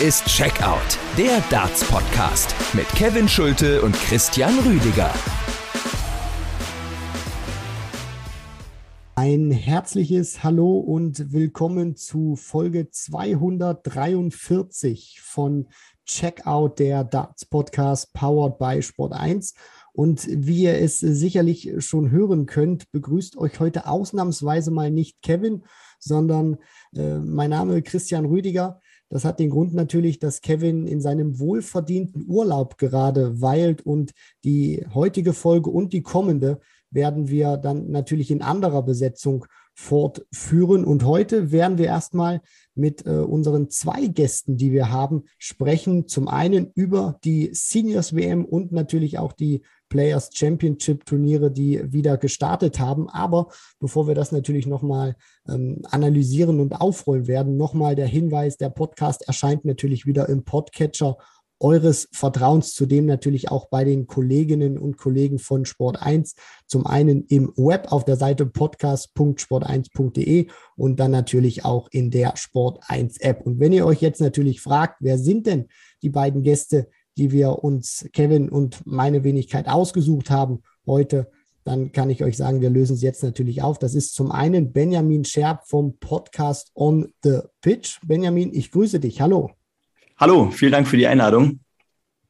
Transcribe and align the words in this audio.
Ist 0.00 0.26
Checkout, 0.26 0.96
der 1.16 1.40
Darts-Podcast 1.50 2.54
mit 2.72 2.86
Kevin 2.90 3.28
Schulte 3.28 3.82
und 3.82 3.96
Christian 3.96 4.56
Rüdiger. 4.60 5.12
Ein 9.16 9.50
herzliches 9.50 10.44
Hallo 10.44 10.78
und 10.78 11.32
willkommen 11.32 11.96
zu 11.96 12.36
Folge 12.36 12.88
243 12.88 15.20
von 15.20 15.66
Checkout, 16.06 16.78
der 16.78 17.02
Darts 17.02 17.44
Podcast 17.44 18.12
powered 18.12 18.56
by 18.56 18.80
Sport 18.80 19.14
1. 19.14 19.54
Und 19.92 20.28
wie 20.30 20.62
ihr 20.62 20.78
es 20.78 21.00
sicherlich 21.00 21.84
schon 21.84 22.12
hören 22.12 22.46
könnt, 22.46 22.92
begrüßt 22.92 23.36
euch 23.36 23.58
heute 23.58 23.88
ausnahmsweise 23.88 24.70
mal 24.70 24.92
nicht 24.92 25.20
Kevin, 25.22 25.64
sondern 25.98 26.58
äh, 26.94 27.18
mein 27.18 27.50
Name 27.50 27.82
Christian 27.82 28.26
Rüdiger. 28.26 28.80
Das 29.10 29.24
hat 29.24 29.40
den 29.40 29.50
Grund 29.50 29.74
natürlich, 29.74 30.18
dass 30.18 30.42
Kevin 30.42 30.86
in 30.86 31.00
seinem 31.00 31.38
wohlverdienten 31.38 32.26
Urlaub 32.28 32.76
gerade 32.78 33.40
weilt 33.40 33.84
und 33.84 34.12
die 34.44 34.86
heutige 34.92 35.32
Folge 35.32 35.70
und 35.70 35.92
die 35.92 36.02
kommende 36.02 36.60
werden 36.90 37.28
wir 37.28 37.56
dann 37.56 37.90
natürlich 37.90 38.30
in 38.30 38.42
anderer 38.42 38.82
Besetzung 38.82 39.46
fortführen. 39.74 40.84
Und 40.84 41.04
heute 41.04 41.52
werden 41.52 41.78
wir 41.78 41.86
erstmal 41.86 42.40
mit 42.74 43.06
äh, 43.06 43.10
unseren 43.10 43.70
zwei 43.70 44.06
Gästen, 44.08 44.56
die 44.56 44.72
wir 44.72 44.90
haben, 44.90 45.24
sprechen. 45.38 46.08
Zum 46.08 46.26
einen 46.26 46.72
über 46.74 47.18
die 47.24 47.50
Seniors 47.52 48.14
WM 48.14 48.44
und 48.44 48.72
natürlich 48.72 49.18
auch 49.18 49.32
die 49.32 49.62
Players 49.88 50.30
Championship 50.32 51.04
Turniere, 51.06 51.50
die 51.50 51.92
wieder 51.92 52.16
gestartet 52.16 52.78
haben. 52.78 53.08
Aber 53.08 53.48
bevor 53.80 54.06
wir 54.06 54.14
das 54.14 54.32
natürlich 54.32 54.66
nochmal 54.66 55.16
ähm, 55.48 55.82
analysieren 55.90 56.60
und 56.60 56.80
aufrollen 56.80 57.26
werden, 57.26 57.56
nochmal 57.56 57.94
der 57.94 58.06
Hinweis, 58.06 58.56
der 58.56 58.70
Podcast 58.70 59.26
erscheint 59.26 59.64
natürlich 59.64 60.06
wieder 60.06 60.28
im 60.28 60.44
Podcatcher 60.44 61.16
eures 61.60 62.08
Vertrauens, 62.12 62.74
zudem 62.74 63.06
natürlich 63.06 63.50
auch 63.50 63.68
bei 63.68 63.84
den 63.84 64.06
Kolleginnen 64.06 64.78
und 64.78 64.96
Kollegen 64.96 65.38
von 65.38 65.64
Sport 65.64 66.00
1. 66.00 66.34
Zum 66.66 66.86
einen 66.86 67.24
im 67.24 67.52
Web 67.56 67.90
auf 67.90 68.04
der 68.04 68.16
Seite 68.16 68.46
podcast.sport1.de 68.46 70.46
und 70.76 71.00
dann 71.00 71.10
natürlich 71.10 71.64
auch 71.64 71.88
in 71.90 72.10
der 72.10 72.36
Sport 72.36 72.80
1 72.86 73.18
App. 73.18 73.44
Und 73.44 73.60
wenn 73.60 73.72
ihr 73.72 73.86
euch 73.86 74.00
jetzt 74.00 74.20
natürlich 74.20 74.60
fragt, 74.60 74.96
wer 75.00 75.18
sind 75.18 75.46
denn 75.46 75.68
die 76.02 76.10
beiden 76.10 76.42
Gäste, 76.42 76.88
die 77.18 77.32
wir 77.32 77.64
uns, 77.64 78.08
Kevin 78.12 78.48
und 78.48 78.86
meine 78.86 79.24
Wenigkeit, 79.24 79.68
ausgesucht 79.68 80.30
haben 80.30 80.62
heute, 80.86 81.30
dann 81.64 81.92
kann 81.92 82.08
ich 82.08 82.24
euch 82.24 82.36
sagen, 82.36 82.60
wir 82.60 82.70
lösen 82.70 82.94
es 82.94 83.02
jetzt 83.02 83.22
natürlich 83.22 83.62
auf. 83.62 83.78
Das 83.78 83.94
ist 83.94 84.14
zum 84.14 84.32
einen 84.32 84.72
Benjamin 84.72 85.24
Scherb 85.24 85.68
vom 85.68 85.98
Podcast 85.98 86.70
On 86.74 87.12
the 87.22 87.40
Pitch. 87.60 87.98
Benjamin, 88.06 88.54
ich 88.54 88.70
grüße 88.70 89.00
dich. 89.00 89.20
Hallo. 89.20 89.50
Hallo, 90.16 90.50
vielen 90.50 90.72
Dank 90.72 90.88
für 90.88 90.96
die 90.96 91.06
Einladung. 91.06 91.60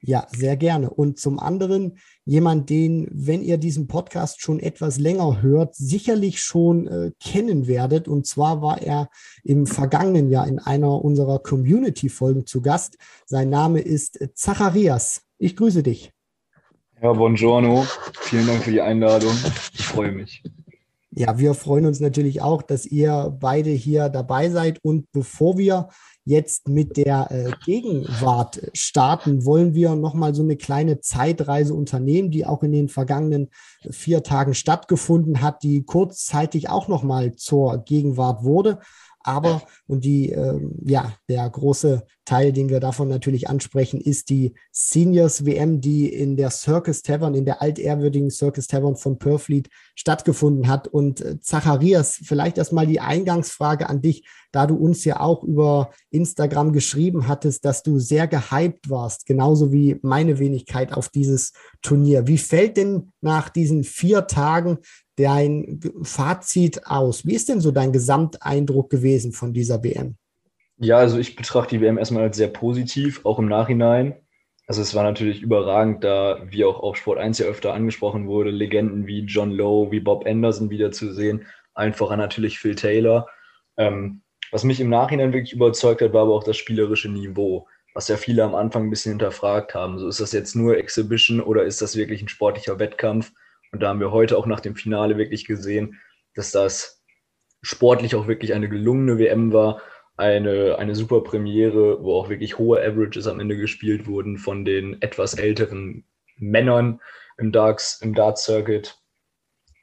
Ja, 0.01 0.27
sehr 0.31 0.57
gerne. 0.57 0.91
Und 0.91 1.19
zum 1.19 1.41
anderen 1.41 1.99
jemand, 2.25 2.71
den, 2.71 3.09
wenn 3.11 3.43
ihr 3.43 3.59
diesen 3.59 3.89
Podcast 3.89 4.41
schon 4.41 4.61
etwas 4.61 4.99
länger 4.99 5.43
hört, 5.43 5.75
sicherlich 5.75 6.41
schon 6.41 6.87
äh, 6.87 7.11
kennen 7.19 7.67
werdet. 7.67 8.07
Und 8.07 8.27
zwar 8.27 8.63
war 8.63 8.81
er 8.81 9.11
im 9.43 9.67
vergangenen 9.67 10.31
Jahr 10.31 10.47
in 10.47 10.61
einer 10.61 11.05
unserer 11.05 11.41
Community-Folgen 11.41 12.47
zu 12.47 12.63
Gast. 12.63 12.97
Sein 13.27 13.51
Name 13.51 13.81
ist 13.81 14.21
Zacharias. 14.35 15.23
Ich 15.39 15.57
grüße 15.57 15.83
dich. 15.83 16.13
Ja, 17.03 17.13
buongiorno. 17.13 17.85
Vielen 18.21 18.47
Dank 18.47 18.63
für 18.63 18.73
die 18.73 18.81
Einladung. 18.81 19.33
Ich 19.73 19.85
freue 19.85 20.13
mich. 20.13 20.43
Ja, 21.11 21.39
wir 21.39 21.55
freuen 21.55 21.87
uns 21.87 21.99
natürlich 21.99 22.43
auch, 22.43 22.63
dass 22.63 22.87
ihr 22.87 23.37
beide 23.41 23.71
hier 23.71 24.09
dabei 24.09 24.51
seid. 24.51 24.79
Und 24.83 25.11
bevor 25.11 25.59
wir 25.59 25.89
jetzt 26.29 26.69
mit 26.69 26.99
der 26.99 27.31
äh, 27.31 27.53
Gegenwart 27.65 28.61
starten, 28.75 29.47
wollen 29.47 29.75
wir 29.75 29.95
nochmal 29.97 30.35
so 30.35 30.43
eine 30.43 30.57
kleine 30.57 31.01
Zeitreise 31.01 31.73
unternehmen, 31.73 32.31
die 32.31 32.45
auch 32.45 32.63
in 32.63 32.73
den 32.73 32.91
vergangenen 32.91 33.49
vier 33.91 34.23
Tagen 34.23 34.53
stattgefunden 34.53 35.41
hat, 35.41 35.63
die 35.63 35.85
kurzzeitig 35.85 36.69
auch 36.69 36.87
nochmal 36.87 37.35
zur 37.35 37.79
Gegenwart 37.79 38.45
wurde. 38.45 38.79
Aber, 39.21 39.63
und 39.87 40.05
die, 40.05 40.33
äh, 40.33 40.61
ja, 40.85 41.13
der 41.29 41.49
große 41.51 42.05
Teil, 42.25 42.53
den 42.53 42.69
wir 42.69 42.81
davon 42.81 43.09
natürlich 43.09 43.49
ansprechen, 43.49 44.01
ist 44.01 44.31
die 44.31 44.55
Seniors 44.71 45.45
WM, 45.45 45.81
die 45.81 46.13
in 46.13 46.37
der 46.37 46.51
Circus 46.51 47.03
Tavern, 47.03 47.35
in 47.35 47.45
der 47.45 47.61
altehrwürdigen 47.61 48.31
Circus 48.31 48.67
Tavern 48.67 48.97
von 48.97 49.19
Purfleet 49.19 49.69
stattgefunden 49.95 50.69
hat. 50.69 50.89
Und 50.89 51.21
äh, 51.21 51.41
Zacharias, 51.41 52.21
vielleicht 52.23 52.59
erstmal 52.59 52.87
die 52.87 53.01
Eingangsfrage 53.01 53.89
an 53.89 54.03
dich, 54.03 54.27
da 54.53 54.67
du 54.67 54.77
uns 54.77 55.05
ja 55.05 55.21
auch 55.21 55.43
über 55.43 55.91
Instagram 56.11 56.73
geschrieben 56.73 57.29
hattest, 57.29 57.65
dass 57.65 57.83
du 57.83 57.99
sehr 57.99 58.27
gehypt 58.29 58.89
warst, 58.89 59.27
genauso 59.27 59.73
wie 59.73 59.99
meine 60.03 60.39
Wenigkeit 60.39 60.93
auf 60.93 61.09
dieses 61.09 61.53
Turnier. 61.83 62.27
Wie 62.27 62.39
fällt 62.39 62.77
denn 62.77 63.11
nach 63.21 63.49
diesen 63.49 63.85
vier 63.85 64.27
Tagen 64.27 64.79
dein 65.19 65.81
Fazit 66.03 66.87
aus? 66.87 67.27
Wie 67.27 67.35
ist 67.35 67.49
denn 67.49 67.61
so 67.61 67.71
dein 67.71 67.93
Gesamteindruck 67.93 68.91
gewesen 68.91 69.33
von 69.33 69.53
dieser 69.53 69.83
WM? 69.83 70.17
Ja, 70.79 70.99
also 70.99 71.19
ich 71.19 71.35
betrachte 71.35 71.77
die 71.77 71.83
WM 71.83 71.99
erstmal 71.99 72.23
als 72.25 72.37
sehr 72.37 72.49
positiv, 72.49 73.27
auch 73.27 73.39
im 73.39 73.49
Nachhinein. 73.49 74.15
Also 74.69 74.83
es 74.83 74.95
war 74.95 75.03
natürlich 75.03 75.43
überragend, 75.43 76.05
da, 76.05 76.43
wie 76.51 76.65
auch 76.65 76.81
auf 76.81 76.97
Sport 76.97 77.19
1 77.19 77.39
ja 77.39 77.47
öfter 77.47 77.75
angesprochen 77.75 78.29
wurde, 78.29 78.51
Legenden 78.51 79.07
wie 79.07 79.21
John 79.21 79.51
Lowe, 79.51 79.91
wie 79.91 80.01
Bob 80.01 80.27
Anderson 80.27 80.71
wiederzusehen, 80.71 81.47
einfacher 81.75 82.17
natürlich 82.17 82.59
Phil 82.59 82.75
Taylor. 82.75 83.27
Ähm, 83.77 84.23
was 84.53 84.65
mich 84.65 84.81
im 84.81 84.91
Nachhinein 84.91 85.33
wirklich 85.33 85.53
überzeugt 85.53 86.01
hat, 86.01 86.13
war 86.13 86.23
aber 86.23 86.35
auch 86.35 86.45
das 86.45 86.57
spielerische 86.57 87.09
Niveau, 87.09 87.67
was 87.95 88.09
ja 88.09 88.17
viele 88.17 88.45
am 88.45 88.55
Anfang 88.55 88.85
ein 88.85 88.91
bisschen 88.91 89.13
hinterfragt 89.13 89.75
haben. 89.75 89.99
So 89.99 90.09
ist 90.09 90.21
das 90.21 90.33
jetzt 90.33 90.55
nur 90.55 90.77
Exhibition 90.77 91.41
oder 91.41 91.65
ist 91.65 91.83
das 91.83 91.97
wirklich 91.97 92.23
ein 92.23 92.29
sportlicher 92.29 92.79
Wettkampf? 92.79 93.33
Und 93.73 93.81
da 93.81 93.89
haben 93.89 94.01
wir 94.01 94.13
heute 94.13 94.39
auch 94.39 94.47
nach 94.47 94.61
dem 94.61 94.77
Finale 94.77 95.19
wirklich 95.19 95.45
gesehen, 95.45 95.99
dass 96.35 96.51
das 96.51 97.03
sportlich 97.63 98.15
auch 98.15 98.27
wirklich 98.27 98.55
eine 98.55 98.69
gelungene 98.69 99.19
WM 99.19 99.53
war. 99.53 99.81
Eine, 100.17 100.79
eine 100.79 100.95
super 100.95 101.23
Premiere, 101.23 102.03
wo 102.03 102.15
auch 102.15 102.29
wirklich 102.29 102.59
hohe 102.59 102.81
Averages 102.81 103.27
am 103.29 103.39
Ende 103.39 103.57
gespielt 103.57 104.07
wurden 104.07 104.37
von 104.37 104.65
den 104.65 105.01
etwas 105.01 105.35
älteren 105.35 106.05
Männern 106.37 107.01
im 107.39 107.53
Darts, 107.53 108.01
im 108.03 108.15
Dart 108.15 108.39
Circuit. 108.39 108.99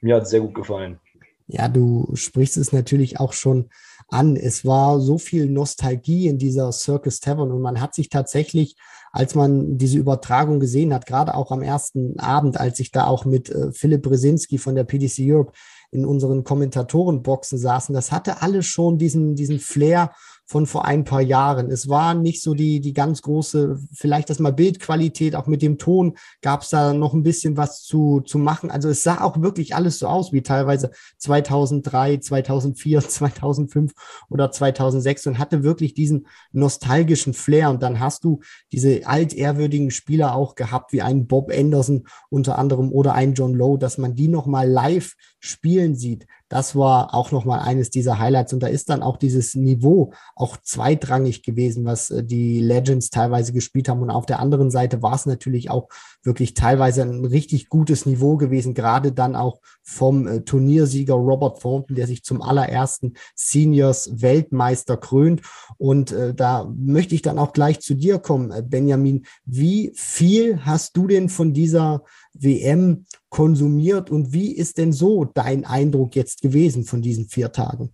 Mir 0.00 0.16
hat 0.16 0.24
es 0.24 0.30
sehr 0.30 0.40
gut 0.40 0.54
gefallen. 0.54 1.00
Ja, 1.46 1.68
du 1.68 2.10
sprichst 2.14 2.56
es 2.56 2.72
natürlich 2.72 3.20
auch 3.20 3.32
schon 3.32 3.70
an. 4.08 4.36
Es 4.36 4.64
war 4.64 5.00
so 5.00 5.16
viel 5.16 5.48
Nostalgie 5.48 6.26
in 6.26 6.38
dieser 6.38 6.72
Circus 6.72 7.20
Tavern 7.20 7.52
und 7.52 7.62
man 7.62 7.80
hat 7.80 7.94
sich 7.94 8.08
tatsächlich, 8.08 8.76
als 9.16 9.34
man 9.34 9.78
diese 9.78 9.96
Übertragung 9.96 10.60
gesehen 10.60 10.92
hat, 10.92 11.06
gerade 11.06 11.34
auch 11.34 11.50
am 11.50 11.62
ersten 11.62 12.18
Abend, 12.18 12.60
als 12.60 12.78
ich 12.80 12.90
da 12.90 13.06
auch 13.06 13.24
mit 13.24 13.48
äh, 13.48 13.72
Philipp 13.72 14.02
Brzezinski 14.02 14.58
von 14.58 14.74
der 14.74 14.84
PDC 14.84 15.20
Europe 15.20 15.52
in 15.90 16.04
unseren 16.04 16.44
Kommentatorenboxen 16.44 17.56
saßen, 17.58 17.94
das 17.94 18.12
hatte 18.12 18.42
alles 18.42 18.66
schon 18.66 18.98
diesen, 18.98 19.34
diesen 19.34 19.58
Flair 19.58 20.12
von 20.46 20.66
vor 20.66 20.84
ein 20.84 21.04
paar 21.04 21.20
Jahren. 21.20 21.70
Es 21.70 21.88
war 21.88 22.14
nicht 22.14 22.40
so 22.40 22.54
die, 22.54 22.80
die 22.80 22.92
ganz 22.92 23.20
große, 23.22 23.78
vielleicht 23.92 24.30
das 24.30 24.38
mal 24.38 24.52
Bildqualität, 24.52 25.34
auch 25.34 25.48
mit 25.48 25.60
dem 25.60 25.76
Ton 25.76 26.16
gab 26.40 26.62
es 26.62 26.70
da 26.70 26.92
noch 26.92 27.14
ein 27.14 27.24
bisschen 27.24 27.56
was 27.56 27.82
zu, 27.82 28.20
zu 28.20 28.38
machen. 28.38 28.70
Also 28.70 28.88
es 28.88 29.02
sah 29.02 29.22
auch 29.22 29.42
wirklich 29.42 29.74
alles 29.74 29.98
so 29.98 30.06
aus 30.06 30.32
wie 30.32 30.42
teilweise 30.42 30.92
2003, 31.18 32.18
2004, 32.18 33.00
2005 33.08 33.92
oder 34.30 34.52
2006 34.52 35.26
und 35.26 35.38
hatte 35.38 35.64
wirklich 35.64 35.94
diesen 35.94 36.28
nostalgischen 36.52 37.34
Flair. 37.34 37.70
Und 37.70 37.82
dann 37.82 37.98
hast 37.98 38.22
du 38.22 38.40
diese 38.70 39.04
altehrwürdigen 39.04 39.90
Spieler 39.90 40.36
auch 40.36 40.54
gehabt, 40.54 40.92
wie 40.92 41.02
einen 41.02 41.26
Bob 41.26 41.50
Anderson 41.52 42.06
unter 42.30 42.56
anderem 42.56 42.92
oder 42.92 43.14
einen 43.14 43.34
John 43.34 43.54
Lowe, 43.54 43.78
dass 43.78 43.98
man 43.98 44.14
die 44.14 44.28
nochmal 44.28 44.68
live 44.68 45.14
spielen 45.40 45.96
sieht. 45.96 46.26
Das 46.48 46.76
war 46.76 47.12
auch 47.12 47.32
nochmal 47.32 47.60
eines 47.60 47.90
dieser 47.90 48.18
Highlights. 48.18 48.52
Und 48.52 48.60
da 48.60 48.68
ist 48.68 48.88
dann 48.88 49.02
auch 49.02 49.16
dieses 49.16 49.54
Niveau 49.56 50.12
auch 50.36 50.56
zweitrangig 50.56 51.42
gewesen, 51.42 51.84
was 51.84 52.10
äh, 52.10 52.22
die 52.22 52.60
Legends 52.60 53.10
teilweise 53.10 53.52
gespielt 53.52 53.88
haben. 53.88 54.02
Und 54.02 54.10
auf 54.10 54.26
der 54.26 54.38
anderen 54.38 54.70
Seite 54.70 55.02
war 55.02 55.14
es 55.14 55.26
natürlich 55.26 55.70
auch 55.70 55.88
wirklich 56.22 56.54
teilweise 56.54 57.02
ein 57.02 57.24
richtig 57.24 57.68
gutes 57.68 58.06
Niveau 58.06 58.36
gewesen, 58.36 58.74
gerade 58.74 59.12
dann 59.12 59.34
auch 59.34 59.60
vom 59.82 60.26
äh, 60.28 60.40
Turniersieger 60.42 61.14
Robert 61.14 61.60
Thornton, 61.60 61.96
der 61.96 62.06
sich 62.06 62.22
zum 62.22 62.42
allerersten 62.42 63.14
Seniors 63.34 64.22
Weltmeister 64.22 64.96
krönt. 64.96 65.42
Und 65.78 66.12
äh, 66.12 66.32
da 66.32 66.72
möchte 66.76 67.16
ich 67.16 67.22
dann 67.22 67.38
auch 67.40 67.52
gleich 67.52 67.80
zu 67.80 67.94
dir 67.94 68.18
kommen, 68.18 68.52
Benjamin. 68.68 69.26
Wie 69.44 69.90
viel 69.94 70.64
hast 70.64 70.96
du 70.96 71.08
denn 71.08 71.28
von 71.28 71.52
dieser 71.52 72.02
WM 72.40 73.04
konsumiert 73.28 74.10
und 74.10 74.32
wie 74.32 74.52
ist 74.52 74.78
denn 74.78 74.92
so 74.92 75.24
dein 75.24 75.64
Eindruck 75.64 76.16
jetzt 76.16 76.42
gewesen 76.42 76.84
von 76.84 77.02
diesen 77.02 77.28
vier 77.28 77.52
Tagen? 77.52 77.92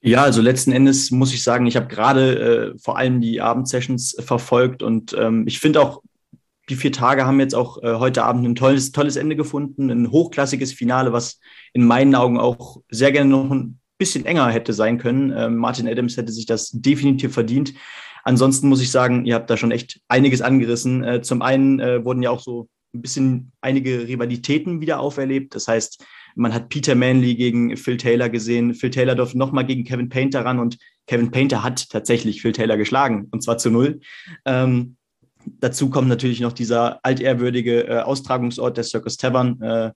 Ja, 0.00 0.22
also 0.22 0.40
letzten 0.40 0.70
Endes 0.70 1.10
muss 1.10 1.34
ich 1.34 1.42
sagen, 1.42 1.66
ich 1.66 1.76
habe 1.76 1.88
gerade 1.88 2.38
äh, 2.74 2.78
vor 2.78 2.96
allem 2.96 3.20
die 3.20 3.40
Abendsessions 3.40 4.16
verfolgt 4.20 4.82
und 4.82 5.14
ähm, 5.18 5.44
ich 5.46 5.58
finde 5.58 5.80
auch, 5.80 6.02
die 6.68 6.76
vier 6.76 6.92
Tage 6.92 7.26
haben 7.26 7.40
jetzt 7.40 7.54
auch 7.54 7.82
äh, 7.82 7.94
heute 7.94 8.24
Abend 8.24 8.46
ein 8.46 8.54
tolles, 8.54 8.92
tolles 8.92 9.16
Ende 9.16 9.34
gefunden, 9.34 9.90
ein 9.90 10.10
hochklassiges 10.10 10.72
Finale, 10.72 11.12
was 11.12 11.40
in 11.72 11.84
meinen 11.84 12.14
Augen 12.14 12.38
auch 12.38 12.80
sehr 12.90 13.10
gerne 13.10 13.30
noch 13.30 13.50
ein 13.50 13.80
bisschen 13.98 14.24
enger 14.24 14.48
hätte 14.50 14.72
sein 14.72 14.98
können. 14.98 15.32
Ähm, 15.36 15.56
Martin 15.56 15.88
Adams 15.88 16.16
hätte 16.16 16.32
sich 16.32 16.46
das 16.46 16.70
definitiv 16.72 17.34
verdient. 17.34 17.74
ansonsten 18.22 18.68
muss 18.68 18.82
ich 18.82 18.90
sagen, 18.90 19.24
ihr 19.24 19.34
habt 19.34 19.50
da 19.50 19.56
schon 19.56 19.72
echt 19.72 20.00
einiges 20.06 20.42
angerissen. 20.42 21.02
Äh, 21.02 21.22
zum 21.22 21.42
einen 21.42 21.80
äh, 21.80 22.04
wurden 22.04 22.22
ja 22.22 22.30
auch 22.30 22.40
so 22.40 22.68
ein 22.94 23.02
bisschen 23.02 23.52
einige 23.60 24.08
Rivalitäten 24.08 24.80
wieder 24.80 25.00
auferlebt. 25.00 25.54
Das 25.54 25.68
heißt, 25.68 26.04
man 26.34 26.54
hat 26.54 26.68
Peter 26.68 26.94
Manley 26.94 27.34
gegen 27.34 27.76
Phil 27.76 27.96
Taylor 27.96 28.28
gesehen. 28.28 28.74
Phil 28.74 28.90
Taylor 28.90 29.14
durfte 29.14 29.38
nochmal 29.38 29.66
gegen 29.66 29.84
Kevin 29.84 30.08
Painter 30.08 30.44
ran 30.44 30.58
und 30.58 30.78
Kevin 31.06 31.30
Painter 31.30 31.62
hat 31.62 31.88
tatsächlich 31.90 32.42
Phil 32.42 32.52
Taylor 32.52 32.76
geschlagen 32.76 33.28
und 33.30 33.42
zwar 33.42 33.58
zu 33.58 33.70
null. 33.70 34.00
Ähm, 34.44 34.96
dazu 35.44 35.90
kommt 35.90 36.08
natürlich 36.08 36.40
noch 36.40 36.52
dieser 36.52 37.04
altehrwürdige 37.04 37.86
äh, 37.86 38.00
Austragungsort 38.00 38.76
der 38.76 38.84
Circus 38.84 39.16
Tavern, 39.16 39.60
äh, 39.60 39.92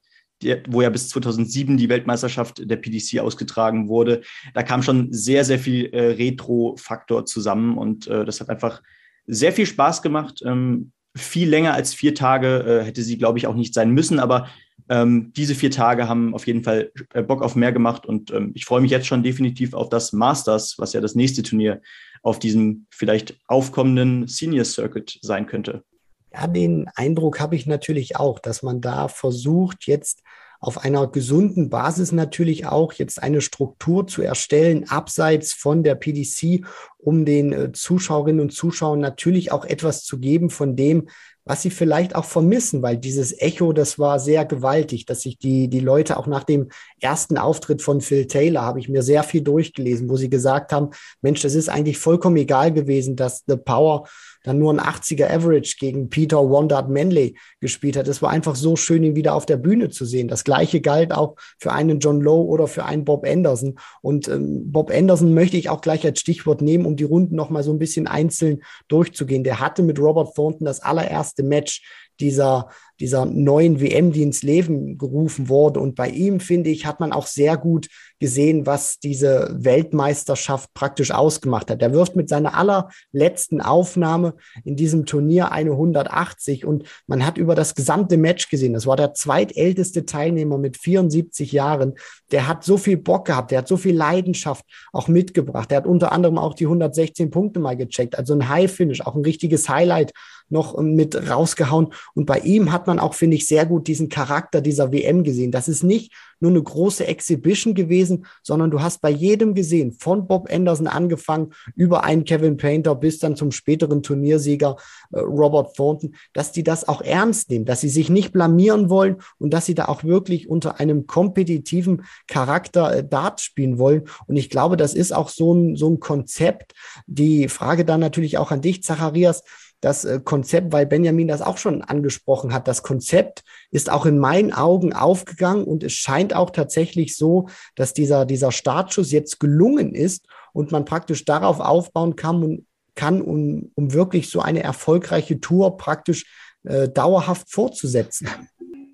wo 0.69 0.83
ja 0.83 0.91
bis 0.91 1.09
2007 1.11 1.77
die 1.77 1.88
Weltmeisterschaft 1.88 2.69
der 2.69 2.77
PDC 2.77 3.21
ausgetragen 3.21 3.88
wurde. 3.88 4.23
Da 4.55 4.62
kam 4.62 4.83
schon 4.83 5.12
sehr, 5.12 5.45
sehr 5.45 5.59
viel 5.59 5.87
äh, 5.93 6.15
Retro-Faktor 6.15 7.27
zusammen 7.27 7.79
und 7.79 8.09
äh, 8.09 8.25
das 8.25 8.41
hat 8.41 8.49
einfach 8.49 8.83
sehr 9.27 9.53
viel 9.53 9.67
Spaß 9.67 10.03
gemacht. 10.03 10.43
Ähm, 10.45 10.93
viel 11.14 11.49
länger 11.49 11.75
als 11.75 11.94
vier 11.94 12.14
Tage 12.14 12.81
äh, 12.82 12.85
hätte 12.85 13.03
sie, 13.03 13.19
glaube 13.19 13.38
ich, 13.38 13.47
auch 13.47 13.55
nicht 13.55 13.75
sein 13.75 13.91
müssen, 13.91 14.19
aber 14.19 14.49
ähm, 14.88 15.32
diese 15.37 15.55
vier 15.55 15.70
Tage 15.70 16.09
haben 16.09 16.35
auf 16.35 16.47
jeden 16.47 16.64
Fall 16.64 16.93
äh, 17.14 17.23
Bock 17.23 17.43
auf 17.43 17.55
mehr 17.55 17.73
gemacht 17.73 18.06
und 18.06 18.31
ähm, 18.31 18.53
ich 18.55 18.64
freue 18.64 18.81
mich 18.81 18.91
jetzt 18.91 19.06
schon 19.06 19.23
definitiv 19.23 19.75
auf 19.75 19.88
das 19.88 20.12
Masters, 20.12 20.75
was 20.79 20.93
ja 20.93 21.00
das 21.00 21.14
nächste 21.14 21.43
Turnier 21.43 21.81
auf 22.23 22.38
diesem 22.38 22.87
vielleicht 22.91 23.38
aufkommenden 23.47 24.26
Senior 24.29 24.64
Circuit 24.64 25.19
sein 25.23 25.47
könnte. 25.47 25.85
Ja, 26.32 26.47
den 26.47 26.88
Eindruck 26.94 27.41
habe 27.41 27.56
ich 27.56 27.67
natürlich 27.67 28.17
auch, 28.17 28.38
dass 28.38 28.62
man 28.62 28.81
da 28.81 29.09
versucht, 29.09 29.87
jetzt 29.87 30.23
auf 30.62 30.79
einer 30.79 31.09
gesunden 31.09 31.69
Basis 31.69 32.12
natürlich 32.12 32.67
auch 32.67 32.93
jetzt 32.93 33.20
eine 33.20 33.41
Struktur 33.41 34.06
zu 34.06 34.23
erstellen, 34.23 34.88
abseits 34.88 35.53
von 35.53 35.82
der 35.82 35.97
PDC, 35.97 36.64
um 36.99 37.25
den 37.25 37.53
äh, 37.53 37.73
Zuschauerinnen 37.73 38.41
und 38.41 38.53
Zuschauern 38.53 39.00
natürlich 39.00 39.50
auch 39.50 39.64
etwas 39.64 40.05
zu 40.05 40.20
geben 40.20 40.50
von 40.50 40.76
dem, 40.76 41.09
was 41.44 41.62
sie 41.62 41.70
vielleicht 41.70 42.14
auch 42.14 42.25
vermissen, 42.25 42.81
weil 42.81 42.97
dieses 42.97 43.37
Echo, 43.41 43.73
das 43.73 43.99
war 43.99 44.20
sehr 44.20 44.44
gewaltig, 44.44 45.05
dass 45.06 45.23
sich 45.23 45.37
die, 45.37 45.67
die 45.67 45.81
Leute 45.81 46.17
auch 46.17 46.29
nach 46.29 46.44
dem 46.44 46.69
ersten 47.00 47.38
Auftritt 47.38 47.82
von 47.82 48.00
Phil 48.00 48.29
Taylor, 48.29 48.62
habe 48.62 48.79
ich 48.79 48.88
mir 48.88 49.03
sehr 49.03 49.25
viel 49.25 49.43
durchgelesen, 49.43 50.09
wo 50.09 50.17
sie 50.17 50.31
gesagt 50.31 50.73
haben, 50.73 50.91
Mensch, 51.23 51.43
das 51.43 51.56
ist 51.56 51.69
eigentlich 51.69 51.99
vollkommen 51.99 52.37
egal 52.37 52.73
gewesen, 52.73 53.17
dass 53.17 53.43
The 53.49 53.56
Power 53.56 54.06
dann 54.43 54.59
nur 54.59 54.73
ein 54.73 54.81
80er 54.81 55.31
Average 55.31 55.77
gegen 55.79 56.09
Peter 56.09 56.39
Wondard 56.49 56.91
Manley 56.91 57.37
gespielt 57.61 57.97
hat. 57.97 58.09
Es 58.09 58.23
war 58.23 58.31
einfach 58.31 58.55
so 58.55 58.77
schön, 58.77 59.05
ihn 59.05 59.17
wieder 59.17 59.35
auf 59.35 59.47
der 59.47 59.56
Bühne 59.56 59.89
zu 59.89 60.05
sehen. 60.05 60.29
Das 60.29 60.44
gleiche 60.44 60.81
galt 60.81 61.12
auch 61.12 61.37
für 61.59 61.73
einen 61.73 62.00
John 62.00 62.21
Lowe 62.21 62.49
oder 62.49 62.67
für 62.67 62.85
einen 62.85 63.05
Bob 63.05 63.27
Anderson. 63.27 63.79
Und 64.00 64.29
ähm, 64.29 64.71
Bob 64.73 64.91
Anderson 64.91 65.35
möchte 65.35 65.56
ich 65.56 65.69
auch 65.69 65.81
gleich 65.81 66.05
als 66.05 66.21
Stichwort 66.21 66.62
nehmen, 66.62 66.87
um 66.87 66.97
die 66.97 67.05
Runden 67.05 67.37
nochmal 67.37 67.62
so 67.62 67.73
ein 67.73 67.79
bisschen 67.79 68.06
einzeln 68.06 68.62
durchzugehen. 68.89 69.44
Der 69.44 69.61
hatte 69.61 69.83
mit 69.83 69.99
Robert 69.99 70.35
Thornton 70.35 70.65
das 70.65 70.81
allererste 70.81 71.43
Match 71.43 71.83
dieser, 72.23 72.69
dieser 73.01 73.27
neuen 73.27 73.81
WM, 73.81 74.13
die 74.13 74.23
ins 74.23 74.43
Leben 74.43 74.97
gerufen 74.97 75.49
wurde. 75.49 75.81
Und 75.81 75.97
bei 75.97 76.09
ihm, 76.09 76.41
finde 76.41 76.71
ich, 76.71 76.87
hat 76.87 77.01
man 77.01 77.13
auch 77.13 77.27
sehr 77.27 77.57
gut 77.59 77.89
gesehen, 78.21 78.65
was 78.65 79.01
diese 79.01 79.57
Weltmeisterschaft 79.59 80.73
praktisch 80.75 81.11
ausgemacht 81.11 81.71
hat. 81.71 81.83
Er 81.83 81.93
wirft 81.93 82.15
mit 82.15 82.29
seiner 82.29 82.55
allerletzten 82.55 83.61
Aufnahme 83.61 84.35
in 84.65 84.77
diesem 84.77 85.05
Turnier 85.05 85.51
eine 85.51 85.73
180 85.73 86.65
und 86.65 86.85
man 87.09 87.27
hat 87.27 87.37
über 87.37 87.57
das 87.57 87.75
gesamte 87.75 88.17
Match 88.17 88.49
gesehen. 88.49 88.75
Das 88.75 88.87
war 88.87 88.97
der 88.97 89.13
zweitälteste 89.13 90.07
Teilnehmer 90.07 90.57
mit 90.57 90.77
74 90.77 91.51
Jahren. 91.51 91.95
Der 92.31 92.47
hat 92.47 92.63
so 92.63 92.77
viel 92.77 92.97
Bock 92.97 93.27
gehabt, 93.27 93.51
der 93.51 93.59
hat 93.59 93.69
so 93.69 93.77
viel 93.77 93.97
Leidenschaft 93.97 94.65
auch 94.93 95.09
mitgebracht. 95.09 95.73
Der 95.73 95.79
hat 95.79 95.87
unter 95.87 96.13
anderem 96.13 96.39
auch 96.39 96.55
die 96.55 96.67
116 96.67 97.31
Punkte 97.31 97.59
mal 97.59 97.77
gecheckt. 97.77 98.17
Also 98.17 98.35
ein 98.35 98.49
High 98.49 98.71
Finish, 98.71 99.01
auch 99.01 99.17
ein 99.17 99.25
richtiges 99.25 99.69
Highlight 99.69 100.13
noch 100.52 100.78
mit 100.81 101.28
rausgehauen. 101.28 101.88
Und 102.14 102.26
bei 102.26 102.38
ihm 102.38 102.70
hat 102.70 102.87
man 102.87 102.99
auch, 102.99 103.14
finde 103.14 103.37
ich, 103.37 103.46
sehr 103.46 103.66
gut 103.66 103.88
diesen 103.88 104.08
Charakter 104.08 104.60
dieser 104.60 104.93
WM 104.93 105.25
gesehen. 105.25 105.50
Das 105.50 105.69
ist 105.69 105.82
nicht 105.82 106.12
nur 106.43 106.50
eine 106.50 106.62
große 106.62 107.06
Exhibition 107.06 107.75
gewesen, 107.75 108.26
sondern 108.43 108.70
du 108.70 108.82
hast 108.82 109.00
bei 109.00 109.10
jedem 109.10 109.54
gesehen, 109.54 109.93
von 109.93 110.26
Bob 110.26 110.52
Anderson 110.52 110.88
angefangen, 110.88 111.52
über 111.76 112.04
einen 112.04 112.25
Kevin 112.25 112.56
Painter 112.56 112.94
bis 112.96 113.20
dann 113.20 113.37
zum 113.37 113.52
späteren 113.52 114.02
Turniersieger 114.02 114.76
äh, 115.12 115.20
Robert 115.20 115.76
Thornton, 115.76 116.14
dass 116.32 116.52
die 116.52 116.64
das 116.64 116.87
auch 116.88 117.00
ernst 117.00 117.49
nehmen, 117.49 117.64
dass 117.64 117.81
sie 117.81 117.88
sich 117.88 118.10
nicht 118.10 118.32
blamieren 118.32 118.90
wollen 118.90 119.16
und 119.38 119.54
dass 119.54 119.66
sie 119.66 119.75
da 119.75 119.87
auch 119.87 120.02
wirklich 120.02 120.49
unter 120.49 120.81
einem 120.81 121.06
kompetitiven 121.06 122.04
Charakter 122.26 122.96
äh, 122.96 123.08
Dart 123.08 123.40
spielen 123.40 123.78
wollen. 123.78 124.02
Und 124.26 124.37
ich 124.37 124.50
glaube, 124.50 124.76
das 124.76 124.94
ist 124.94 125.12
auch 125.12 125.28
so 125.28 125.54
ein, 125.54 125.76
so 125.76 125.88
ein 125.88 126.00
Konzept. 126.00 126.72
Die 127.06 127.49
Frage 127.49 127.84
dann 127.84 128.00
natürlich 128.00 128.37
auch 128.37 128.50
an 128.50 128.60
dich, 128.60 128.82
Zacharias 128.82 129.44
das 129.82 130.05
äh, 130.05 130.20
Konzept, 130.25 130.73
weil 130.73 130.87
Benjamin 130.87 131.29
das 131.29 131.43
auch 131.43 131.58
schon 131.58 131.82
angesprochen 131.82 132.55
hat. 132.55 132.67
Das 132.67 132.82
Konzept 132.82 133.43
ist 133.70 133.90
auch 133.90 134.06
in 134.06 134.19
meinen 134.19 134.52
Augen 134.52 134.94
aufgegangen 134.94 135.64
und 135.64 135.82
es 135.82 135.93
scheint 135.93 136.34
auch 136.34 136.50
tatsächlich 136.50 137.17
so, 137.17 137.49
dass 137.75 137.93
dieser, 137.93 138.25
dieser 138.25 138.52
Startschuss 138.52 139.11
jetzt 139.11 139.40
gelungen 139.40 139.94
ist 139.94 140.26
und 140.55 140.73
man 140.73 140.87
praktisch 140.87 141.25
darauf 141.25 141.61
aufbauen 141.61 142.17
kann, 142.17 142.43
und, 142.43 142.67
kann 142.94 143.20
um, 143.20 143.70
um 143.75 143.93
wirklich 143.93 144.31
so 144.31 144.40
eine 144.40 144.62
erfolgreiche 144.62 145.40
Tour 145.40 145.76
praktisch 145.76 146.26
äh, 146.64 146.88
dauerhaft 146.88 147.50
fortzusetzen. 147.50 148.28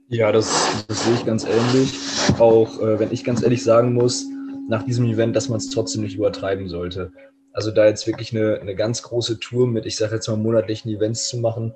Ja, 0.09 0.33
das, 0.33 0.87
das, 0.89 1.05
sehe 1.05 1.15
ich 1.15 1.27
ganz 1.27 1.45
ähnlich. 1.45 1.99
Auch 2.39 2.81
äh, 2.81 2.99
wenn 2.99 3.13
ich 3.13 3.25
ganz 3.25 3.43
ehrlich 3.43 3.63
sagen 3.63 3.93
muss, 3.93 4.25
nach 4.69 4.83
diesem 4.85 5.05
Event, 5.05 5.37
dass 5.37 5.51
man 5.51 5.59
es 5.59 5.69
trotzdem 5.69 6.03
nicht 6.03 6.17
übertreiben 6.17 6.69
sollte. 6.69 7.13
Also 7.59 7.73
da 7.73 7.87
jetzt 7.87 8.07
wirklich 8.07 8.33
eine, 8.33 8.61
eine 8.61 8.77
ganz 8.77 9.03
große 9.03 9.41
Tour 9.41 9.67
mit, 9.67 9.85
ich 9.85 9.97
sage 9.97 10.15
jetzt 10.15 10.29
mal, 10.29 10.37
monatlichen 10.37 10.93
Events 10.93 11.29
zu 11.29 11.39
machen, 11.39 11.75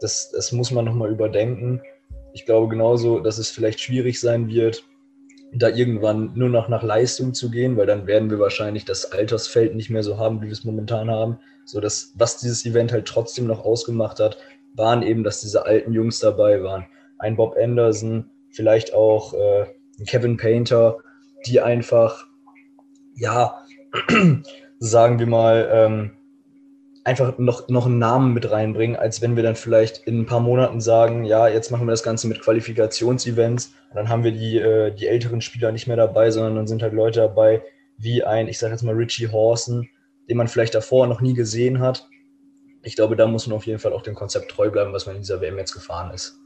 das, 0.00 0.30
das 0.30 0.52
muss 0.52 0.70
man 0.70 0.84
nochmal 0.84 1.10
überdenken. 1.10 1.82
Ich 2.34 2.46
glaube 2.46 2.68
genauso, 2.68 3.18
dass 3.18 3.38
es 3.38 3.50
vielleicht 3.50 3.80
schwierig 3.80 4.20
sein 4.20 4.46
wird, 4.46 4.84
da 5.52 5.70
irgendwann 5.70 6.30
nur 6.36 6.50
noch 6.50 6.68
nach 6.68 6.84
Leistung 6.84 7.34
zu 7.34 7.50
gehen, 7.50 7.76
weil 7.76 7.86
dann 7.86 8.06
werden 8.06 8.30
wir 8.30 8.38
wahrscheinlich 8.38 8.84
das 8.84 9.10
Altersfeld 9.10 9.74
nicht 9.74 9.90
mehr 9.90 10.04
so 10.04 10.18
haben, 10.18 10.40
wie 10.40 10.46
wir 10.46 10.52
es 10.52 10.62
momentan 10.62 11.10
haben. 11.10 11.40
So 11.64 11.80
dass, 11.80 12.12
was 12.14 12.38
dieses 12.38 12.64
Event 12.64 12.92
halt 12.92 13.06
trotzdem 13.06 13.48
noch 13.48 13.64
ausgemacht 13.64 14.20
hat, 14.20 14.38
waren 14.76 15.02
eben, 15.02 15.24
dass 15.24 15.40
diese 15.40 15.66
alten 15.66 15.92
Jungs 15.92 16.20
dabei 16.20 16.62
waren. 16.62 16.86
Ein 17.18 17.34
Bob 17.34 17.56
Anderson, 17.60 18.30
vielleicht 18.50 18.94
auch 18.94 19.34
äh, 19.34 19.66
Kevin 20.06 20.36
Painter, 20.36 20.98
die 21.44 21.60
einfach, 21.60 22.24
ja, 23.16 23.64
sagen 24.78 25.18
wir 25.18 25.26
mal, 25.26 25.68
ähm, 25.72 26.10
einfach 27.04 27.36
noch, 27.38 27.68
noch 27.68 27.86
einen 27.86 27.98
Namen 27.98 28.32
mit 28.32 28.50
reinbringen, 28.50 28.96
als 28.96 29.20
wenn 29.20 29.36
wir 29.36 29.42
dann 29.42 29.56
vielleicht 29.56 29.98
in 30.06 30.20
ein 30.20 30.26
paar 30.26 30.40
Monaten 30.40 30.80
sagen, 30.80 31.24
ja, 31.24 31.48
jetzt 31.48 31.70
machen 31.70 31.86
wir 31.86 31.90
das 31.92 32.02
Ganze 32.02 32.26
mit 32.26 32.40
Qualifikationsevents 32.40 33.74
und 33.90 33.96
dann 33.96 34.08
haben 34.08 34.24
wir 34.24 34.32
die, 34.32 34.58
äh, 34.58 34.90
die 34.90 35.06
älteren 35.06 35.42
Spieler 35.42 35.70
nicht 35.70 35.86
mehr 35.86 35.98
dabei, 35.98 36.30
sondern 36.30 36.56
dann 36.56 36.66
sind 36.66 36.82
halt 36.82 36.94
Leute 36.94 37.20
dabei, 37.20 37.62
wie 37.98 38.24
ein, 38.24 38.48
ich 38.48 38.58
sage 38.58 38.72
jetzt 38.72 38.82
mal 38.82 38.94
Richie 38.94 39.28
Horson, 39.30 39.88
den 40.28 40.36
man 40.38 40.48
vielleicht 40.48 40.74
davor 40.74 41.06
noch 41.06 41.20
nie 41.20 41.34
gesehen 41.34 41.80
hat. 41.80 42.08
Ich 42.82 42.96
glaube, 42.96 43.16
da 43.16 43.26
muss 43.26 43.46
man 43.46 43.56
auf 43.56 43.66
jeden 43.66 43.78
Fall 43.78 43.92
auch 43.92 44.02
dem 44.02 44.14
Konzept 44.14 44.50
treu 44.50 44.70
bleiben, 44.70 44.92
was 44.92 45.06
man 45.06 45.16
in 45.16 45.22
dieser 45.22 45.40
WM 45.40 45.58
jetzt 45.58 45.72
gefahren 45.72 46.12
ist. 46.12 46.40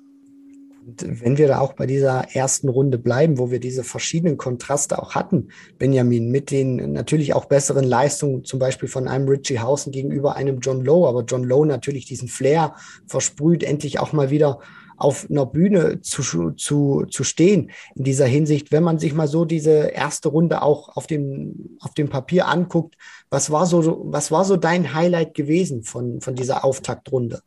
Und 0.87 1.23
wenn 1.23 1.37
wir 1.37 1.49
da 1.49 1.61
auch 1.61 1.75
bei 1.75 1.87
dieser 1.87 2.35
ersten 2.35 2.69
Runde 2.69 2.99
bleiben, 2.99 3.39
wo 3.39 3.51
wir 3.51 3.61
diese 3.61 3.85
verschiedenen 3.85 4.37
Kontraste 4.39 5.01
auch 5.01 5.15
hatten, 5.15 5.49
Benjamin, 5.79 6.31
mit 6.31 6.51
den 6.51 6.93
natürlich 6.93 7.35
auch 7.35 7.45
besseren 7.45 7.85
Leistungen, 7.85 8.45
zum 8.45 8.59
Beispiel 8.59 8.89
von 8.89 9.07
einem 9.07 9.29
Richie 9.29 9.59
Hausen 9.59 9.93
gegenüber 9.93 10.37
einem 10.37 10.61
John 10.61 10.85
Lowe, 10.85 11.09
aber 11.09 11.25
John 11.25 11.45
Lowe 11.45 11.67
natürlich 11.67 12.07
diesen 12.07 12.29
Flair 12.29 12.75
versprüht, 13.07 13.63
endlich 13.63 14.01
auch 14.01 14.13
mal 14.13 14.31
wieder 14.31 14.61
auf 14.99 15.29
einer 15.31 15.47
Bühne 15.47 16.01
zu, 16.01 16.53
zu, 16.53 17.05
zu 17.09 17.25
stehen 17.25 17.71
in 17.95 18.05
dieser 18.05 18.27
Hinsicht. 18.27 18.73
Wenn 18.73 18.83
man 18.83 18.99
sich 18.99 19.15
mal 19.15 19.29
so 19.29 19.45
diese 19.45 19.89
erste 19.89 20.29
Runde 20.29 20.63
auch 20.63 20.97
auf 20.97 21.07
dem, 21.07 21.77
auf 21.81 21.95
dem 21.95 22.09
Papier 22.09 22.49
anguckt, 22.49 22.97
was 23.31 23.51
war 23.51 23.67
so, 23.67 24.03
was 24.07 24.31
war 24.31 24.45
so 24.45 24.57
dein 24.57 24.95
Highlight 24.95 25.35
gewesen 25.35 25.85
von, 25.85 26.21
von 26.21 26.35
dieser 26.35 26.65
Auftaktrunde? 26.65 27.43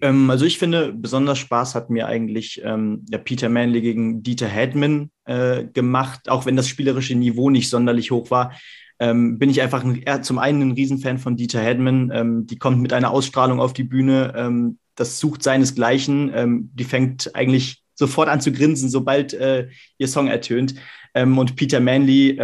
Ähm, 0.00 0.30
also 0.30 0.44
ich 0.44 0.58
finde, 0.58 0.92
besonders 0.92 1.38
Spaß 1.38 1.74
hat 1.74 1.90
mir 1.90 2.06
eigentlich 2.06 2.60
ähm, 2.64 3.04
der 3.06 3.18
Peter 3.18 3.48
Manley 3.48 3.80
gegen 3.80 4.22
Dieter 4.22 4.48
Hedman 4.48 5.10
äh, 5.24 5.64
gemacht, 5.64 6.28
auch 6.28 6.46
wenn 6.46 6.56
das 6.56 6.68
spielerische 6.68 7.14
Niveau 7.14 7.50
nicht 7.50 7.68
sonderlich 7.68 8.10
hoch 8.10 8.30
war. 8.30 8.52
Ähm, 8.98 9.38
bin 9.38 9.50
ich 9.50 9.60
einfach 9.60 9.84
ein, 9.84 10.22
zum 10.22 10.38
einen 10.38 10.62
ein 10.62 10.72
Riesenfan 10.72 11.18
von 11.18 11.36
Dieter 11.36 11.60
Hedman. 11.60 12.10
Ähm, 12.14 12.46
die 12.46 12.58
kommt 12.58 12.80
mit 12.80 12.92
einer 12.92 13.10
Ausstrahlung 13.10 13.60
auf 13.60 13.72
die 13.72 13.84
Bühne, 13.84 14.32
ähm, 14.36 14.78
das 14.94 15.18
sucht 15.18 15.42
seinesgleichen. 15.42 16.30
Ähm, 16.34 16.70
die 16.74 16.84
fängt 16.84 17.34
eigentlich 17.34 17.82
sofort 17.94 18.28
an 18.28 18.40
zu 18.40 18.52
grinsen, 18.52 18.88
sobald 18.88 19.34
äh, 19.34 19.68
ihr 19.98 20.08
Song 20.08 20.26
ertönt. 20.26 20.74
und 21.14 21.54
Peter 21.54 21.78
Manley, 21.78 22.36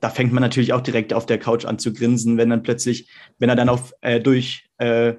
da 0.00 0.10
fängt 0.10 0.32
man 0.32 0.40
natürlich 0.40 0.72
auch 0.72 0.82
direkt 0.82 1.12
auf 1.12 1.26
der 1.26 1.38
Couch 1.38 1.64
an 1.64 1.80
zu 1.80 1.92
grinsen, 1.92 2.36
wenn 2.36 2.50
dann 2.50 2.62
plötzlich, 2.62 3.10
wenn 3.38 3.48
er 3.48 3.56
dann 3.56 3.68
auf 3.68 3.92
äh, 4.02 4.20
durch 4.20 4.68
äh, 4.78 5.14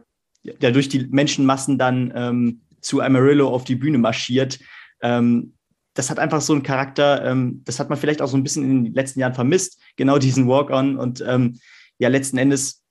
der 0.62 0.72
durch 0.72 0.90
die 0.90 1.08
Menschenmassen 1.08 1.78
dann 1.78 2.12
ähm, 2.16 2.62
zu 2.82 3.02
Amarillo 3.02 3.50
auf 3.50 3.64
die 3.64 3.76
Bühne 3.76 3.98
marschiert. 3.98 4.60
Ähm, 5.02 5.54
das 5.94 6.10
hat 6.10 6.20
einfach 6.20 6.42
so 6.42 6.54
einen 6.54 6.64
Charakter, 6.64 7.26
ähm, 7.26 7.62
das 7.66 7.80
hat 7.80 7.90
man 7.90 7.98
vielleicht 7.98 8.22
auch 8.22 8.28
so 8.28 8.38
ein 8.38 8.44
bisschen 8.44 8.64
in 8.64 8.84
den 8.86 8.94
letzten 8.94 9.20
Jahren 9.20 9.34
vermisst, 9.34 9.82
genau 9.96 10.20
diesen 10.20 10.48
Walk-on. 10.48 10.98
Und 10.98 11.24
ähm, 11.28 11.60
ja, 11.98 12.10
letzten 12.10 12.38
Endes 12.38 12.84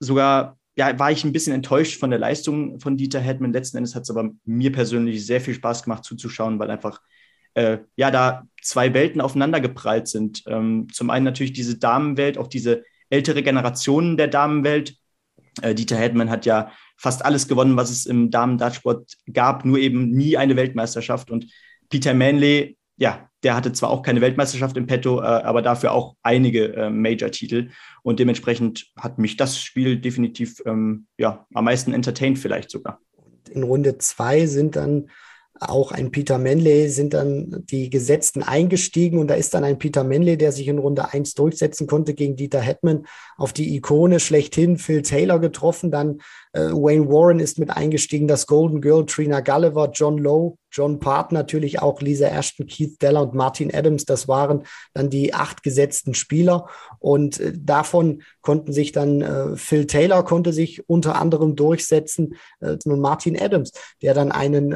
sogar, 0.00 0.58
ja, 0.76 0.98
war 0.98 1.10
ich 1.10 1.24
ein 1.24 1.32
bisschen 1.32 1.54
enttäuscht 1.54 1.98
von 1.98 2.10
der 2.10 2.18
Leistung 2.18 2.78
von 2.78 2.96
Dieter 2.96 3.20
Hetman. 3.20 3.52
Letzten 3.52 3.78
Endes 3.78 3.94
hat 3.94 4.02
es 4.02 4.10
aber 4.10 4.30
mir 4.44 4.70
persönlich 4.70 5.24
sehr 5.24 5.40
viel 5.40 5.54
Spaß 5.54 5.82
gemacht 5.82 6.04
zuzuschauen, 6.04 6.58
weil 6.58 6.70
einfach 6.70 7.00
äh, 7.54 7.78
ja 7.96 8.10
da 8.10 8.44
zwei 8.60 8.92
Welten 8.94 9.20
aufeinander 9.20 9.60
geprallt 9.60 10.08
sind. 10.08 10.42
Ähm, 10.46 10.88
zum 10.92 11.10
einen 11.10 11.24
natürlich 11.24 11.52
diese 11.52 11.78
Damenwelt, 11.78 12.38
auch 12.38 12.48
diese 12.48 12.84
ältere 13.10 13.42
Generation 13.42 14.16
der 14.16 14.28
Damenwelt. 14.28 14.96
Äh, 15.60 15.74
Dieter 15.74 15.96
Hetman 15.96 16.30
hat 16.30 16.46
ja 16.46 16.70
fast 17.02 17.24
alles 17.24 17.48
gewonnen, 17.48 17.76
was 17.76 17.90
es 17.90 18.06
im 18.06 18.30
Damen-Dartsport 18.30 19.16
gab, 19.32 19.64
nur 19.64 19.78
eben 19.78 20.10
nie 20.10 20.36
eine 20.36 20.54
Weltmeisterschaft. 20.54 21.32
Und 21.32 21.46
Peter 21.90 22.14
Manley, 22.14 22.78
ja, 22.96 23.28
der 23.42 23.56
hatte 23.56 23.72
zwar 23.72 23.90
auch 23.90 24.02
keine 24.02 24.20
Weltmeisterschaft 24.20 24.76
im 24.76 24.86
Petto, 24.86 25.20
äh, 25.20 25.24
aber 25.24 25.62
dafür 25.62 25.90
auch 25.92 26.14
einige 26.22 26.74
äh, 26.76 26.90
Major-Titel. 26.90 27.70
Und 28.04 28.20
dementsprechend 28.20 28.86
hat 28.96 29.18
mich 29.18 29.36
das 29.36 29.58
Spiel 29.60 29.96
definitiv 29.96 30.62
ähm, 30.64 31.06
ja, 31.18 31.44
am 31.52 31.64
meisten 31.64 31.92
entertained, 31.92 32.38
vielleicht 32.38 32.70
sogar. 32.70 33.00
In 33.50 33.64
Runde 33.64 33.98
zwei 33.98 34.46
sind 34.46 34.76
dann 34.76 35.10
auch 35.68 35.92
ein 35.92 36.10
Peter 36.10 36.38
Manley 36.38 36.88
sind 36.88 37.14
dann 37.14 37.64
die 37.70 37.90
Gesetzten 37.90 38.42
eingestiegen 38.42 39.18
und 39.18 39.28
da 39.28 39.34
ist 39.34 39.54
dann 39.54 39.64
ein 39.64 39.78
Peter 39.78 40.04
Manley, 40.04 40.36
der 40.36 40.52
sich 40.52 40.68
in 40.68 40.78
Runde 40.78 41.12
1 41.12 41.34
durchsetzen 41.34 41.86
konnte 41.86 42.14
gegen 42.14 42.36
Dieter 42.36 42.60
Hetman 42.60 43.06
auf 43.36 43.52
die 43.52 43.74
Ikone 43.76 44.20
schlechthin 44.20 44.78
Phil 44.78 45.02
Taylor 45.02 45.38
getroffen, 45.38 45.90
dann 45.90 46.20
äh, 46.52 46.70
Wayne 46.70 47.08
Warren 47.08 47.40
ist 47.40 47.58
mit 47.58 47.70
eingestiegen, 47.70 48.28
das 48.28 48.46
Golden 48.46 48.80
Girl, 48.80 49.06
Trina 49.06 49.40
Gulliver, 49.40 49.90
John 49.92 50.18
Lowe, 50.18 50.56
John 50.72 50.98
Part 50.98 51.32
natürlich 51.32 51.82
auch, 51.82 52.00
Lisa 52.00 52.26
Ashton, 52.26 52.66
Keith 52.66 53.00
Deller 53.00 53.22
und 53.22 53.34
Martin 53.34 53.72
Adams. 53.74 54.06
Das 54.06 54.26
waren 54.26 54.64
dann 54.94 55.10
die 55.10 55.34
acht 55.34 55.62
gesetzten 55.62 56.14
Spieler. 56.14 56.68
Und 56.98 57.38
äh, 57.40 57.52
davon 57.54 58.22
konnten 58.40 58.72
sich 58.72 58.92
dann 58.92 59.20
äh, 59.20 59.56
Phil 59.56 59.86
Taylor 59.86 60.24
konnte 60.24 60.52
sich 60.52 60.88
unter 60.88 61.20
anderem 61.20 61.56
durchsetzen 61.56 62.36
äh, 62.60 62.76
und 62.84 63.00
Martin 63.00 63.40
Adams, 63.40 63.72
der 64.00 64.14
dann 64.14 64.32
einen 64.32 64.72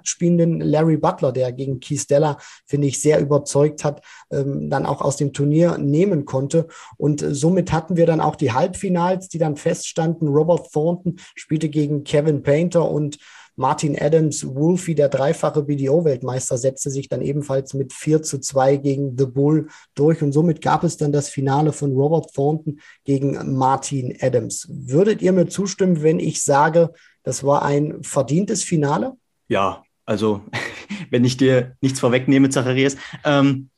hervorragend 0.00 0.08
spielenden 0.08 0.60
Larry 0.60 0.96
Butler, 0.96 1.32
der 1.32 1.52
gegen 1.52 1.80
Keith 1.80 2.08
Deller, 2.08 2.38
finde 2.66 2.88
ich, 2.88 3.00
sehr 3.00 3.20
überzeugt 3.20 3.84
hat, 3.84 4.02
ähm, 4.30 4.70
dann 4.70 4.86
auch 4.86 5.00
aus 5.00 5.16
dem 5.16 5.32
Turnier 5.32 5.78
nehmen 5.78 6.24
konnte. 6.24 6.66
Und 6.96 7.22
äh, 7.22 7.34
somit 7.34 7.72
hatten 7.72 7.96
wir 7.96 8.06
dann 8.06 8.20
auch 8.20 8.36
die 8.36 8.52
Halbfinals, 8.52 9.28
die 9.28 9.38
dann 9.38 9.56
feststanden. 9.56 10.28
Robert 10.28 10.72
Thornton 10.72 11.16
spielte 11.34 11.68
gegen 11.68 12.04
Kevin 12.04 12.42
Painter 12.42 12.90
und 12.90 13.18
Martin 13.56 14.00
Adams, 14.00 14.46
Wolfie, 14.46 14.94
der 14.94 15.10
dreifache 15.10 15.62
BDO-Weltmeister, 15.62 16.56
setzte 16.56 16.88
sich 16.88 17.10
dann 17.10 17.20
ebenfalls 17.20 17.74
mit 17.74 17.92
4 17.92 18.22
zu 18.22 18.38
2 18.38 18.76
gegen 18.76 19.18
The 19.18 19.26
Bull 19.26 19.68
durch 19.94 20.22
und 20.22 20.32
somit 20.32 20.62
gab 20.62 20.82
es 20.82 20.96
dann 20.96 21.12
das 21.12 21.28
Finale 21.28 21.72
von 21.72 21.92
Robert 21.92 22.32
Thornton 22.32 22.80
gegen 23.04 23.54
Martin 23.54 24.16
Adams. 24.18 24.66
Würdet 24.70 25.20
ihr 25.20 25.32
mir 25.32 25.46
zustimmen, 25.46 26.02
wenn 26.02 26.20
ich 26.20 26.42
sage, 26.42 26.94
das 27.22 27.44
war 27.44 27.62
ein 27.62 28.02
verdientes 28.02 28.64
Finale? 28.64 29.12
Ja, 29.48 29.82
also 30.10 30.42
wenn 31.10 31.24
ich 31.24 31.36
dir 31.36 31.76
nichts 31.80 32.00
vorwegnehme, 32.00 32.50
Zacharias, 32.50 32.96
ähm, 33.24 33.70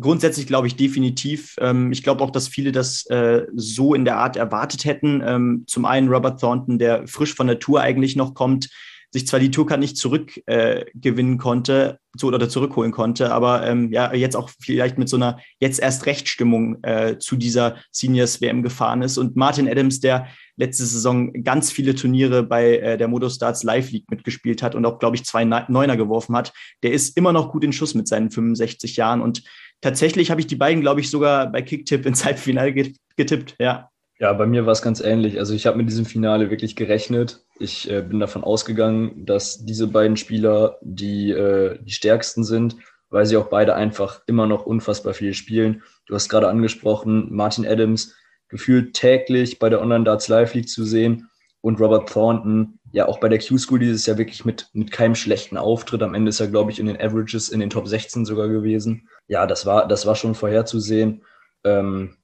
grundsätzlich 0.00 0.46
glaube 0.46 0.66
ich 0.66 0.76
definitiv. 0.76 1.56
Ähm, 1.60 1.92
ich 1.92 2.02
glaube 2.02 2.24
auch, 2.24 2.30
dass 2.30 2.48
viele 2.48 2.72
das 2.72 3.06
äh, 3.06 3.46
so 3.54 3.94
in 3.94 4.04
der 4.04 4.16
Art 4.16 4.36
erwartet 4.36 4.86
hätten. 4.86 5.22
Ähm, 5.24 5.64
zum 5.66 5.84
einen 5.84 6.08
Robert 6.08 6.40
Thornton, 6.40 6.78
der 6.78 7.06
frisch 7.06 7.34
von 7.34 7.46
der 7.46 7.58
Tour 7.58 7.82
eigentlich 7.82 8.16
noch 8.16 8.34
kommt, 8.34 8.70
sich 9.14 9.28
zwar 9.28 9.38
die 9.38 9.52
Tourcard 9.52 9.78
nicht 9.78 9.96
zurückgewinnen 9.96 11.34
äh, 11.34 11.38
konnte 11.38 12.00
zu, 12.18 12.26
oder 12.26 12.48
zurückholen 12.48 12.90
konnte, 12.90 13.30
aber 13.30 13.64
ähm, 13.64 13.92
ja 13.92 14.12
jetzt 14.12 14.34
auch 14.34 14.50
vielleicht 14.60 14.98
mit 14.98 15.08
so 15.08 15.14
einer 15.14 15.38
jetzt 15.60 15.78
erst 15.78 16.06
Rechtsstimmung 16.06 16.82
äh, 16.82 17.16
zu 17.20 17.36
dieser 17.36 17.76
Seniors 17.92 18.40
WM 18.40 18.64
gefahren 18.64 19.02
ist 19.02 19.16
und 19.16 19.36
Martin 19.36 19.68
Adams, 19.68 20.00
der 20.00 20.26
letzte 20.56 20.84
Saison 20.84 21.32
ganz 21.44 21.70
viele 21.70 21.94
Turniere 21.94 22.42
bei 22.42 22.78
äh, 22.78 22.98
der 22.98 23.06
Modo 23.06 23.28
Starts 23.28 23.62
Live 23.62 23.92
League 23.92 24.10
mitgespielt 24.10 24.64
hat 24.64 24.74
und 24.74 24.84
auch 24.84 24.98
glaube 24.98 25.14
ich 25.14 25.24
zwei 25.24 25.44
Neuner 25.44 25.96
geworfen 25.96 26.34
hat, 26.34 26.52
der 26.82 26.90
ist 26.90 27.16
immer 27.16 27.32
noch 27.32 27.52
gut 27.52 27.62
in 27.62 27.72
Schuss 27.72 27.94
mit 27.94 28.08
seinen 28.08 28.32
65 28.32 28.96
Jahren 28.96 29.22
und 29.22 29.44
tatsächlich 29.80 30.32
habe 30.32 30.40
ich 30.40 30.48
die 30.48 30.56
beiden 30.56 30.80
glaube 30.80 31.02
ich 31.02 31.08
sogar 31.08 31.52
bei 31.52 31.62
Kicktip 31.62 32.04
ins 32.04 32.24
Halbfinale 32.24 32.74
getippt, 33.16 33.54
ja. 33.60 33.90
Ja, 34.18 34.32
bei 34.32 34.46
mir 34.46 34.64
war 34.64 34.72
es 34.72 34.82
ganz 34.82 35.00
ähnlich. 35.00 35.38
Also 35.38 35.54
ich 35.54 35.66
habe 35.66 35.76
mit 35.76 35.88
diesem 35.88 36.06
Finale 36.06 36.50
wirklich 36.50 36.76
gerechnet. 36.76 37.44
Ich 37.58 37.90
äh, 37.90 38.00
bin 38.00 38.20
davon 38.20 38.44
ausgegangen, 38.44 39.26
dass 39.26 39.64
diese 39.64 39.88
beiden 39.88 40.16
Spieler 40.16 40.78
die, 40.82 41.30
äh, 41.30 41.78
die 41.82 41.90
stärksten 41.90 42.44
sind, 42.44 42.76
weil 43.10 43.26
sie 43.26 43.36
auch 43.36 43.48
beide 43.48 43.74
einfach 43.74 44.22
immer 44.26 44.46
noch 44.46 44.66
unfassbar 44.66 45.14
viel 45.14 45.34
spielen. 45.34 45.82
Du 46.06 46.14
hast 46.14 46.28
gerade 46.28 46.48
angesprochen, 46.48 47.34
Martin 47.34 47.66
Adams 47.66 48.14
gefühlt 48.48 48.94
täglich 48.94 49.58
bei 49.58 49.68
der 49.68 49.80
Online 49.80 50.04
Darts 50.04 50.28
Live 50.28 50.54
League 50.54 50.68
zu 50.68 50.84
sehen 50.84 51.28
und 51.60 51.80
Robert 51.80 52.08
Thornton, 52.08 52.78
ja 52.92 53.08
auch 53.08 53.18
bei 53.18 53.28
der 53.28 53.40
Q-School 53.40 53.80
dieses 53.80 54.06
Jahr 54.06 54.18
wirklich 54.18 54.44
mit, 54.44 54.68
mit 54.74 54.92
keinem 54.92 55.16
schlechten 55.16 55.56
Auftritt. 55.56 56.02
Am 56.02 56.14
Ende 56.14 56.28
ist 56.28 56.38
er, 56.38 56.48
glaube 56.48 56.70
ich, 56.70 56.78
in 56.78 56.86
den 56.86 57.00
Averages 57.00 57.48
in 57.48 57.58
den 57.58 57.70
Top 57.70 57.88
16 57.88 58.24
sogar 58.26 58.48
gewesen. 58.48 59.08
Ja, 59.26 59.46
das 59.46 59.66
war, 59.66 59.88
das 59.88 60.06
war 60.06 60.14
schon 60.14 60.34
vorherzusehen. 60.34 61.24
Ähm, 61.64 62.16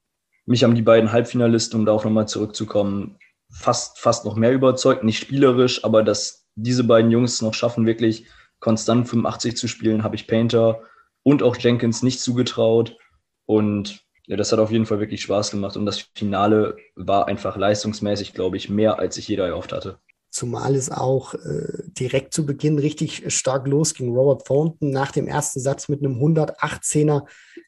mich 0.50 0.64
haben 0.64 0.74
die 0.74 0.82
beiden 0.82 1.12
Halbfinalisten, 1.12 1.78
um 1.78 1.86
darauf 1.86 2.04
nochmal 2.04 2.26
zurückzukommen, 2.26 3.16
fast, 3.50 4.00
fast 4.00 4.24
noch 4.24 4.34
mehr 4.34 4.52
überzeugt. 4.52 5.04
Nicht 5.04 5.20
spielerisch, 5.20 5.84
aber 5.84 6.02
dass 6.02 6.48
diese 6.56 6.82
beiden 6.82 7.12
Jungs 7.12 7.40
noch 7.40 7.54
schaffen, 7.54 7.86
wirklich 7.86 8.26
konstant 8.58 9.08
85 9.08 9.56
zu 9.56 9.68
spielen, 9.68 10.02
habe 10.02 10.16
ich 10.16 10.26
Painter 10.26 10.80
und 11.22 11.44
auch 11.44 11.56
Jenkins 11.56 12.02
nicht 12.02 12.20
zugetraut. 12.20 12.96
Und 13.46 14.04
ja, 14.26 14.36
das 14.36 14.50
hat 14.50 14.58
auf 14.58 14.72
jeden 14.72 14.86
Fall 14.86 14.98
wirklich 14.98 15.22
Spaß 15.22 15.52
gemacht. 15.52 15.76
Und 15.76 15.86
das 15.86 16.10
Finale 16.16 16.76
war 16.96 17.28
einfach 17.28 17.56
leistungsmäßig, 17.56 18.34
glaube 18.34 18.56
ich, 18.56 18.68
mehr, 18.68 18.98
als 18.98 19.14
sich 19.14 19.28
jeder 19.28 19.46
erhofft 19.46 19.72
hatte. 19.72 20.00
Zumal 20.30 20.76
es 20.76 20.90
auch 20.90 21.34
äh, 21.34 21.82
direkt 21.86 22.32
zu 22.32 22.46
Beginn 22.46 22.78
richtig 22.78 23.24
stark 23.34 23.66
losging. 23.66 24.14
Robert 24.14 24.46
Thornton 24.46 24.90
nach 24.90 25.10
dem 25.10 25.26
ersten 25.26 25.58
Satz 25.60 25.88
mit 25.88 26.04
einem 26.04 26.22
118er 26.22 27.24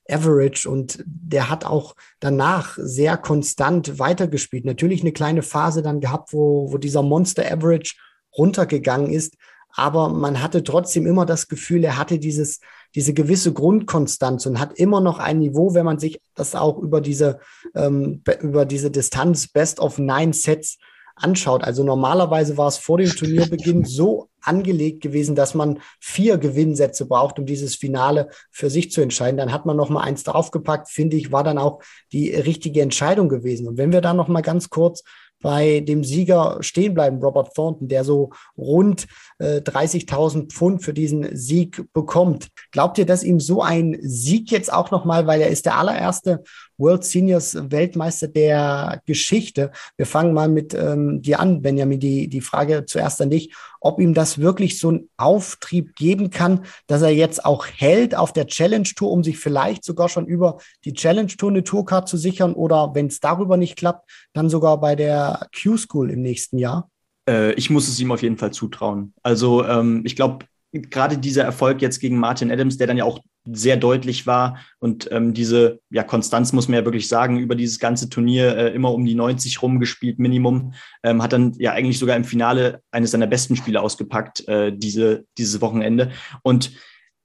Average 0.08 0.70
und 0.70 1.02
der 1.06 1.50
hat 1.50 1.64
auch 1.64 1.96
danach 2.20 2.78
sehr 2.80 3.16
konstant 3.16 3.98
weitergespielt. 3.98 4.64
Natürlich 4.64 5.00
eine 5.00 5.12
kleine 5.12 5.42
Phase 5.42 5.82
dann 5.82 6.00
gehabt, 6.00 6.32
wo, 6.32 6.72
wo 6.72 6.78
dieser 6.78 7.02
Monster 7.02 7.44
Average 7.50 7.96
runtergegangen 8.36 9.12
ist, 9.12 9.36
aber 9.74 10.10
man 10.10 10.42
hatte 10.42 10.62
trotzdem 10.62 11.06
immer 11.06 11.26
das 11.26 11.48
Gefühl, 11.48 11.84
er 11.84 11.96
hatte 11.96 12.18
dieses, 12.18 12.60
diese 12.94 13.14
gewisse 13.14 13.52
Grundkonstanz 13.52 14.44
und 14.46 14.60
hat 14.60 14.78
immer 14.78 15.00
noch 15.00 15.18
ein 15.18 15.38
Niveau, 15.38 15.74
wenn 15.74 15.86
man 15.86 15.98
sich 15.98 16.20
das 16.34 16.54
auch 16.54 16.78
über 16.78 17.00
diese, 17.00 17.40
ähm, 17.74 18.22
über 18.40 18.66
diese 18.66 18.90
Distanz 18.90 19.48
Best 19.48 19.80
of 19.80 19.98
Nine 19.98 20.34
Sets 20.34 20.78
anschaut. 21.16 21.64
Also 21.64 21.84
normalerweise 21.84 22.56
war 22.56 22.68
es 22.68 22.78
vor 22.78 22.98
dem 22.98 23.10
Turnierbeginn 23.10 23.84
so 23.84 24.28
angelegt 24.40 25.00
gewesen, 25.02 25.36
dass 25.36 25.54
man 25.54 25.80
vier 26.00 26.38
Gewinnsätze 26.38 27.06
braucht, 27.06 27.38
um 27.38 27.46
dieses 27.46 27.76
Finale 27.76 28.28
für 28.50 28.70
sich 28.70 28.90
zu 28.90 29.00
entscheiden. 29.00 29.36
Dann 29.36 29.52
hat 29.52 29.66
man 29.66 29.76
noch 29.76 29.88
mal 29.88 30.02
eins 30.02 30.24
draufgepackt, 30.24 30.90
finde 30.90 31.16
ich, 31.16 31.32
war 31.32 31.44
dann 31.44 31.58
auch 31.58 31.80
die 32.12 32.30
richtige 32.34 32.82
Entscheidung 32.82 33.28
gewesen. 33.28 33.68
Und 33.68 33.78
wenn 33.78 33.92
wir 33.92 34.00
da 34.00 34.14
noch 34.14 34.28
mal 34.28 34.42
ganz 34.42 34.68
kurz 34.68 35.02
bei 35.42 35.80
dem 35.80 36.04
Sieger 36.04 36.58
stehen 36.60 36.94
bleiben, 36.94 37.20
Robert 37.20 37.52
Thornton, 37.54 37.88
der 37.88 38.04
so 38.04 38.30
rund 38.56 39.06
äh, 39.38 39.58
30.000 39.58 40.50
Pfund 40.50 40.82
für 40.82 40.94
diesen 40.94 41.36
Sieg 41.36 41.84
bekommt. 41.92 42.48
Glaubt 42.70 42.96
ihr, 42.96 43.04
dass 43.04 43.24
ihm 43.24 43.40
so 43.40 43.60
ein 43.60 43.98
Sieg 44.00 44.50
jetzt 44.50 44.72
auch 44.72 44.90
nochmal, 44.92 45.26
weil 45.26 45.40
er 45.40 45.48
ist 45.48 45.66
der 45.66 45.76
allererste 45.76 46.44
World 46.78 47.04
Seniors 47.04 47.56
Weltmeister 47.70 48.28
der 48.28 49.00
Geschichte. 49.06 49.70
Wir 49.96 50.06
fangen 50.06 50.34
mal 50.34 50.48
mit 50.48 50.74
ähm, 50.74 51.22
dir 51.22 51.40
an, 51.40 51.62
Benjamin, 51.62 52.00
die, 52.00 52.28
die 52.28 52.40
Frage 52.40 52.84
zuerst 52.86 53.20
an 53.20 53.30
dich, 53.30 53.54
ob 53.80 54.00
ihm 54.00 54.14
das 54.14 54.38
wirklich 54.38 54.78
so 54.78 54.88
einen 54.88 55.08
Auftrieb 55.16 55.94
geben 55.96 56.30
kann, 56.30 56.64
dass 56.86 57.02
er 57.02 57.10
jetzt 57.10 57.44
auch 57.44 57.66
hält 57.66 58.14
auf 58.14 58.32
der 58.32 58.46
Challenge 58.46 58.88
Tour, 58.96 59.10
um 59.10 59.24
sich 59.24 59.38
vielleicht 59.38 59.84
sogar 59.84 60.08
schon 60.08 60.26
über 60.26 60.58
die 60.84 60.94
Challenge 60.94 61.28
Tour 61.28 61.50
eine 61.50 61.64
Tourcard 61.64 62.08
zu 62.08 62.16
sichern 62.16 62.54
oder 62.54 62.94
wenn 62.94 63.06
es 63.06 63.20
darüber 63.20 63.56
nicht 63.56 63.76
klappt, 63.76 64.08
dann 64.32 64.48
sogar 64.48 64.80
bei 64.80 64.96
der 64.96 65.48
Q-School 65.60 66.10
im 66.10 66.22
nächsten 66.22 66.58
Jahr? 66.58 66.90
Äh, 67.28 67.52
ich 67.54 67.70
muss 67.70 67.88
es 67.88 67.98
ihm 68.00 68.12
auf 68.12 68.22
jeden 68.22 68.38
Fall 68.38 68.52
zutrauen. 68.52 69.14
Also 69.22 69.64
ähm, 69.64 70.02
ich 70.04 70.16
glaube, 70.16 70.46
gerade 70.72 71.18
dieser 71.18 71.44
Erfolg 71.44 71.82
jetzt 71.82 72.00
gegen 72.00 72.18
Martin 72.18 72.50
Adams, 72.50 72.78
der 72.78 72.86
dann 72.86 72.96
ja 72.96 73.04
auch 73.04 73.20
sehr 73.44 73.76
deutlich 73.76 74.26
war 74.26 74.58
und 74.78 75.10
ähm, 75.10 75.34
diese 75.34 75.80
ja, 75.90 76.04
Konstanz 76.04 76.52
muss 76.52 76.68
man 76.68 76.78
ja 76.78 76.84
wirklich 76.84 77.08
sagen, 77.08 77.38
über 77.38 77.54
dieses 77.54 77.78
ganze 77.78 78.08
Turnier 78.08 78.56
äh, 78.56 78.74
immer 78.74 78.92
um 78.92 79.04
die 79.04 79.14
90 79.14 79.62
rumgespielt, 79.62 80.18
Minimum, 80.18 80.74
ähm, 81.02 81.22
hat 81.22 81.32
dann 81.32 81.52
ja 81.58 81.72
eigentlich 81.72 81.98
sogar 81.98 82.16
im 82.16 82.24
Finale 82.24 82.82
eines 82.90 83.10
seiner 83.10 83.26
besten 83.26 83.56
Spiele 83.56 83.80
ausgepackt, 83.80 84.46
äh, 84.48 84.72
diese, 84.74 85.24
dieses 85.38 85.60
Wochenende. 85.60 86.12
Und 86.42 86.72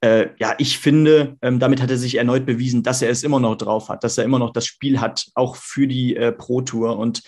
äh, 0.01 0.29
ja, 0.39 0.55
ich 0.57 0.77
finde, 0.77 1.37
ähm, 1.41 1.59
damit 1.59 1.81
hat 1.81 1.89
er 1.89 1.97
sich 1.97 2.15
erneut 2.15 2.45
bewiesen, 2.45 2.83
dass 2.83 3.01
er 3.01 3.09
es 3.09 3.23
immer 3.23 3.39
noch 3.39 3.55
drauf 3.55 3.89
hat, 3.89 4.03
dass 4.03 4.17
er 4.17 4.23
immer 4.23 4.39
noch 4.39 4.53
das 4.53 4.65
Spiel 4.65 5.01
hat, 5.01 5.25
auch 5.33 5.55
für 5.55 5.87
die 5.87 6.15
äh, 6.15 6.31
Pro 6.31 6.61
Tour. 6.61 6.97
Und 6.97 7.23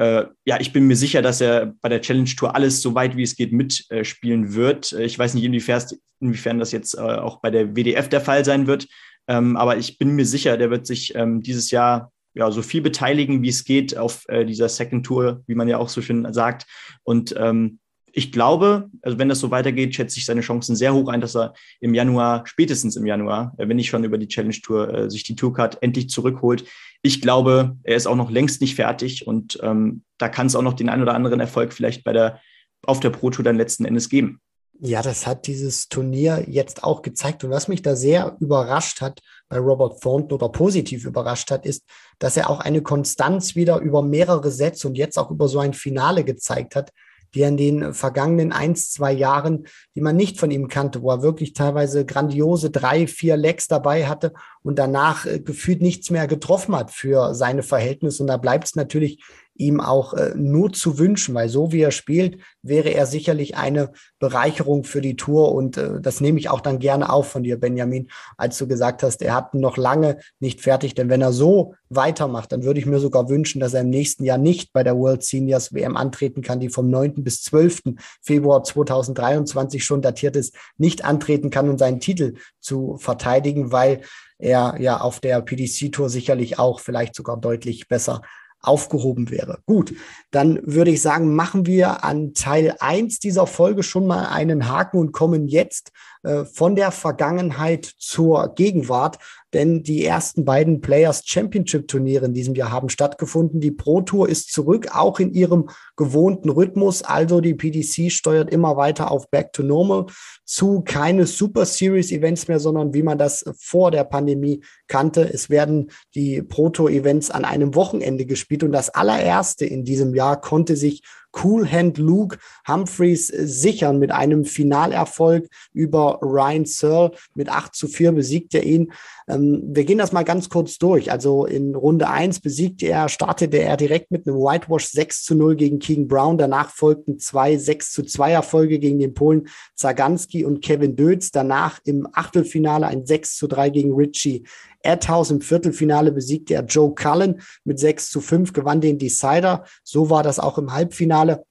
äh, 0.00 0.26
ja, 0.46 0.58
ich 0.58 0.72
bin 0.72 0.86
mir 0.86 0.96
sicher, 0.96 1.20
dass 1.20 1.42
er 1.42 1.74
bei 1.82 1.90
der 1.90 2.00
Challenge 2.00 2.30
Tour 2.34 2.54
alles 2.54 2.80
so 2.80 2.94
weit 2.94 3.18
wie 3.18 3.22
es 3.22 3.36
geht 3.36 3.52
mitspielen 3.52 4.44
äh, 4.46 4.54
wird. 4.54 4.92
Äh, 4.92 5.04
ich 5.04 5.18
weiß 5.18 5.34
nicht, 5.34 5.44
inwiefern, 5.44 5.82
inwiefern 6.20 6.58
das 6.58 6.72
jetzt 6.72 6.98
auch 6.98 7.42
bei 7.42 7.50
der 7.50 7.76
WDF 7.76 8.08
der 8.08 8.22
Fall 8.22 8.42
sein 8.46 8.66
wird. 8.66 8.88
Ähm, 9.28 9.58
aber 9.58 9.76
ich 9.76 9.98
bin 9.98 10.12
mir 10.12 10.24
sicher, 10.24 10.56
der 10.56 10.70
wird 10.70 10.86
sich 10.86 11.14
ähm, 11.14 11.42
dieses 11.42 11.70
Jahr 11.70 12.12
ja, 12.32 12.50
so 12.50 12.62
viel 12.62 12.80
beteiligen, 12.80 13.42
wie 13.42 13.50
es 13.50 13.64
geht 13.64 13.94
auf 13.94 14.24
äh, 14.28 14.46
dieser 14.46 14.70
Second 14.70 15.04
Tour, 15.04 15.42
wie 15.46 15.54
man 15.54 15.68
ja 15.68 15.76
auch 15.76 15.90
so 15.90 16.00
schön 16.00 16.32
sagt. 16.32 16.64
Und 17.02 17.34
ähm, 17.36 17.78
ich 18.12 18.32
glaube, 18.32 18.90
also 19.02 19.18
wenn 19.18 19.28
das 19.28 19.40
so 19.40 19.50
weitergeht, 19.50 19.94
schätze 19.94 20.18
ich 20.18 20.24
seine 20.24 20.40
Chancen 20.40 20.76
sehr 20.76 20.94
hoch 20.94 21.08
ein, 21.08 21.20
dass 21.20 21.36
er 21.36 21.54
im 21.80 21.94
Januar, 21.94 22.46
spätestens 22.46 22.96
im 22.96 23.06
Januar, 23.06 23.54
äh, 23.58 23.68
wenn 23.68 23.76
nicht 23.76 23.88
schon 23.88 24.04
über 24.04 24.18
die 24.18 24.28
Challenge 24.28 24.56
Tour, 24.62 24.92
äh, 24.92 25.10
sich 25.10 25.22
die 25.22 25.36
Tourcard 25.36 25.82
endlich 25.82 26.08
zurückholt. 26.08 26.64
Ich 27.02 27.20
glaube, 27.20 27.76
er 27.82 27.96
ist 27.96 28.06
auch 28.06 28.16
noch 28.16 28.30
längst 28.30 28.60
nicht 28.60 28.74
fertig 28.74 29.26
und 29.26 29.58
ähm, 29.62 30.02
da 30.18 30.28
kann 30.28 30.46
es 30.46 30.54
auch 30.54 30.62
noch 30.62 30.74
den 30.74 30.88
ein 30.88 31.02
oder 31.02 31.14
anderen 31.14 31.40
Erfolg 31.40 31.72
vielleicht 31.72 32.04
bei 32.04 32.12
der, 32.12 32.40
auf 32.82 33.00
der 33.00 33.10
Pro 33.10 33.30
Tour 33.30 33.44
dann 33.44 33.56
letzten 33.56 33.84
Endes 33.84 34.08
geben. 34.08 34.40
Ja, 34.82 35.02
das 35.02 35.26
hat 35.26 35.46
dieses 35.46 35.90
Turnier 35.90 36.46
jetzt 36.48 36.84
auch 36.84 37.02
gezeigt. 37.02 37.44
Und 37.44 37.50
was 37.50 37.68
mich 37.68 37.82
da 37.82 37.96
sehr 37.96 38.38
überrascht 38.40 39.02
hat 39.02 39.20
bei 39.50 39.58
Robert 39.58 40.00
Thornton 40.00 40.36
oder 40.36 40.48
positiv 40.48 41.04
überrascht 41.04 41.50
hat, 41.50 41.66
ist, 41.66 41.84
dass 42.18 42.38
er 42.38 42.48
auch 42.48 42.60
eine 42.60 42.80
Konstanz 42.80 43.54
wieder 43.54 43.78
über 43.80 44.02
mehrere 44.02 44.50
Sätze 44.50 44.88
und 44.88 44.96
jetzt 44.96 45.18
auch 45.18 45.30
über 45.30 45.48
so 45.48 45.58
ein 45.58 45.74
Finale 45.74 46.24
gezeigt 46.24 46.76
hat, 46.76 46.92
die 47.34 47.42
er 47.42 47.48
in 47.48 47.56
den 47.56 47.94
vergangenen 47.94 48.52
eins, 48.52 48.90
zwei 48.90 49.12
Jahren, 49.12 49.66
die 49.94 50.00
man 50.00 50.16
nicht 50.16 50.38
von 50.38 50.50
ihm 50.50 50.68
kannte, 50.68 51.02
wo 51.02 51.10
er 51.10 51.22
wirklich 51.22 51.52
teilweise 51.52 52.04
grandiose 52.04 52.70
drei, 52.70 53.06
vier 53.06 53.36
Lecks 53.36 53.68
dabei 53.68 54.06
hatte 54.06 54.32
und 54.62 54.78
danach 54.78 55.26
äh, 55.26 55.40
gefühlt 55.40 55.82
nichts 55.82 56.10
mehr 56.10 56.26
getroffen 56.26 56.74
hat 56.76 56.90
für 56.90 57.34
seine 57.34 57.62
Verhältnisse. 57.62 58.22
Und 58.22 58.28
da 58.28 58.36
bleibt 58.36 58.64
es 58.64 58.74
natürlich 58.74 59.22
ihm 59.60 59.80
auch 59.80 60.14
äh, 60.14 60.32
nur 60.34 60.72
zu 60.72 60.98
wünschen, 60.98 61.34
weil 61.34 61.48
so 61.48 61.70
wie 61.70 61.82
er 61.82 61.90
spielt, 61.90 62.38
wäre 62.62 62.88
er 62.88 63.06
sicherlich 63.06 63.56
eine 63.56 63.92
Bereicherung 64.18 64.84
für 64.84 65.00
die 65.00 65.16
Tour. 65.16 65.52
Und 65.52 65.76
äh, 65.76 66.00
das 66.00 66.20
nehme 66.20 66.38
ich 66.38 66.48
auch 66.48 66.60
dann 66.60 66.78
gerne 66.78 67.12
auf 67.12 67.28
von 67.28 67.42
dir, 67.42 67.60
Benjamin, 67.60 68.08
als 68.36 68.58
du 68.58 68.66
gesagt 68.66 69.02
hast, 69.02 69.22
er 69.22 69.34
hat 69.34 69.54
noch 69.54 69.76
lange 69.76 70.18
nicht 70.40 70.60
fertig. 70.60 70.94
Denn 70.94 71.10
wenn 71.10 71.20
er 71.20 71.32
so 71.32 71.74
weitermacht, 71.90 72.52
dann 72.52 72.64
würde 72.64 72.80
ich 72.80 72.86
mir 72.86 72.98
sogar 72.98 73.28
wünschen, 73.28 73.60
dass 73.60 73.74
er 73.74 73.82
im 73.82 73.90
nächsten 73.90 74.24
Jahr 74.24 74.38
nicht 74.38 74.72
bei 74.72 74.82
der 74.82 74.96
World 74.96 75.22
Seniors 75.22 75.74
WM 75.74 75.96
antreten 75.96 76.42
kann, 76.42 76.60
die 76.60 76.70
vom 76.70 76.88
9. 76.88 77.22
bis 77.22 77.42
12. 77.42 77.82
Februar 78.22 78.64
2023 78.64 79.84
schon 79.84 80.00
datiert 80.00 80.36
ist, 80.36 80.54
nicht 80.78 81.04
antreten 81.04 81.50
kann, 81.50 81.68
um 81.68 81.76
seinen 81.76 82.00
Titel 82.00 82.34
zu 82.60 82.96
verteidigen, 82.98 83.72
weil 83.72 84.00
er 84.38 84.76
ja 84.80 85.00
auf 85.00 85.20
der 85.20 85.42
PDC-Tour 85.42 86.08
sicherlich 86.08 86.58
auch 86.58 86.80
vielleicht 86.80 87.14
sogar 87.14 87.36
deutlich 87.36 87.88
besser 87.88 88.22
aufgehoben 88.60 89.30
wäre. 89.30 89.60
Gut, 89.66 89.94
dann 90.30 90.60
würde 90.64 90.90
ich 90.90 91.02
sagen, 91.02 91.34
machen 91.34 91.66
wir 91.66 92.04
an 92.04 92.34
Teil 92.34 92.76
1 92.78 93.18
dieser 93.18 93.46
Folge 93.46 93.82
schon 93.82 94.06
mal 94.06 94.26
einen 94.26 94.68
Haken 94.68 94.98
und 94.98 95.12
kommen 95.12 95.48
jetzt 95.48 95.92
äh, 96.22 96.44
von 96.44 96.76
der 96.76 96.90
Vergangenheit 96.90 97.84
zur 97.84 98.54
Gegenwart 98.54 99.18
denn 99.52 99.82
die 99.82 100.04
ersten 100.04 100.44
beiden 100.44 100.80
Players 100.80 101.22
Championship 101.24 101.88
Turniere 101.88 102.26
in 102.26 102.34
diesem 102.34 102.54
Jahr 102.54 102.70
haben 102.70 102.88
stattgefunden. 102.88 103.60
Die 103.60 103.70
Pro 103.70 104.00
Tour 104.00 104.28
ist 104.28 104.52
zurück, 104.52 104.88
auch 104.94 105.18
in 105.18 105.32
ihrem 105.32 105.68
gewohnten 105.96 106.50
Rhythmus. 106.50 107.02
Also 107.02 107.40
die 107.40 107.54
PDC 107.54 108.12
steuert 108.12 108.50
immer 108.50 108.76
weiter 108.76 109.10
auf 109.10 109.30
Back 109.30 109.52
to 109.52 109.62
Normal 109.62 110.06
zu. 110.44 110.82
Keine 110.82 111.26
Super 111.26 111.66
Series 111.66 112.12
Events 112.12 112.48
mehr, 112.48 112.60
sondern 112.60 112.94
wie 112.94 113.02
man 113.02 113.18
das 113.18 113.44
vor 113.58 113.90
der 113.90 114.04
Pandemie 114.04 114.62
kannte. 114.86 115.22
Es 115.22 115.50
werden 115.50 115.90
die 116.14 116.42
Pro 116.42 116.70
Tour 116.70 116.90
Events 116.90 117.30
an 117.30 117.44
einem 117.44 117.74
Wochenende 117.74 118.26
gespielt 118.26 118.62
und 118.62 118.72
das 118.72 118.90
allererste 118.90 119.64
in 119.64 119.84
diesem 119.84 120.14
Jahr 120.14 120.40
konnte 120.40 120.76
sich 120.76 121.02
Cool 121.32 121.70
Hand 121.70 121.98
Luke 121.98 122.38
Humphreys 122.66 123.28
sichern 123.28 123.98
mit 123.98 124.10
einem 124.10 124.44
Finalerfolg 124.44 125.48
über 125.72 126.18
Ryan 126.22 126.64
Searle. 126.64 127.12
Mit 127.34 127.48
8 127.48 127.74
zu 127.74 127.88
4 127.88 128.12
besiegt 128.12 128.54
er 128.54 128.64
ihn. 128.64 128.92
Ähm, 129.28 129.62
wir 129.64 129.84
gehen 129.84 129.98
das 129.98 130.12
mal 130.12 130.24
ganz 130.24 130.48
kurz 130.48 130.78
durch. 130.78 131.10
Also 131.10 131.46
in 131.46 131.74
Runde 131.74 132.08
1 132.08 132.40
besiegte 132.40 132.86
er, 132.86 133.08
startete 133.08 133.58
er 133.58 133.76
direkt 133.76 134.10
mit 134.10 134.26
einem 134.26 134.36
Whitewash 134.36 134.86
6 134.86 135.24
zu 135.24 135.34
0 135.34 135.56
gegen 135.56 135.78
King 135.78 136.08
Brown. 136.08 136.38
Danach 136.38 136.70
folgten 136.70 137.18
zwei 137.18 137.56
6 137.56 137.92
zu 137.92 138.02
2 138.02 138.32
Erfolge 138.32 138.78
gegen 138.78 138.98
den 138.98 139.14
Polen 139.14 139.48
Zaganski 139.74 140.44
und 140.44 140.62
Kevin 140.62 140.96
Dötz. 140.96 141.30
Danach 141.30 141.80
im 141.84 142.08
Achtelfinale 142.12 142.86
ein 142.86 143.06
6 143.06 143.36
zu 143.36 143.46
3 143.46 143.70
gegen 143.70 143.94
Richie 143.94 144.44
Adhouse. 144.84 145.30
Im 145.30 145.40
Viertelfinale 145.40 146.12
besiegte 146.12 146.54
er 146.54 146.64
Joe 146.64 146.94
Cullen 146.94 147.40
mit 147.64 147.78
6 147.78 148.10
zu 148.10 148.20
5, 148.20 148.52
gewann 148.52 148.80
den 148.80 148.98
Decider. 148.98 149.64
So 149.82 150.10
war 150.10 150.22
das 150.22 150.38
auch 150.38 150.58
im 150.58 150.72
Halbfinale 150.72 151.44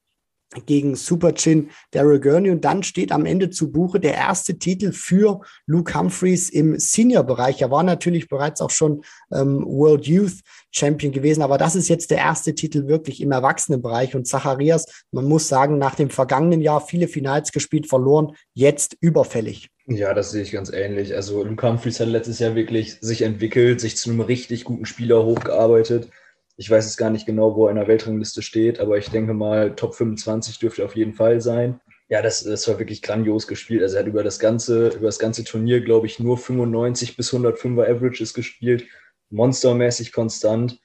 gegen 0.66 0.96
Super 0.96 1.34
Chin 1.34 1.70
Daryl 1.92 2.20
Gurney 2.20 2.50
und 2.50 2.66
dann 2.66 2.84
steht 2.84 3.12
am 3.12 3.26
Ende 3.26 3.50
zu 3.50 3.72
Buche 3.72 4.00
der 4.00 4.16
erste 4.16 4.58
Titel 4.58 4.92
für 4.92 5.42
Luke 5.68 5.98
Humphreys 5.98 6.50
im 6.50 6.80
Senior-Bereich. 6.80 7.62
Er 7.62 7.72
war 7.72 7.84
natürlich 7.84 8.30
bereits 8.30 8.62
auch 8.62 8.72
schon 8.72 9.04
ähm, 9.32 9.64
World 9.66 10.08
Youth 10.08 10.40
Champion 10.72 11.12
gewesen, 11.12 11.42
aber 11.42 11.58
das 11.58 11.76
ist 11.76 11.88
jetzt 11.88 12.12
der 12.12 12.20
erste 12.20 12.56
Titel 12.56 12.88
wirklich 12.88 13.22
im 13.22 13.32
Erwachsenenbereich 13.32 14.16
und 14.16 14.28
Zacharias, 14.28 14.86
man 15.12 15.26
muss 15.26 15.48
sagen, 15.48 15.78
nach 15.78 15.96
dem 15.96 16.10
vergangenen 16.10 16.62
Jahr 16.62 16.82
viele 16.82 17.08
Finals 17.08 17.52
gespielt, 17.52 17.88
verloren, 17.88 18.36
jetzt 18.54 18.98
überfällig. 19.02 19.70
Ja, 19.86 20.14
das 20.14 20.32
sehe 20.32 20.44
ich 20.44 20.52
ganz 20.52 20.72
ähnlich. 20.72 21.16
Also 21.16 21.44
Luke 21.44 21.68
Humphreys 21.68 22.00
hat 22.00 22.10
letztes 22.10 22.38
Jahr 22.40 22.54
wirklich 22.54 22.98
sich 23.02 23.24
entwickelt, 23.24 23.82
sich 23.82 23.98
zu 23.98 24.12
einem 24.12 24.22
richtig 24.22 24.64
guten 24.64 24.86
Spieler 24.86 25.24
hochgearbeitet 25.26 26.10
ich 26.60 26.70
weiß 26.70 26.86
jetzt 26.86 26.98
gar 26.98 27.10
nicht 27.10 27.26
genau, 27.26 27.56
wo 27.56 27.68
er 27.68 27.72
in 27.72 27.78
der 27.78 27.88
Weltrangliste 27.88 28.42
steht, 28.42 28.82
aber 28.82 28.98
ich 28.98 29.10
denke 29.10 29.34
mal, 29.34 29.76
Top 29.78 29.96
25 29.96 30.60
dürfte 30.60 30.84
auf 30.84 30.94
jeden 30.94 31.14
Fall 31.14 31.40
sein. 31.40 31.80
Ja, 32.10 32.22
das, 32.22 32.44
das 32.44 32.68
war 32.68 32.78
wirklich 32.80 33.02
grandios 33.02 33.48
gespielt. 33.48 33.82
Also 33.82 33.96
er 33.96 34.02
hat 34.02 34.08
über 34.08 34.24
das 34.24 34.40
ganze, 34.40 34.90
über 34.90 35.06
das 35.06 35.20
ganze 35.20 35.46
Turnier, 35.46 35.80
glaube 35.80 36.08
ich, 36.08 36.20
nur 36.20 36.38
95 36.38 37.16
bis 37.16 37.34
105er 37.34 37.84
Averages 37.84 38.34
gespielt. 38.34 38.84
Monstermäßig 39.30 40.12
konstant. 40.12 40.82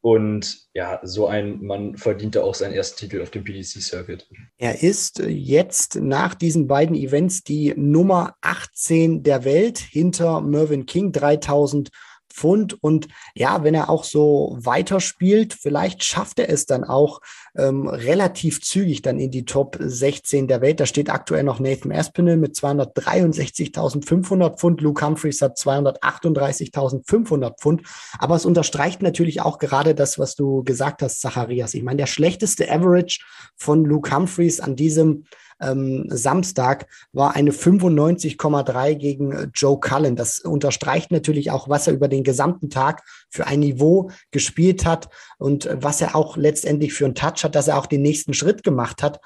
Und 0.00 0.66
ja, 0.74 0.98
so 1.04 1.28
ein 1.28 1.62
Mann 1.62 1.96
verdiente 1.96 2.42
auch 2.42 2.56
seinen 2.56 2.72
ersten 2.72 2.98
Titel 2.98 3.22
auf 3.22 3.30
dem 3.30 3.44
PDC-Circuit. 3.44 4.28
Er 4.58 4.82
ist 4.82 5.20
jetzt 5.20 6.00
nach 6.00 6.34
diesen 6.34 6.66
beiden 6.66 6.96
Events 6.96 7.44
die 7.44 7.74
Nummer 7.76 8.34
18 8.40 9.22
der 9.22 9.44
Welt 9.44 9.78
hinter 9.78 10.40
Mervyn 10.40 10.84
King, 10.84 11.12
3000 11.12 11.90
Pfund. 12.32 12.82
Und 12.82 13.08
ja, 13.34 13.62
wenn 13.64 13.74
er 13.74 13.90
auch 13.90 14.04
so 14.04 14.56
weiterspielt, 14.60 15.54
vielleicht 15.54 16.04
schafft 16.04 16.38
er 16.38 16.48
es 16.48 16.66
dann 16.66 16.84
auch 16.84 17.20
ähm, 17.56 17.86
relativ 17.86 18.62
zügig 18.62 19.02
dann 19.02 19.18
in 19.18 19.30
die 19.30 19.44
Top 19.44 19.76
16 19.78 20.48
der 20.48 20.60
Welt. 20.60 20.80
Da 20.80 20.86
steht 20.86 21.10
aktuell 21.10 21.42
noch 21.42 21.60
Nathan 21.60 21.92
Aspinall 21.92 22.36
mit 22.36 22.56
263.500 22.56 24.56
Pfund. 24.56 24.80
Luke 24.80 25.04
Humphreys 25.04 25.42
hat 25.42 25.58
238.500 25.58 27.58
Pfund. 27.58 27.82
Aber 28.18 28.36
es 28.36 28.46
unterstreicht 28.46 29.02
natürlich 29.02 29.42
auch 29.42 29.58
gerade 29.58 29.94
das, 29.94 30.18
was 30.18 30.34
du 30.34 30.64
gesagt 30.64 31.02
hast, 31.02 31.20
Zacharias. 31.20 31.74
Ich 31.74 31.82
meine, 31.82 31.98
der 31.98 32.06
schlechteste 32.06 32.70
Average 32.70 33.20
von 33.56 33.84
Luke 33.84 34.14
Humphreys 34.14 34.60
an 34.60 34.76
diesem 34.76 35.24
ähm, 35.62 36.04
Samstag 36.08 36.86
war 37.12 37.34
eine 37.34 37.52
95,3 37.52 38.94
gegen 38.96 39.32
äh, 39.32 39.48
Joe 39.54 39.78
Cullen. 39.78 40.16
Das 40.16 40.40
unterstreicht 40.40 41.10
natürlich 41.10 41.50
auch, 41.50 41.68
was 41.68 41.86
er 41.86 41.94
über 41.94 42.08
den 42.08 42.24
gesamten 42.24 42.68
Tag 42.68 43.02
für 43.30 43.46
ein 43.46 43.60
Niveau 43.60 44.10
gespielt 44.30 44.84
hat 44.84 45.08
und 45.38 45.66
äh, 45.66 45.76
was 45.80 46.00
er 46.00 46.16
auch 46.16 46.36
letztendlich 46.36 46.92
für 46.92 47.04
einen 47.04 47.14
Touch 47.14 47.41
hat, 47.44 47.54
dass 47.54 47.68
er 47.68 47.78
auch 47.78 47.86
den 47.86 48.02
nächsten 48.02 48.34
Schritt 48.34 48.62
gemacht 48.62 49.02
hat. 49.02 49.20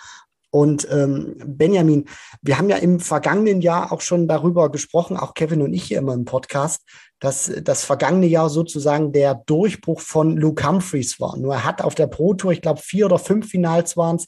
Und 0.51 0.89
ähm, 0.91 1.37
Benjamin, 1.45 2.07
wir 2.41 2.57
haben 2.57 2.71
ja 2.71 2.77
im 2.77 3.01
vergangenen 3.01 3.61
Jahr 3.61 3.93
auch 3.93 4.01
schon 4.01 4.27
darüber 4.27 4.71
gesprochen, 4.71 5.17
auch 5.17 5.35
Kevin 5.35 5.61
und 5.61 5.75
ich 5.75 5.85
hier 5.85 5.99
immer 5.99 6.15
im 6.15 6.25
Podcast, 6.25 6.83
dass 7.19 7.53
das 7.63 7.85
vergangene 7.85 8.27
Jahr 8.27 8.49
sozusagen 8.49 9.13
der 9.13 9.35
Durchbruch 9.35 10.01
von 10.01 10.37
Luke 10.37 10.67
Humphreys 10.67 11.21
war. 11.21 11.37
Nur 11.37 11.55
er 11.55 11.65
hat 11.65 11.83
auf 11.83 11.95
der 11.95 12.07
Pro 12.07 12.35
Tour, 12.35 12.53
ich 12.53 12.63
glaube, 12.63 12.81
vier 12.81 13.07
oder 13.07 13.19
fünf 13.19 13.51
Finals 13.51 13.97
waren 13.97 14.17
es, 14.17 14.27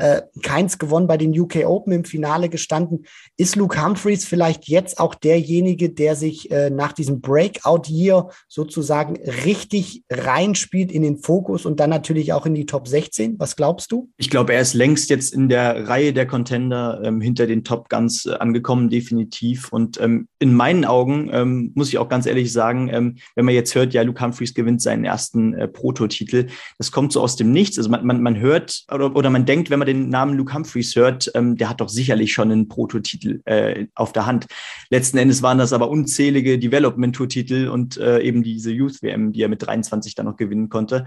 äh, 0.00 0.22
keins 0.42 0.78
gewonnen 0.78 1.06
bei 1.06 1.18
den 1.18 1.38
UK 1.38 1.66
Open 1.66 1.92
im 1.92 2.04
Finale 2.04 2.48
gestanden. 2.48 3.04
Ist 3.36 3.56
Luke 3.56 3.82
Humphreys 3.84 4.24
vielleicht 4.24 4.66
jetzt 4.66 4.98
auch 4.98 5.14
derjenige, 5.14 5.90
der 5.90 6.16
sich 6.16 6.50
äh, 6.50 6.70
nach 6.70 6.92
diesem 6.92 7.20
Breakout-Year 7.20 8.30
sozusagen 8.48 9.18
richtig 9.44 10.02
reinspielt 10.10 10.90
in 10.90 11.02
den 11.02 11.18
Fokus 11.18 11.66
und 11.66 11.80
dann 11.80 11.90
natürlich 11.90 12.32
auch 12.32 12.46
in 12.46 12.54
die 12.54 12.64
Top 12.64 12.88
16? 12.88 13.38
Was 13.38 13.56
glaubst 13.56 13.92
du? 13.92 14.08
Ich 14.16 14.30
glaube, 14.30 14.54
er 14.54 14.62
ist 14.62 14.74
längst 14.74 15.10
jetzt 15.10 15.34
in 15.34 15.48
der 15.50 15.88
Reihe 15.88 16.14
der 16.14 16.26
Contender 16.26 17.02
ähm, 17.04 17.20
hinter 17.20 17.46
den 17.46 17.62
Top 17.62 17.90
Guns 17.90 18.24
äh, 18.24 18.32
angekommen, 18.32 18.88
definitiv. 18.88 19.70
Und 19.70 20.00
ähm, 20.00 20.28
in 20.38 20.54
meinen 20.54 20.86
Augen 20.86 21.28
ähm, 21.32 21.72
muss 21.74 21.88
ich 21.88 21.98
auch 21.98 22.08
ganz 22.08 22.24
ehrlich 22.24 22.52
sagen, 22.52 22.88
ähm, 22.90 23.16
wenn 23.34 23.44
man 23.44 23.54
jetzt 23.54 23.74
hört, 23.74 23.92
ja, 23.92 24.00
Luke 24.00 24.22
Humphreys 24.24 24.54
gewinnt 24.54 24.80
seinen 24.80 25.04
ersten 25.04 25.52
äh, 25.52 25.68
Prototitel, 25.68 26.46
das 26.78 26.90
kommt 26.90 27.12
so 27.12 27.20
aus 27.20 27.36
dem 27.36 27.52
Nichts. 27.52 27.76
Also 27.76 27.90
man, 27.90 28.06
man, 28.06 28.22
man 28.22 28.38
hört 28.38 28.84
oder, 28.90 29.14
oder 29.14 29.28
man 29.28 29.44
denkt, 29.44 29.68
wenn 29.68 29.78
man 29.78 29.89
den 29.92 30.08
Namen 30.08 30.36
Luke 30.36 30.54
Humphreys 30.54 30.96
hört, 30.96 31.30
ähm, 31.34 31.56
der 31.56 31.68
hat 31.68 31.80
doch 31.80 31.88
sicherlich 31.88 32.32
schon 32.32 32.50
einen 32.50 32.68
Prototitel 32.68 33.40
äh, 33.44 33.86
auf 33.94 34.12
der 34.12 34.26
Hand. 34.26 34.46
Letzten 34.90 35.18
Endes 35.18 35.42
waren 35.42 35.58
das 35.58 35.72
aber 35.72 35.90
unzählige 35.90 36.58
Development-Tour-Titel 36.58 37.68
und 37.68 37.96
äh, 37.98 38.20
eben 38.20 38.42
diese 38.42 38.70
Youth-WM, 38.70 39.32
die 39.32 39.42
er 39.42 39.48
mit 39.48 39.66
23 39.66 40.14
dann 40.14 40.26
noch 40.26 40.36
gewinnen 40.36 40.68
konnte. 40.68 41.06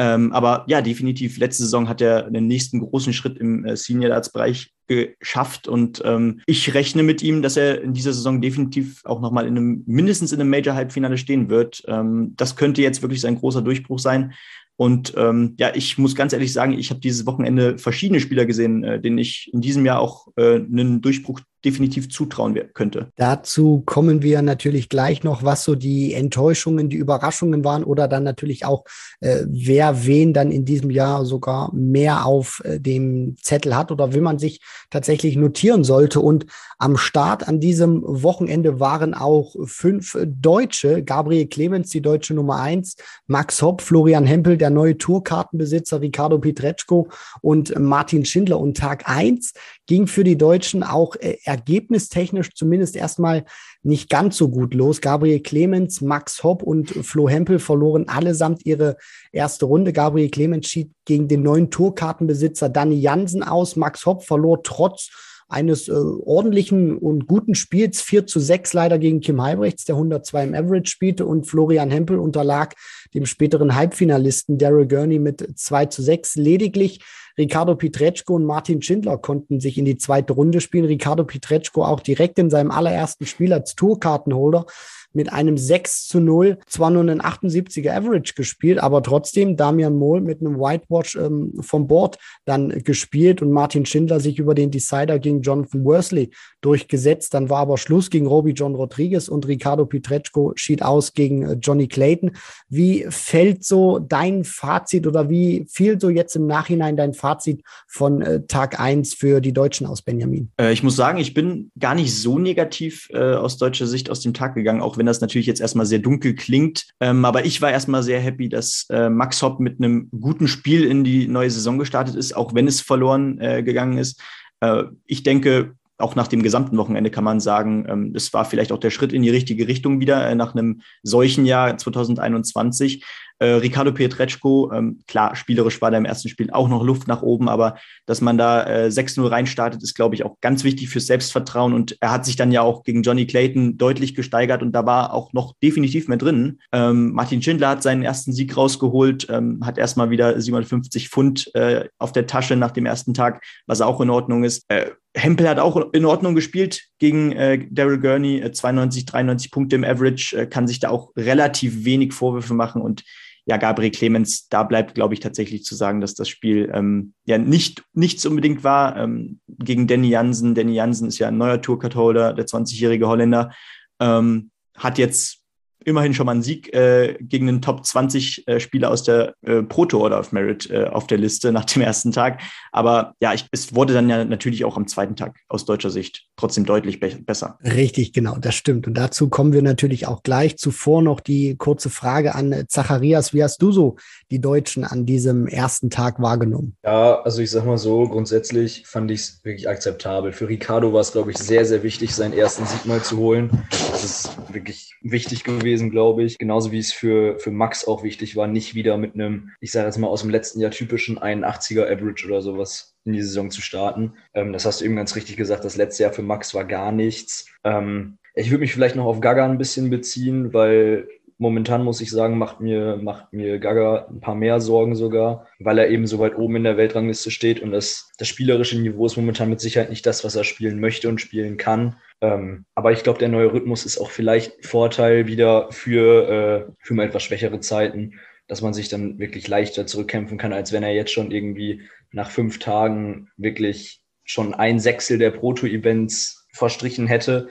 Ähm, 0.00 0.32
aber 0.32 0.64
ja, 0.66 0.80
definitiv, 0.80 1.36
letzte 1.36 1.64
Saison 1.64 1.86
hat 1.86 2.00
er 2.00 2.30
den 2.30 2.46
nächsten 2.46 2.80
großen 2.80 3.12
Schritt 3.12 3.36
im 3.36 3.66
äh, 3.66 3.76
Senior 3.76 4.08
Darts 4.08 4.32
Bereich 4.32 4.72
geschafft 4.86 5.68
und 5.68 6.00
ähm, 6.04 6.40
ich 6.46 6.72
rechne 6.74 7.02
mit 7.02 7.22
ihm, 7.22 7.42
dass 7.42 7.56
er 7.56 7.82
in 7.82 7.92
dieser 7.92 8.12
Saison 8.12 8.40
definitiv 8.40 9.02
auch 9.04 9.20
nochmal 9.20 9.46
in 9.46 9.56
einem, 9.56 9.84
mindestens 9.86 10.32
in 10.32 10.40
einem 10.40 10.50
Major-Halbfinale 10.50 11.18
stehen 11.18 11.48
wird. 11.48 11.82
Ähm, 11.86 12.32
das 12.36 12.56
könnte 12.56 12.82
jetzt 12.82 13.02
wirklich 13.02 13.20
sein 13.20 13.36
großer 13.36 13.62
Durchbruch 13.62 13.98
sein. 13.98 14.32
Und 14.80 15.12
ähm, 15.18 15.56
ja, 15.58 15.74
ich 15.74 15.98
muss 15.98 16.14
ganz 16.14 16.32
ehrlich 16.32 16.54
sagen, 16.54 16.72
ich 16.72 16.88
habe 16.88 17.00
dieses 17.00 17.26
Wochenende 17.26 17.76
verschiedene 17.76 18.18
Spieler 18.18 18.46
gesehen, 18.46 18.82
äh, 18.82 18.98
denen 18.98 19.18
ich 19.18 19.50
in 19.52 19.60
diesem 19.60 19.84
Jahr 19.84 20.00
auch 20.00 20.28
äh, 20.36 20.54
einen 20.54 21.02
Durchbruch 21.02 21.40
definitiv 21.64 22.10
zutrauen 22.10 22.58
könnte. 22.74 23.08
Dazu 23.16 23.82
kommen 23.84 24.22
wir 24.22 24.40
natürlich 24.42 24.88
gleich 24.88 25.24
noch, 25.24 25.42
was 25.42 25.64
so 25.64 25.74
die 25.74 26.14
Enttäuschungen, 26.14 26.88
die 26.88 26.96
Überraschungen 26.96 27.64
waren 27.64 27.84
oder 27.84 28.08
dann 28.08 28.22
natürlich 28.22 28.64
auch, 28.64 28.84
äh, 29.20 29.44
wer 29.46 30.06
wen 30.06 30.32
dann 30.32 30.50
in 30.50 30.64
diesem 30.64 30.90
Jahr 30.90 31.24
sogar 31.24 31.72
mehr 31.74 32.24
auf 32.24 32.62
äh, 32.64 32.80
dem 32.80 33.36
Zettel 33.42 33.76
hat 33.76 33.92
oder 33.92 34.14
wie 34.14 34.20
man 34.20 34.38
sich 34.38 34.60
tatsächlich 34.90 35.36
notieren 35.36 35.84
sollte. 35.84 36.20
Und 36.20 36.46
am 36.78 36.96
Start 36.96 37.46
an 37.46 37.60
diesem 37.60 38.02
Wochenende 38.02 38.80
waren 38.80 39.12
auch 39.12 39.54
fünf 39.66 40.16
Deutsche. 40.24 41.02
Gabriel 41.02 41.46
Clemens, 41.46 41.90
die 41.90 42.00
deutsche 42.00 42.34
Nummer 42.34 42.56
eins, 42.60 42.96
Max 43.26 43.60
Hopp, 43.60 43.82
Florian 43.82 44.24
Hempel, 44.24 44.56
der 44.56 44.70
neue 44.70 44.96
Tourkartenbesitzer, 44.96 46.00
Ricardo 46.00 46.38
Pietreczko 46.38 47.08
und 47.42 47.78
Martin 47.78 48.24
Schindler. 48.24 48.58
Und 48.58 48.78
Tag 48.78 49.08
eins 49.08 49.52
ging 49.86 50.06
für 50.06 50.24
die 50.24 50.38
Deutschen 50.38 50.82
auch 50.82 51.16
äh, 51.16 51.36
ergebnistechnisch 51.50 52.54
zumindest 52.54 52.94
erstmal 52.94 53.44
nicht 53.82 54.08
ganz 54.08 54.36
so 54.36 54.48
gut 54.48 54.72
los. 54.72 55.00
Gabriel 55.00 55.40
Clemens, 55.40 56.00
Max 56.00 56.44
Hopp 56.44 56.62
und 56.62 56.90
Flo 56.90 57.28
Hempel 57.28 57.58
verloren 57.58 58.08
allesamt 58.08 58.64
ihre 58.64 58.96
erste 59.32 59.66
Runde. 59.66 59.92
Gabriel 59.92 60.30
Clemens 60.30 60.68
schied 60.68 60.92
gegen 61.04 61.26
den 61.26 61.42
neuen 61.42 61.70
Tourkartenbesitzer 61.70 62.68
Danny 62.68 63.00
Jansen 63.00 63.42
aus. 63.42 63.74
Max 63.76 64.06
Hopp 64.06 64.24
verlor 64.24 64.62
trotz 64.62 65.10
eines 65.50 65.88
äh, 65.88 65.92
ordentlichen 65.92 66.96
und 66.96 67.26
guten 67.26 67.54
Spiels 67.54 68.00
4 68.00 68.26
zu 68.26 68.40
6 68.40 68.72
leider 68.72 68.98
gegen 68.98 69.20
Kim 69.20 69.42
Heibrechts, 69.42 69.84
der 69.84 69.96
102 69.96 70.44
im 70.44 70.54
Average 70.54 70.90
spielte 70.90 71.26
und 71.26 71.46
Florian 71.46 71.90
Hempel 71.90 72.18
unterlag 72.18 72.74
dem 73.14 73.26
späteren 73.26 73.74
Halbfinalisten 73.74 74.58
Daryl 74.58 74.86
Gurney 74.86 75.18
mit 75.18 75.46
2 75.58 75.86
zu 75.86 76.02
6. 76.02 76.36
Lediglich 76.36 77.00
Ricardo 77.36 77.74
Pietreczko 77.74 78.34
und 78.34 78.44
Martin 78.44 78.82
Schindler 78.82 79.18
konnten 79.18 79.60
sich 79.60 79.78
in 79.78 79.84
die 79.84 79.96
zweite 79.96 80.32
Runde 80.32 80.60
spielen. 80.60 80.84
Ricardo 80.84 81.24
Pietreczko 81.24 81.84
auch 81.84 82.00
direkt 82.00 82.38
in 82.38 82.50
seinem 82.50 82.70
allerersten 82.70 83.26
Spiel 83.26 83.52
als 83.52 83.74
Tourkartenholder 83.74 84.66
mit 85.12 85.32
einem 85.32 85.58
6 85.58 86.08
zu 86.08 86.20
0, 86.20 86.58
zwar 86.66 86.90
nur 86.90 87.02
einen 87.02 87.20
78er 87.20 87.92
Average 87.92 88.34
gespielt, 88.34 88.78
aber 88.78 89.02
trotzdem 89.02 89.56
Damian 89.56 89.96
Mohl 89.96 90.20
mit 90.20 90.40
einem 90.40 90.58
Whitewash 90.58 91.16
ähm, 91.16 91.52
vom 91.60 91.86
Board 91.86 92.18
dann 92.44 92.68
gespielt 92.84 93.42
und 93.42 93.50
Martin 93.50 93.86
Schindler 93.86 94.20
sich 94.20 94.38
über 94.38 94.54
den 94.54 94.70
Decider 94.70 95.18
gegen 95.18 95.42
Jonathan 95.42 95.84
Worsley 95.84 96.30
durchgesetzt. 96.60 97.34
Dann 97.34 97.50
war 97.50 97.60
aber 97.60 97.78
Schluss 97.78 98.10
gegen 98.10 98.26
Roby 98.26 98.52
John 98.52 98.74
Rodriguez 98.74 99.28
und 99.28 99.46
Ricardo 99.48 99.86
Pietreczko 99.86 100.52
schied 100.56 100.82
aus 100.82 101.14
gegen 101.14 101.42
äh, 101.42 101.52
Johnny 101.60 101.88
Clayton. 101.88 102.32
Wie 102.68 103.06
fällt 103.08 103.64
so 103.64 103.98
dein 103.98 104.44
Fazit 104.44 105.06
oder 105.06 105.28
wie 105.28 105.66
fiel 105.68 106.00
so 106.00 106.08
jetzt 106.08 106.36
im 106.36 106.46
Nachhinein 106.46 106.96
dein 106.96 107.14
Fazit 107.14 107.62
von 107.88 108.22
äh, 108.22 108.42
Tag 108.46 108.78
1 108.78 109.14
für 109.14 109.40
die 109.40 109.52
Deutschen 109.52 109.86
aus 109.86 110.02
Benjamin? 110.02 110.50
Äh, 110.60 110.72
ich 110.72 110.82
muss 110.82 110.96
sagen, 110.96 111.18
ich 111.18 111.34
bin 111.34 111.70
gar 111.78 111.94
nicht 111.94 112.14
so 112.14 112.38
negativ 112.38 113.08
äh, 113.12 113.34
aus 113.34 113.58
deutscher 113.58 113.86
Sicht 113.86 114.10
aus 114.10 114.20
dem 114.20 114.34
Tag 114.34 114.54
gegangen, 114.54 114.80
auch 114.80 114.98
wenn 115.00 115.06
das 115.06 115.22
natürlich 115.22 115.46
jetzt 115.46 115.62
erstmal 115.62 115.86
sehr 115.86 115.98
dunkel 115.98 116.34
klingt. 116.34 116.86
Ähm, 117.00 117.24
aber 117.24 117.46
ich 117.46 117.62
war 117.62 117.72
erstmal 117.72 118.02
sehr 118.02 118.20
happy, 118.20 118.50
dass 118.50 118.86
äh, 118.90 119.08
Max 119.08 119.40
Hopp 119.40 119.58
mit 119.58 119.80
einem 119.80 120.10
guten 120.20 120.46
Spiel 120.46 120.84
in 120.84 121.04
die 121.04 121.26
neue 121.26 121.50
Saison 121.50 121.78
gestartet 121.78 122.16
ist, 122.16 122.36
auch 122.36 122.54
wenn 122.54 122.68
es 122.68 122.82
verloren 122.82 123.40
äh, 123.40 123.62
gegangen 123.62 123.96
ist. 123.96 124.20
Äh, 124.60 124.84
ich 125.06 125.22
denke, 125.22 125.72
auch 125.96 126.14
nach 126.14 126.28
dem 126.28 126.42
gesamten 126.42 126.76
Wochenende 126.76 127.10
kann 127.10 127.24
man 127.24 127.40
sagen, 127.40 127.86
ähm, 127.88 128.12
das 128.12 128.32
war 128.34 128.44
vielleicht 128.44 128.72
auch 128.72 128.78
der 128.78 128.90
Schritt 128.90 129.14
in 129.14 129.22
die 129.22 129.30
richtige 129.30 129.68
Richtung 129.68 130.00
wieder 130.00 130.28
äh, 130.28 130.34
nach 130.34 130.54
einem 130.54 130.82
solchen 131.02 131.46
Jahr 131.46 131.76
2021. 131.78 133.02
Äh, 133.40 133.54
Ricardo 133.54 133.90
Pietreczko, 133.92 134.70
ähm, 134.72 135.00
klar, 135.08 135.34
spielerisch 135.34 135.80
war 135.80 135.90
da 135.90 135.96
im 135.96 136.04
ersten 136.04 136.28
Spiel 136.28 136.50
auch 136.50 136.68
noch 136.68 136.84
Luft 136.84 137.08
nach 137.08 137.22
oben, 137.22 137.48
aber 137.48 137.76
dass 138.04 138.20
man 138.20 138.36
da 138.36 138.64
äh, 138.64 138.88
6-0 138.88 139.30
reinstartet, 139.30 139.82
ist, 139.82 139.94
glaube 139.94 140.14
ich, 140.14 140.24
auch 140.24 140.36
ganz 140.42 140.62
wichtig 140.62 140.90
fürs 140.90 141.06
Selbstvertrauen. 141.06 141.72
Und 141.72 141.96
er 142.00 142.10
hat 142.10 142.26
sich 142.26 142.36
dann 142.36 142.52
ja 142.52 142.60
auch 142.60 142.82
gegen 142.84 143.02
Johnny 143.02 143.26
Clayton 143.26 143.78
deutlich 143.78 144.14
gesteigert 144.14 144.62
und 144.62 144.72
da 144.72 144.84
war 144.84 145.14
auch 145.14 145.32
noch 145.32 145.54
definitiv 145.62 146.06
mehr 146.06 146.18
drin. 146.18 146.58
Ähm, 146.70 147.12
Martin 147.12 147.40
Schindler 147.40 147.70
hat 147.70 147.82
seinen 147.82 148.02
ersten 148.02 148.34
Sieg 148.34 148.54
rausgeholt, 148.56 149.26
ähm, 149.30 149.64
hat 149.64 149.78
erstmal 149.78 150.10
wieder 150.10 150.38
750 150.38 151.08
Pfund 151.08 151.54
äh, 151.54 151.88
auf 151.98 152.12
der 152.12 152.26
Tasche 152.26 152.56
nach 152.56 152.72
dem 152.72 152.84
ersten 152.84 153.14
Tag, 153.14 153.42
was 153.66 153.80
auch 153.80 154.02
in 154.02 154.10
Ordnung 154.10 154.44
ist. 154.44 154.64
Äh, 154.68 154.90
Hempel 155.14 155.48
hat 155.48 155.58
auch 155.58 155.92
in 155.92 156.04
Ordnung 156.04 156.34
gespielt 156.34 156.84
gegen 156.98 157.32
äh, 157.32 157.66
Daryl 157.70 157.98
Gurney, 157.98 158.40
äh, 158.40 158.52
92, 158.52 159.06
93 159.06 159.50
Punkte 159.50 159.76
im 159.76 159.84
Average, 159.84 160.36
äh, 160.36 160.46
kann 160.46 160.68
sich 160.68 160.78
da 160.78 160.90
auch 160.90 161.10
relativ 161.16 161.84
wenig 161.84 162.12
Vorwürfe 162.12 162.54
machen 162.54 162.80
und 162.80 163.02
ja, 163.46 163.56
Gabriel 163.56 163.90
Clemens, 163.90 164.48
da 164.48 164.62
bleibt, 164.62 164.94
glaube 164.94 165.14
ich, 165.14 165.20
tatsächlich 165.20 165.64
zu 165.64 165.74
sagen, 165.74 166.00
dass 166.00 166.14
das 166.14 166.28
Spiel 166.28 166.70
ähm, 166.74 167.14
ja 167.24 167.38
nicht 167.38 167.82
nichts 167.92 168.24
unbedingt 168.26 168.64
war 168.64 168.96
ähm, 168.96 169.40
gegen 169.48 169.86
Danny 169.86 170.08
Jansen. 170.08 170.54
Danny 170.54 170.74
Jansen 170.74 171.08
ist 171.08 171.18
ja 171.18 171.28
ein 171.28 171.38
neuer 171.38 171.60
Tourcard-Holder, 171.60 172.34
der 172.34 172.46
20-jährige 172.46 173.08
Holländer, 173.08 173.50
ähm, 173.98 174.50
hat 174.76 174.98
jetzt 174.98 175.39
immerhin 175.84 176.14
schon 176.14 176.26
mal 176.26 176.32
einen 176.32 176.42
Sieg 176.42 176.72
äh, 176.74 177.16
gegen 177.20 177.48
einen 177.48 177.62
Top 177.62 177.84
20 177.84 178.46
äh, 178.46 178.60
Spieler 178.60 178.90
aus 178.90 179.02
der 179.02 179.34
äh, 179.42 179.62
Proto 179.62 180.00
Order 180.00 180.18
of 180.18 180.32
Merit 180.32 180.70
äh, 180.70 180.84
auf 180.84 181.06
der 181.06 181.18
Liste 181.18 181.52
nach 181.52 181.64
dem 181.64 181.82
ersten 181.82 182.12
Tag. 182.12 182.40
Aber 182.72 183.14
ja, 183.20 183.34
ich, 183.34 183.46
es 183.52 183.74
wurde 183.74 183.94
dann 183.94 184.08
ja 184.08 184.24
natürlich 184.24 184.64
auch 184.64 184.76
am 184.76 184.86
zweiten 184.86 185.16
Tag 185.16 185.40
aus 185.48 185.64
deutscher 185.64 185.90
Sicht 185.90 186.26
trotzdem 186.36 186.64
deutlich 186.64 187.00
be 187.00 187.10
besser. 187.20 187.58
Richtig, 187.62 188.12
genau, 188.12 188.36
das 188.38 188.54
stimmt. 188.54 188.86
Und 188.86 188.94
dazu 188.94 189.28
kommen 189.28 189.52
wir 189.52 189.62
natürlich 189.62 190.06
auch 190.06 190.22
gleich. 190.22 190.56
Zuvor 190.56 191.02
noch 191.02 191.20
die 191.20 191.56
kurze 191.56 191.90
Frage 191.90 192.34
an 192.34 192.64
Zacharias. 192.68 193.34
Wie 193.34 193.42
hast 193.42 193.60
du 193.62 193.72
so 193.72 193.96
die 194.30 194.40
Deutschen 194.40 194.84
an 194.84 195.06
diesem 195.06 195.46
ersten 195.46 195.90
Tag 195.90 196.20
wahrgenommen? 196.20 196.76
Ja, 196.84 197.20
also 197.22 197.42
ich 197.42 197.50
sag 197.50 197.64
mal 197.64 197.78
so, 197.78 198.08
grundsätzlich 198.08 198.86
fand 198.86 199.10
ich 199.10 199.20
es 199.20 199.44
wirklich 199.44 199.68
akzeptabel. 199.68 200.32
Für 200.32 200.48
Ricardo 200.48 200.92
war 200.92 201.00
es, 201.00 201.12
glaube 201.12 201.30
ich, 201.30 201.38
sehr, 201.38 201.64
sehr 201.64 201.82
wichtig, 201.82 202.14
seinen 202.14 202.32
ersten 202.32 202.66
Sieg 202.66 202.86
mal 202.86 203.02
zu 203.02 203.18
holen. 203.18 203.50
Das 203.70 204.04
ist 204.04 204.52
wirklich 204.52 204.94
wichtig 205.02 205.44
gewesen, 205.44 205.90
glaube 205.90 206.22
ich. 206.22 206.38
Genauso 206.38 206.72
wie 206.72 206.78
es 206.78 206.92
für, 206.92 207.38
für 207.38 207.50
Max 207.50 207.86
auch 207.86 208.02
wichtig 208.02 208.36
war, 208.36 208.46
nicht 208.46 208.74
wieder 208.74 208.96
mit 208.98 209.14
einem, 209.14 209.50
ich 209.60 209.72
sage 209.72 209.86
jetzt 209.86 209.98
mal 209.98 210.08
aus 210.08 210.22
dem 210.22 210.30
letzten 210.30 210.60
Jahr 210.60 210.70
typischen 210.70 211.18
81er 211.18 211.84
Average 211.84 212.26
oder 212.26 212.40
sowas 212.40 212.94
in 213.04 213.12
die 213.12 213.22
Saison 213.22 213.50
zu 213.50 213.62
starten. 213.62 214.14
Ähm, 214.34 214.52
das 214.52 214.64
hast 214.64 214.80
du 214.80 214.84
eben 214.84 214.96
ganz 214.96 215.16
richtig 215.16 215.36
gesagt. 215.36 215.64
Das 215.64 215.76
letzte 215.76 216.04
Jahr 216.04 216.12
für 216.12 216.22
Max 216.22 216.54
war 216.54 216.64
gar 216.64 216.92
nichts. 216.92 217.46
Ähm, 217.64 218.18
ich 218.34 218.50
würde 218.50 218.60
mich 218.60 218.72
vielleicht 218.72 218.96
noch 218.96 219.06
auf 219.06 219.20
Gaga 219.20 219.44
ein 219.44 219.58
bisschen 219.58 219.90
beziehen, 219.90 220.52
weil 220.52 221.08
momentan 221.40 221.82
muss 221.82 222.02
ich 222.02 222.10
sagen, 222.10 222.36
macht 222.36 222.60
mir, 222.60 222.98
macht 223.02 223.32
mir 223.32 223.58
Gaga 223.58 224.06
ein 224.10 224.20
paar 224.20 224.34
mehr 224.34 224.60
Sorgen 224.60 224.94
sogar, 224.94 225.46
weil 225.58 225.78
er 225.78 225.88
eben 225.88 226.06
so 226.06 226.18
weit 226.18 226.36
oben 226.36 226.56
in 226.56 226.64
der 226.64 226.76
Weltrangliste 226.76 227.30
steht 227.30 227.60
und 227.60 227.72
das, 227.72 228.12
das 228.18 228.28
spielerische 228.28 228.78
Niveau 228.78 229.06
ist 229.06 229.16
momentan 229.16 229.48
mit 229.48 229.58
Sicherheit 229.58 229.88
nicht 229.88 230.04
das, 230.04 230.22
was 230.22 230.36
er 230.36 230.44
spielen 230.44 230.80
möchte 230.80 231.08
und 231.08 231.20
spielen 231.20 231.56
kann. 231.56 231.96
Ähm, 232.20 232.66
aber 232.74 232.92
ich 232.92 233.02
glaube, 233.02 233.18
der 233.18 233.30
neue 233.30 233.54
Rhythmus 233.54 233.86
ist 233.86 233.98
auch 233.98 234.10
vielleicht 234.10 234.66
Vorteil 234.66 235.26
wieder 235.26 235.72
für, 235.72 236.28
äh, 236.68 236.72
für 236.78 236.92
mal 236.92 237.06
etwas 237.06 237.22
schwächere 237.22 237.60
Zeiten, 237.60 238.20
dass 238.46 238.60
man 238.60 238.74
sich 238.74 238.90
dann 238.90 239.18
wirklich 239.18 239.48
leichter 239.48 239.86
zurückkämpfen 239.86 240.36
kann, 240.36 240.52
als 240.52 240.72
wenn 240.72 240.82
er 240.82 240.92
jetzt 240.92 241.12
schon 241.12 241.30
irgendwie 241.30 241.82
nach 242.12 242.30
fünf 242.30 242.58
Tagen 242.58 243.30
wirklich 243.38 244.02
schon 244.24 244.52
ein 244.52 244.78
Sechstel 244.78 245.16
der 245.16 245.30
Proto-Events 245.30 246.48
verstrichen 246.52 247.06
hätte. 247.06 247.48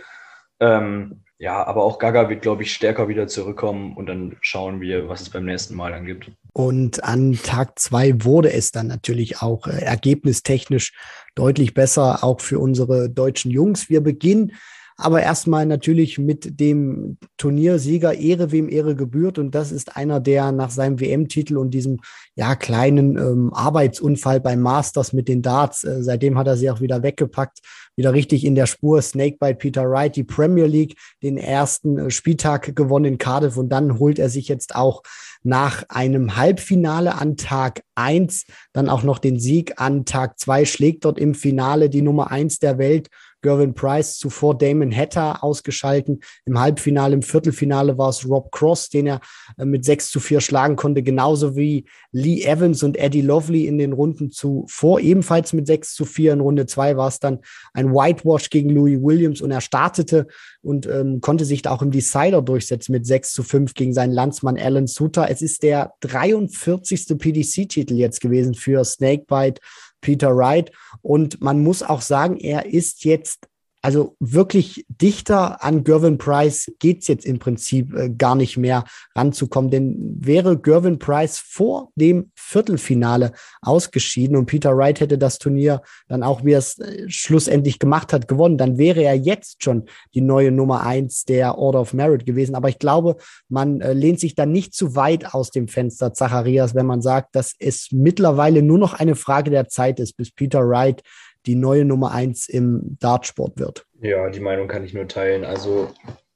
Ähm, 0.60 1.24
ja, 1.40 1.66
aber 1.66 1.84
auch 1.84 2.00
Gaga 2.00 2.28
wird, 2.30 2.42
glaube 2.42 2.64
ich, 2.64 2.74
stärker 2.74 3.08
wieder 3.08 3.28
zurückkommen 3.28 3.96
und 3.96 4.08
dann 4.08 4.36
schauen 4.42 4.82
wir, 4.82 5.08
was 5.08 5.22
es 5.22 5.30
beim 5.30 5.46
nächsten 5.46 5.74
Mal 5.74 5.92
dann 5.92 6.06
gibt. 6.06 6.30
Und 6.52 7.02
an 7.06 7.40
Tag 7.42 7.80
zwei 7.80 8.26
wurde 8.26 8.52
es 8.52 8.74
dann 8.74 8.88
natürlich 8.88 9.42
auch 9.42 9.66
äh, 9.66 9.82
ergebnistechnisch 9.82 10.94
deutlich 11.36 11.74
besser, 11.74 12.26
auch 12.26 12.42
für 12.42 12.60
unsere 12.60 13.10
deutschen 13.10 13.52
Jungs. 13.52 13.90
Wir 13.90 14.02
beginnen 14.02 14.52
aber 15.00 15.24
erstmal 15.24 15.66
natürlich 15.66 16.20
mit 16.20 16.60
dem 16.60 17.18
Turniersieger 17.38 18.14
Ehre, 18.16 18.52
wem 18.52 18.70
Ehre 18.70 18.96
gebührt. 18.96 19.40
Und 19.40 19.56
das 19.56 19.72
ist 19.72 19.96
einer, 19.96 20.20
der 20.20 20.52
nach 20.52 20.70
seinem 20.70 21.00
WM-Titel 21.00 21.58
und 21.58 21.74
diesem 21.74 22.00
ja 22.36 22.56
kleinen 22.56 23.18
ähm, 23.18 23.54
Arbeitsunfall 23.54 24.42
beim 24.42 24.62
Masters 24.62 25.14
mit 25.14 25.28
den 25.28 25.42
Darts, 25.42 25.84
äh, 25.84 26.04
seitdem 26.04 26.38
hat 26.38 26.48
er 26.48 26.58
sie 26.58 26.70
auch 26.70 26.82
wieder 26.82 27.02
weggepackt, 27.02 27.60
wieder 27.96 28.14
richtig 28.14 28.46
in 28.46 28.56
der 28.56 28.66
Spur. 28.66 29.02
Snakebite 29.02 29.56
Peter 29.56 29.90
Wright, 29.90 30.16
die 30.16 30.24
Premier 30.24 30.66
League, 30.66 30.98
den 31.24 31.38
ersten 31.38 31.98
äh, 31.98 32.12
Spieltag 32.12 32.76
gewonnen 32.76 33.06
in 33.06 33.18
Cardiff 33.18 33.58
und 33.58 33.70
dann 33.70 34.00
holt 34.00 34.20
er 34.20 34.30
sich 34.30 34.50
jetzt 34.50 34.76
auch 34.76 35.02
nach 35.44 35.84
einem 35.88 36.36
Halbfinale 36.36 37.16
an 37.16 37.38
Tag 37.38 37.84
eins 37.96 38.46
dann 38.74 38.90
auch 38.90 39.04
noch 39.04 39.20
den 39.20 39.40
Sieg 39.40 39.80
an 39.80 40.06
Tag 40.06 40.38
zwei 40.40 40.66
schlägt 40.66 41.06
dort 41.06 41.18
im 41.18 41.34
Finale 41.34 41.90
die 41.90 42.02
Nummer 42.02 42.32
eins 42.32 42.60
der 42.60 42.78
Welt 42.78 43.10
Gervin 43.42 43.74
Price, 43.74 44.18
zuvor 44.18 44.58
Damon 44.58 44.96
Hatter 44.96 45.44
ausgeschalten. 45.44 46.20
Im 46.46 46.60
Halbfinale, 46.60 47.14
im 47.14 47.22
Viertelfinale 47.22 47.98
war 47.98 48.10
es 48.10 48.28
Rob 48.28 48.52
Cross, 48.52 48.90
den 48.90 49.08
er 49.08 49.22
äh, 49.58 49.66
mit 49.66 49.86
6 49.86 50.10
zu 50.10 50.20
4 50.20 50.42
schlagen 50.42 50.76
konnte, 50.76 51.04
genauso 51.04 51.56
wie 51.56 51.86
Lee 52.12 52.44
Evans 52.44 52.84
und 52.84 52.98
Eddie 52.98 53.22
Lovely 53.22 53.68
in 53.68 53.78
den 53.78 53.94
Runden 53.94 54.32
zuvor, 54.32 55.00
ebenfalls 55.00 55.54
mit 55.54 55.68
6 55.68 55.94
zu 55.94 56.06
4. 56.06 56.34
In 56.34 56.40
Runde 56.42 56.66
2 56.66 56.98
war 56.98 57.08
es 57.08 57.20
dann 57.20 57.40
ein 57.74 57.92
Whitewash 57.94 58.50
gegen 58.50 58.70
Louis 58.70 59.02
Williams 59.02 59.42
und 59.42 59.52
er 59.52 59.62
startete 59.62 60.28
und 60.62 60.88
ähm, 60.88 61.22
konnte 61.22 61.46
sich 61.46 61.62
da 61.62 61.72
auch 61.72 61.82
im 61.82 61.92
Decider 61.92 62.42
durchsetzen 62.42 62.92
mit 62.92 63.06
6 63.06 63.34
zu 63.34 63.44
5 63.44 63.74
gegen 63.74 63.94
seinen 63.94 64.12
Landsmann 64.12 64.58
Alan 64.58 64.88
Suter. 64.88 65.30
Es 65.30 65.42
ist 65.42 65.64
der 65.64 65.94
43. 66.02 67.18
PDC-Titel 67.18 67.96
jetzt 67.96 68.22
gewesen 68.22 68.54
für 68.54 68.84
Snakebite 68.84 69.62
Peter 70.02 70.36
Wright. 70.36 70.72
Und 71.02 71.42
man 71.42 71.62
muss 71.62 71.84
auch 71.84 72.02
sagen, 72.02 72.38
er 72.38 72.66
ist 72.66 73.04
jetzt 73.04 73.49
also 73.82 74.18
wirklich 74.20 74.86
dichter 74.90 75.64
an 75.64 75.84
Gervin 75.84 76.18
Price 76.18 76.72
geht's 76.80 77.08
jetzt 77.08 77.26
im 77.26 77.40
Prinzip 77.40 77.94
äh, 77.94 78.10
gar 78.10 78.36
nicht 78.36 78.58
mehr 78.58 78.84
ranzukommen. 79.16 79.72
Denn 79.72 80.18
wäre 80.20 80.58
Gervin 80.58 81.00
Price 81.00 81.40
vor 81.40 81.92
dem 81.96 82.32
Viertelfinale 82.36 83.32
ausgeschieden 83.62 84.36
und 84.36 84.48
Peter 84.48 84.76
Wright 84.76 85.00
hätte 85.00 85.18
das 85.18 85.38
Turnier 85.38 85.82
dann 86.10 86.24
auch, 86.24 86.44
wie 86.44 86.54
er 86.54 86.60
es 86.60 86.78
äh, 86.80 87.06
schlussendlich 87.08 87.80
gemacht 87.80 88.12
hat, 88.12 88.28
gewonnen, 88.28 88.58
dann 88.58 88.78
wäre 88.78 89.02
er 89.02 89.16
jetzt 89.16 89.64
schon 89.64 89.86
die 90.14 90.22
neue 90.22 90.52
Nummer 90.52 90.86
eins 90.86 91.24
der 91.24 91.58
Order 91.58 91.80
of 91.82 91.94
Merit 91.94 92.26
gewesen. 92.26 92.56
Aber 92.56 92.68
ich 92.68 92.80
glaube, 92.80 93.16
man 93.48 93.80
äh, 93.80 93.94
lehnt 93.94 94.20
sich 94.20 94.36
dann 94.36 94.52
nicht 94.52 94.74
zu 94.74 94.96
weit 94.98 95.34
aus 95.34 95.52
dem 95.52 95.70
Fenster, 95.70 96.14
Zacharias, 96.14 96.76
wenn 96.76 96.86
man 96.86 97.02
sagt, 97.02 97.34
dass 97.34 97.56
es 97.58 97.90
mittlerweile 97.92 98.62
nur 98.62 98.78
noch 98.78 98.94
eine 98.94 99.16
Frage 99.16 99.52
der 99.52 99.70
Zeit 99.70 100.02
ist, 100.02 100.18
bis 100.18 100.32
Peter 100.32 100.68
Wright 100.68 101.02
die 101.50 101.56
neue 101.56 101.84
Nummer 101.84 102.12
eins 102.12 102.48
im 102.48 102.98
Dartsport 103.00 103.58
wird. 103.58 103.88
Ja, 104.02 104.30
die 104.30 104.40
Meinung 104.40 104.68
kann 104.68 104.84
ich 104.84 104.94
nur 104.94 105.08
teilen. 105.08 105.44
Also 105.44 105.90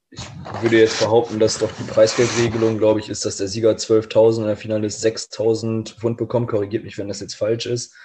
ich 0.10 0.23
würde 0.63 0.80
jetzt 0.80 0.99
behaupten, 0.99 1.39
dass 1.39 1.60
doch 1.60 1.69
die 1.71 1.84
Preisgeldregelung, 1.84 2.80
glaube 2.80 2.99
ich, 2.99 3.10
ist, 3.10 3.23
dass 3.23 3.38
der 3.38 3.47
Sieger 3.47 3.73
12.000 3.73 4.38
und 4.39 4.47
der 4.47 4.58
Finalist 4.58 5.06
6.000 5.06 5.99
Pfund 5.99 6.17
bekommt. 6.17 6.47
Korrigiert 6.47 6.84
mich, 6.84 6.97
wenn 6.97 7.10
das 7.10 7.19
jetzt 7.19 7.36
falsch 7.36 7.67
ist. 7.67 7.95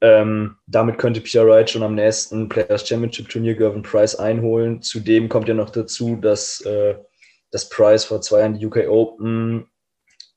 Ähm, 0.00 0.54
damit 0.68 0.98
könnte 0.98 1.20
Peter 1.20 1.44
Wright 1.44 1.68
schon 1.68 1.82
am 1.82 1.96
nächsten 1.96 2.48
Players 2.48 2.86
Championship 2.86 3.28
Turnier 3.28 3.56
Gervin 3.56 3.82
Price 3.82 4.14
einholen. 4.14 4.80
Zudem 4.80 5.28
kommt 5.28 5.48
ja 5.48 5.54
noch 5.54 5.70
dazu, 5.70 6.14
dass 6.14 6.60
äh, 6.60 6.94
das 7.50 7.68
Price 7.68 8.04
vor 8.04 8.20
zwei 8.20 8.40
Jahren 8.40 8.60
die 8.60 8.64
UK 8.64 8.86
Open, 8.88 9.66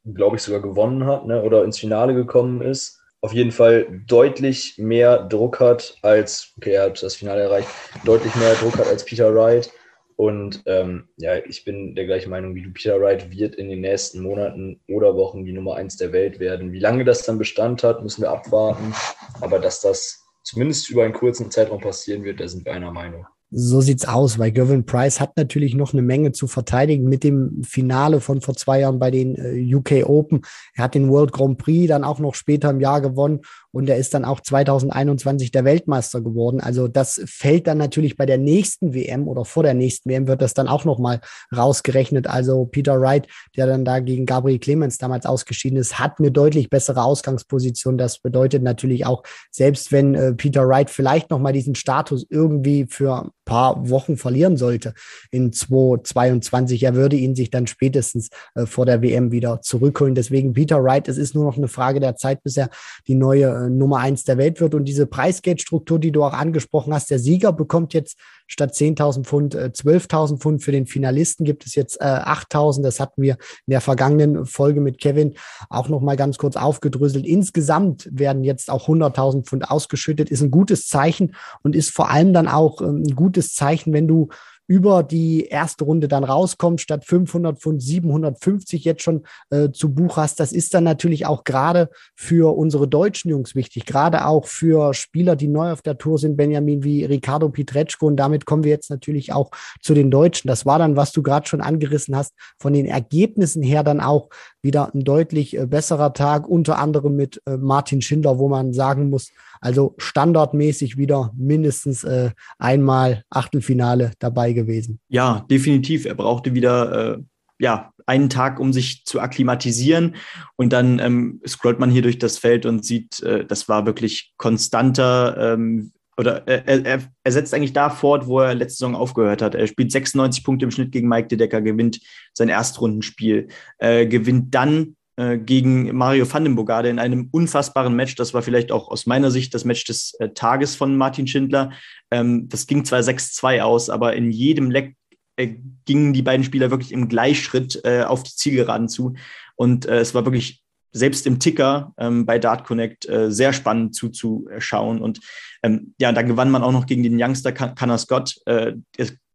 glaube 0.04 0.38
ich, 0.38 0.42
sogar 0.42 0.64
gewonnen 0.64 1.06
hat 1.06 1.28
ne, 1.28 1.44
oder 1.44 1.64
ins 1.64 1.78
Finale 1.78 2.16
gekommen 2.16 2.64
ist 2.64 2.97
auf 3.22 3.34
jeden 3.34 3.52
Fall 3.52 4.04
deutlich 4.06 4.78
mehr 4.78 5.24
Druck 5.24 5.60
hat 5.60 5.98
als, 6.02 6.54
okay, 6.58 6.74
er 6.74 6.84
hat 6.84 7.02
das 7.02 7.16
Finale 7.16 7.42
erreicht, 7.42 7.68
deutlich 8.06 8.36
mehr 8.36 8.54
Druck 8.56 8.78
hat 8.78 8.88
als 8.88 9.04
Peter 9.04 9.34
Wright. 9.34 9.72
Und 10.16 10.64
ähm, 10.66 11.10
ja, 11.18 11.36
ich 11.38 11.64
bin 11.64 11.94
der 11.94 12.06
gleichen 12.06 12.32
Meinung 12.32 12.56
wie 12.56 12.64
du. 12.64 12.72
Peter 12.72 13.00
Wright 13.00 13.30
wird 13.30 13.56
in 13.56 13.70
den 13.70 13.82
nächsten 13.82 14.22
Monaten 14.22 14.82
oder 14.88 15.16
Wochen 15.16 15.46
die 15.46 15.54
Nummer 15.54 15.76
eins 15.76 15.98
der 15.98 16.12
Welt 16.12 16.40
werden. 16.40 16.72
Wie 16.72 16.80
lange 16.80 17.06
das 17.06 17.24
dann 17.24 17.38
Bestand 17.38 17.84
hat, 17.84 18.02
müssen 18.02 18.24
wir 18.24 18.32
abwarten. 18.32 18.96
Aber 19.42 19.60
dass 19.60 19.82
das 19.82 20.26
zumindest 20.44 20.90
über 20.90 21.04
einen 21.04 21.14
kurzen 21.14 21.52
Zeitraum 21.52 21.82
passieren 21.82 22.24
wird, 22.24 22.40
da 22.40 22.48
sind 22.48 22.66
wir 22.66 22.74
einer 22.74 22.92
Meinung. 22.92 23.28
So 23.50 23.80
sieht's 23.80 24.06
aus, 24.06 24.40
weil 24.40 24.52
Gervin 24.52 24.86
Price 24.86 25.22
hat 25.22 25.38
natürlich 25.38 25.74
noch 25.74 25.94
eine 25.94 26.02
Menge 26.02 26.34
zu 26.34 26.48
verteidigen 26.48 27.08
mit 27.08 27.24
dem 27.24 27.64
Finale 27.64 28.20
von 28.20 28.42
vor 28.42 28.56
zwei 28.56 28.82
Jahren 28.82 29.00
bei 29.00 29.10
den 29.10 29.36
äh, 29.36 29.74
UK 29.74 30.06
Open. 30.06 30.42
Er 30.76 30.84
hat 30.84 30.96
den 30.96 31.10
World 31.10 31.32
Grand 31.32 31.58
Prix 31.58 31.88
dann 31.88 32.04
auch 32.04 32.20
noch 32.20 32.36
später 32.36 32.70
im 32.70 32.82
Jahr 32.82 33.00
gewonnen 33.00 33.40
und 33.78 33.88
er 33.88 33.98
ist 33.98 34.16
dann 34.16 34.26
auch 34.26 34.40
2021 34.40 35.52
der 35.52 35.64
Weltmeister 35.64 36.22
geworden. 36.22 36.62
Also 36.62 36.88
das 36.88 37.22
fällt 37.28 37.68
dann 37.68 37.78
natürlich 37.78 38.18
bei 38.18 38.26
der 38.26 38.40
nächsten 38.40 38.96
WM 38.96 39.28
oder 39.28 39.46
vor 39.46 39.62
der 39.62 39.76
nächsten 39.76 40.10
WM 40.10 40.26
wird 40.26 40.42
das 40.42 40.56
dann 40.56 40.68
auch 40.68 40.84
nochmal 40.84 41.22
rausgerechnet. 41.56 42.26
Also 42.26 42.66
Peter 42.66 43.00
Wright, 43.00 43.28
der 43.56 43.68
dann 43.68 43.86
da 43.86 44.00
gegen 44.00 44.26
Gabriel 44.26 44.58
Clemens 44.58 44.98
damals 44.98 45.28
ausgeschieden 45.28 45.78
ist, 45.78 46.00
hat 46.00 46.18
eine 46.18 46.32
deutlich 46.32 46.72
bessere 46.72 47.04
Ausgangsposition. 47.04 48.00
Das 48.00 48.18
bedeutet 48.18 48.64
natürlich 48.64 49.06
auch, 49.06 49.22
selbst 49.52 49.92
wenn 49.92 50.16
äh, 50.16 50.34
Peter 50.34 50.68
Wright 50.68 50.90
vielleicht 50.90 51.30
nochmal 51.30 51.54
diesen 51.54 51.76
Status 51.76 52.26
irgendwie 52.32 52.88
für 52.90 53.26
ein 53.26 53.30
paar 53.46 53.90
Wochen 53.92 54.18
verlieren 54.18 54.58
sollte 54.58 54.96
in 55.30 55.54
2022, 55.54 56.82
er 56.82 56.96
würde 56.96 57.16
ihn 57.16 57.36
sich 57.36 57.52
dann 57.52 57.68
spätestens 57.68 58.30
äh, 58.56 58.66
vor 58.66 58.88
der 58.88 59.04
WM 59.04 59.32
wieder 59.32 59.62
zurückholen. 59.62 60.16
Deswegen 60.16 60.54
Peter 60.54 60.84
Wright, 60.84 61.08
es 61.08 61.20
ist 61.20 61.36
nur 61.36 61.46
noch 61.46 61.58
eine 61.58 61.68
Frage 61.68 62.00
der 62.00 62.16
Zeit, 62.16 62.42
bis 62.42 62.58
er 62.58 62.70
die 63.08 63.14
neue 63.14 63.46
äh, 63.46 63.67
Nummer 63.70 63.98
eins 63.98 64.24
der 64.24 64.38
Welt 64.38 64.62
wird. 64.62 64.76
Und 64.76 64.86
diese 64.86 65.06
Preisgeldstruktur, 65.06 66.00
die 66.00 66.12
du 66.12 66.24
auch 66.24 66.34
angesprochen 66.34 66.94
hast, 66.94 67.10
der 67.10 67.20
Sieger 67.20 67.54
bekommt 67.54 67.94
jetzt 67.94 68.18
statt 68.48 68.74
10.000 68.74 69.24
Pfund 69.24 69.56
äh, 69.56 69.72
12.000 69.74 70.38
Pfund. 70.38 70.64
Für 70.64 70.72
den 70.72 70.86
Finalisten 70.88 71.46
gibt 71.46 71.66
es 71.66 71.76
jetzt 71.76 72.00
äh, 72.00 72.06
8.000. 72.06 72.84
Das 72.84 73.00
hatten 73.00 73.22
wir 73.22 73.34
in 73.66 73.72
der 73.72 73.82
vergangenen 73.82 74.46
Folge 74.46 74.80
mit 74.80 75.00
Kevin 75.00 75.34
auch 75.70 75.90
noch 75.90 76.02
mal 76.02 76.16
ganz 76.16 76.38
kurz 76.38 76.56
aufgedröselt. 76.56 77.26
Insgesamt 77.26 78.08
werden 78.12 78.44
jetzt 78.44 78.70
auch 78.70 78.88
100.000 78.88 79.44
Pfund 79.46 79.70
ausgeschüttet. 79.70 80.30
Ist 80.30 80.42
ein 80.42 80.52
gutes 80.52 80.88
Zeichen 80.88 81.36
und 81.64 81.76
ist 81.76 81.92
vor 81.92 82.10
allem 82.10 82.34
dann 82.34 82.48
auch 82.48 82.82
ähm, 82.82 83.04
ein 83.04 83.16
gutes 83.16 83.54
Zeichen, 83.54 83.94
wenn 83.94 84.08
du 84.08 84.30
über 84.68 85.02
die 85.02 85.46
erste 85.46 85.86
Runde 85.86 86.08
dann 86.08 86.26
rauskommt, 86.26 86.82
statt 86.82 87.06
500 87.06 87.60
Pfund 87.60 87.82
750 87.82 88.84
jetzt 88.84 89.02
schon 89.02 89.26
äh, 89.50 89.72
zu 89.72 89.94
Buch 89.94 90.18
hast. 90.18 90.40
Das 90.40 90.52
ist 90.52 90.74
dann 90.74 90.84
natürlich 90.84 91.26
auch 91.26 91.46
gerade 91.46 91.90
für 92.16 92.56
unsere 92.56 92.88
deutschen 92.88 93.30
Jungs 93.30 93.56
wichtig, 93.56 93.86
gerade 93.86 94.26
auch 94.26 94.46
für 94.46 94.94
Spieler, 94.94 95.36
die 95.36 95.48
neu 95.48 95.72
auf 95.72 95.82
der 95.82 95.98
Tour 95.98 96.18
sind, 96.18 96.36
Benjamin 96.36 96.84
wie 96.84 97.06
Ricardo 97.06 97.50
Pietreczko. 97.50 98.08
Und 98.08 98.18
damit 98.18 98.46
kommen 98.46 98.64
wir 98.64 98.72
jetzt 98.72 98.90
natürlich 98.90 99.32
auch 99.32 99.52
zu 99.82 99.94
den 99.94 100.12
Deutschen. 100.12 100.50
Das 100.50 100.66
war 100.66 100.80
dann, 100.80 100.98
was 100.98 101.14
du 101.14 101.24
gerade 101.24 101.48
schon 101.48 101.62
angerissen 101.62 102.16
hast, 102.16 102.34
von 102.60 102.74
den 102.74 102.86
Ergebnissen 102.86 103.64
her 103.64 103.84
dann 103.84 104.02
auch 104.02 104.30
wieder 104.62 104.94
ein 104.94 105.04
deutlich 105.06 105.58
äh, 105.58 105.66
besserer 105.66 106.14
Tag, 106.14 106.48
unter 106.48 106.78
anderem 106.78 107.16
mit 107.16 107.42
äh, 107.46 107.56
Martin 107.56 108.02
Schindler, 108.02 108.38
wo 108.38 108.50
man 108.50 108.74
sagen 108.74 109.10
muss, 109.10 109.32
also 109.62 109.96
standardmäßig 109.98 110.98
wieder 110.98 111.32
mindestens 111.36 112.04
äh, 112.04 112.32
einmal 112.58 113.24
Achtelfinale 113.30 114.12
dabei 114.20 114.54
gewesen. 114.54 115.00
Ja, 115.10 115.46
definitiv. 115.50 116.06
Er 116.06 116.16
brauchte 116.16 116.54
wieder 116.54 117.16
äh, 117.16 117.24
ja, 117.60 117.92
einen 118.06 118.30
Tag, 118.30 118.60
um 118.60 118.74
sich 118.74 119.06
zu 119.06 119.20
akklimatisieren. 119.20 120.16
Und 120.56 120.74
dann 120.74 121.00
ähm, 121.00 121.42
scrollt 121.46 121.80
man 121.80 121.92
hier 121.92 122.02
durch 122.02 122.20
das 122.20 122.38
Feld 122.38 122.66
und 122.66 122.86
sieht, 122.86 123.22
äh, 123.22 123.46
das 123.46 123.68
war 123.68 123.86
wirklich 123.86 124.34
konstanter. 124.38 125.54
Ähm, 125.54 125.92
oder 126.18 126.48
äh, 126.48 126.64
er, 126.66 126.86
er, 126.86 127.04
er, 127.24 127.32
setzt 127.32 127.54
eigentlich 127.54 127.74
da 127.74 127.90
fort, 127.90 128.28
wo 128.28 128.40
er 128.40 128.56
letzte 128.56 128.80
Saison 128.80 128.96
aufgehört 128.96 129.42
hat. 129.42 129.56
Er 129.56 129.68
spielt 129.68 129.92
96 129.92 130.44
Punkte 130.44 130.66
im 130.66 130.72
Schnitt 130.72 130.92
gegen 130.92 131.08
Mike 131.08 131.28
De 131.28 131.38
Decker, 131.38 131.62
gewinnt 131.62 132.00
sein 132.34 132.50
Erstrundenspiel, 132.50 133.48
äh, 133.78 134.08
gewinnt 134.08 134.54
dann 134.54 134.96
äh, 135.18 135.38
gegen 135.38 135.96
Mario 135.96 136.32
van 136.32 136.44
den 136.44 136.56
Bogarde 136.56 136.90
in 136.90 137.00
einem 137.00 137.30
unfassbaren 137.32 137.96
Match. 137.96 138.16
Das 138.16 138.34
war 138.34 138.42
vielleicht 138.42 138.72
auch 138.72 138.90
aus 138.90 139.06
meiner 139.06 139.32
Sicht 139.32 139.54
das 139.54 139.66
Match 139.66 139.84
des 139.84 140.14
äh, 140.20 140.30
Tages 140.30 140.76
von 140.76 140.96
Martin 140.96 141.28
Schindler. 141.28 141.72
Ähm, 142.12 142.48
das 142.50 142.68
ging 142.68 142.86
zwar 142.86 143.00
6-2 143.00 143.62
aus, 143.62 143.90
aber 143.90 144.16
in 144.16 144.32
jedem 144.32 144.72
Leck 144.72 144.96
äh, 145.36 145.56
gingen 145.86 146.14
die 146.14 146.22
beiden 146.22 146.44
Spieler 146.44 146.72
wirklich 146.72 146.92
im 146.92 147.08
Gleichschritt 147.10 147.82
äh, 147.84 148.04
auf 148.04 148.24
die 148.24 148.36
Zielgeraden 148.36 148.90
zu. 148.90 149.16
Und 149.56 149.86
äh, 149.86 150.00
es 150.00 150.14
war 150.14 150.26
wirklich 150.26 150.62
selbst 150.92 151.28
im 151.28 151.40
Ticker 151.40 151.94
ähm, 151.98 152.26
bei 152.26 152.40
Dart 152.40 152.64
Connect 152.64 153.08
äh, 153.10 153.32
sehr 153.32 153.54
spannend 153.54 153.96
zuzuschauen. 153.96 155.02
Und 155.02 155.20
ähm, 155.64 155.94
ja, 156.00 156.12
da 156.12 156.22
gewann 156.22 156.52
man 156.52 156.64
auch 156.64 156.72
noch 156.72 156.86
gegen 156.86 157.04
den 157.04 157.22
Youngster 157.22 157.52
Connor 157.52 157.98
Scott, 157.98 158.36
äh, 158.46 158.74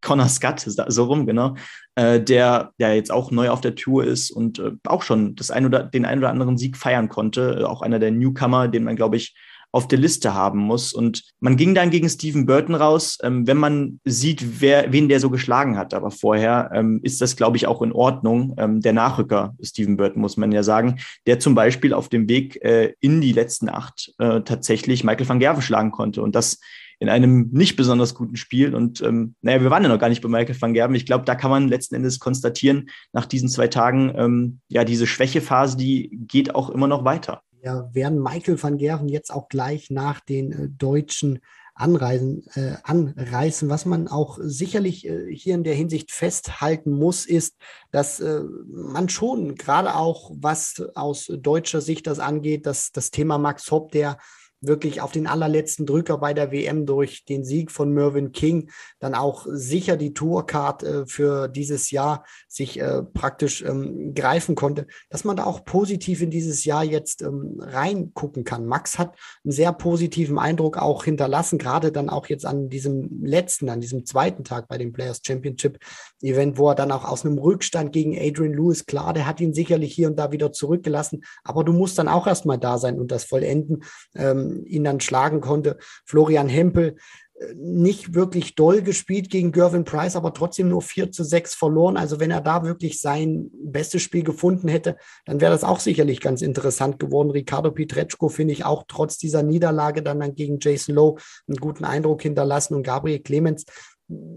Connor 0.03 0.27
Scott, 0.27 0.59
so 0.59 1.03
rum, 1.05 1.25
genau, 1.25 1.55
äh, 1.95 2.21
der, 2.21 2.71
der 2.79 2.95
jetzt 2.95 3.11
auch 3.11 3.31
neu 3.31 3.49
auf 3.49 3.61
der 3.61 3.75
Tour 3.75 4.03
ist 4.03 4.29
und 4.29 4.59
äh, 4.59 4.71
auch 4.85 5.01
schon 5.01 5.35
das 5.35 5.49
ein 5.49 5.65
oder, 5.65 5.83
den 5.83 6.05
einen 6.05 6.19
oder 6.19 6.29
anderen 6.29 6.57
Sieg 6.57 6.77
feiern 6.77 7.09
konnte. 7.09 7.61
Äh, 7.61 7.63
auch 7.63 7.81
einer 7.81 7.99
der 7.99 8.11
Newcomer, 8.11 8.67
den 8.67 8.83
man, 8.83 8.95
glaube 8.95 9.17
ich, 9.17 9.35
auf 9.73 9.87
der 9.87 9.97
Liste 9.97 10.35
haben 10.35 10.59
muss. 10.59 10.93
Und 10.93 11.23
man 11.39 11.57
ging 11.57 11.73
dann 11.73 11.89
gegen 11.89 12.07
Stephen 12.07 12.45
Burton 12.45 12.75
raus. 12.75 13.17
Ähm, 13.23 13.47
wenn 13.47 13.57
man 13.57 13.99
sieht, 14.05 14.61
wer, 14.61 14.93
wen 14.93 15.09
der 15.09 15.19
so 15.19 15.31
geschlagen 15.31 15.77
hat, 15.77 15.95
aber 15.95 16.11
vorher 16.11 16.69
ähm, 16.73 16.99
ist 17.01 17.21
das, 17.21 17.35
glaube 17.35 17.57
ich, 17.57 17.65
auch 17.65 17.81
in 17.81 17.91
Ordnung. 17.91 18.53
Ähm, 18.57 18.81
der 18.81 18.93
Nachrücker 18.93 19.55
Stephen 19.61 19.97
Burton, 19.97 20.21
muss 20.21 20.37
man 20.37 20.51
ja 20.51 20.61
sagen, 20.61 20.99
der 21.25 21.39
zum 21.39 21.55
Beispiel 21.55 21.93
auf 21.93 22.07
dem 22.07 22.29
Weg 22.29 22.63
äh, 22.63 22.93
in 22.99 23.19
die 23.19 23.33
letzten 23.33 23.67
acht 23.67 24.13
äh, 24.19 24.41
tatsächlich 24.41 25.03
Michael 25.03 25.27
van 25.27 25.39
Gerven 25.39 25.63
schlagen 25.63 25.91
konnte. 25.91 26.21
Und 26.21 26.35
das 26.35 26.59
in 27.03 27.09
einem 27.09 27.49
nicht 27.51 27.75
besonders 27.75 28.15
guten 28.15 28.37
Spiel. 28.37 28.73
Und 28.73 29.01
ähm, 29.01 29.35
naja, 29.41 29.61
wir 29.61 29.69
waren 29.69 29.83
ja 29.83 29.89
noch 29.89 29.99
gar 29.99 30.07
nicht 30.07 30.21
bei 30.21 30.29
Michael 30.29 30.55
van 30.59 30.73
Gerben. 30.73 30.95
Ich 30.95 31.05
glaube, 31.05 31.25
da 31.25 31.35
kann 31.35 31.51
man 31.51 31.67
letzten 31.67 31.95
Endes 31.95 32.17
konstatieren, 32.17 32.89
nach 33.11 33.25
diesen 33.25 33.49
zwei 33.49 33.67
Tagen, 33.67 34.13
ähm, 34.15 34.59
ja, 34.69 34.85
diese 34.85 35.05
Schwächephase, 35.05 35.75
die 35.75 36.17
geht 36.27 36.55
auch 36.55 36.69
immer 36.69 36.87
noch 36.87 37.03
weiter. 37.03 37.41
Ja, 37.61 37.93
werden 37.93 38.23
Michael 38.23 38.61
van 38.61 38.77
Gerven 38.77 39.09
jetzt 39.09 39.33
auch 39.33 39.49
gleich 39.49 39.89
nach 39.89 40.21
den 40.21 40.53
äh, 40.53 40.69
deutschen 40.69 41.39
Anreisen, 41.75 42.45
äh, 42.53 42.75
anreißen. 42.83 43.67
Was 43.67 43.85
man 43.85 44.07
auch 44.07 44.37
sicherlich 44.41 45.05
äh, 45.05 45.35
hier 45.35 45.55
in 45.55 45.65
der 45.65 45.75
Hinsicht 45.75 46.11
festhalten 46.11 46.91
muss, 46.91 47.25
ist, 47.25 47.57
dass 47.91 48.21
äh, 48.21 48.43
man 48.65 49.09
schon, 49.09 49.55
gerade 49.55 49.95
auch 49.95 50.31
was 50.35 50.81
aus 50.95 51.29
deutscher 51.37 51.81
Sicht 51.81 52.07
das 52.07 52.19
angeht, 52.19 52.65
dass 52.65 52.93
das 52.93 53.11
Thema 53.11 53.37
Max 53.37 53.69
Hopp, 53.71 53.91
der 53.91 54.17
wirklich 54.65 55.01
auf 55.01 55.11
den 55.11 55.27
allerletzten 55.27 55.85
Drücker 55.85 56.17
bei 56.17 56.33
der 56.33 56.51
WM 56.51 56.85
durch 56.85 57.25
den 57.25 57.43
Sieg 57.43 57.71
von 57.71 57.91
Mervyn 57.91 58.31
King 58.31 58.69
dann 58.99 59.13
auch 59.13 59.45
sicher 59.49 59.97
die 59.97 60.13
Tourcard 60.13 60.83
äh, 60.83 61.05
für 61.05 61.47
dieses 61.47 61.91
Jahr 61.91 62.25
sich 62.47 62.79
äh, 62.79 63.03
praktisch 63.03 63.61
ähm, 63.63 64.13
greifen 64.13 64.55
konnte, 64.55 64.87
dass 65.09 65.23
man 65.23 65.35
da 65.35 65.45
auch 65.45 65.65
positiv 65.65 66.21
in 66.21 66.31
dieses 66.31 66.65
Jahr 66.65 66.83
jetzt 66.83 67.21
ähm, 67.21 67.57
reingucken 67.59 68.43
kann. 68.43 68.65
Max 68.65 68.97
hat 68.97 69.15
einen 69.43 69.51
sehr 69.51 69.73
positiven 69.73 70.39
Eindruck 70.39 70.77
auch 70.77 71.03
hinterlassen, 71.03 71.57
gerade 71.57 71.91
dann 71.91 72.09
auch 72.09 72.27
jetzt 72.27 72.45
an 72.45 72.69
diesem 72.69 73.23
letzten, 73.23 73.69
an 73.69 73.81
diesem 73.81 74.05
zweiten 74.05 74.43
Tag 74.43 74.67
bei 74.67 74.77
dem 74.77 74.93
Players 74.93 75.21
Championship 75.25 75.79
Event, 76.21 76.57
wo 76.57 76.69
er 76.69 76.75
dann 76.75 76.91
auch 76.91 77.05
aus 77.05 77.25
einem 77.25 77.37
Rückstand 77.37 77.91
gegen 77.91 78.17
Adrian 78.17 78.53
Lewis, 78.53 78.85
klar, 78.85 79.13
der 79.13 79.27
hat 79.27 79.41
ihn 79.41 79.53
sicherlich 79.53 79.93
hier 79.93 80.07
und 80.07 80.17
da 80.17 80.31
wieder 80.31 80.51
zurückgelassen, 80.51 81.23
aber 81.43 81.63
du 81.63 81.73
musst 81.73 81.97
dann 81.97 82.07
auch 82.07 82.27
erstmal 82.27 82.57
da 82.57 82.77
sein 82.77 82.99
und 82.99 83.11
das 83.11 83.25
vollenden. 83.25 83.83
Ähm, 84.15 84.52
ihn 84.65 84.83
dann 84.83 84.99
schlagen 84.99 85.41
konnte. 85.41 85.77
Florian 86.05 86.49
Hempel 86.49 86.95
äh, 87.35 87.53
nicht 87.55 88.13
wirklich 88.13 88.55
doll 88.55 88.81
gespielt 88.81 89.29
gegen 89.29 89.51
Gervin 89.51 89.85
Price, 89.85 90.15
aber 90.15 90.33
trotzdem 90.33 90.69
nur 90.69 90.81
4 90.81 91.11
zu 91.11 91.23
6 91.23 91.55
verloren. 91.55 91.97
Also 91.97 92.19
wenn 92.19 92.31
er 92.31 92.41
da 92.41 92.63
wirklich 92.63 93.01
sein 93.01 93.49
bestes 93.53 94.01
Spiel 94.01 94.23
gefunden 94.23 94.67
hätte, 94.67 94.97
dann 95.25 95.41
wäre 95.41 95.51
das 95.51 95.63
auch 95.63 95.79
sicherlich 95.79 96.21
ganz 96.21 96.41
interessant 96.41 96.99
geworden. 96.99 97.31
Ricardo 97.31 97.71
Pietreczko 97.71 98.29
finde 98.29 98.53
ich 98.53 98.65
auch 98.65 98.83
trotz 98.87 99.17
dieser 99.17 99.43
Niederlage 99.43 100.03
dann, 100.03 100.19
dann 100.19 100.35
gegen 100.35 100.59
Jason 100.59 100.95
Lowe 100.95 101.21
einen 101.47 101.57
guten 101.57 101.85
Eindruck 101.85 102.21
hinterlassen 102.21 102.75
und 102.75 102.83
Gabriel 102.83 103.19
Clemens 103.19 103.65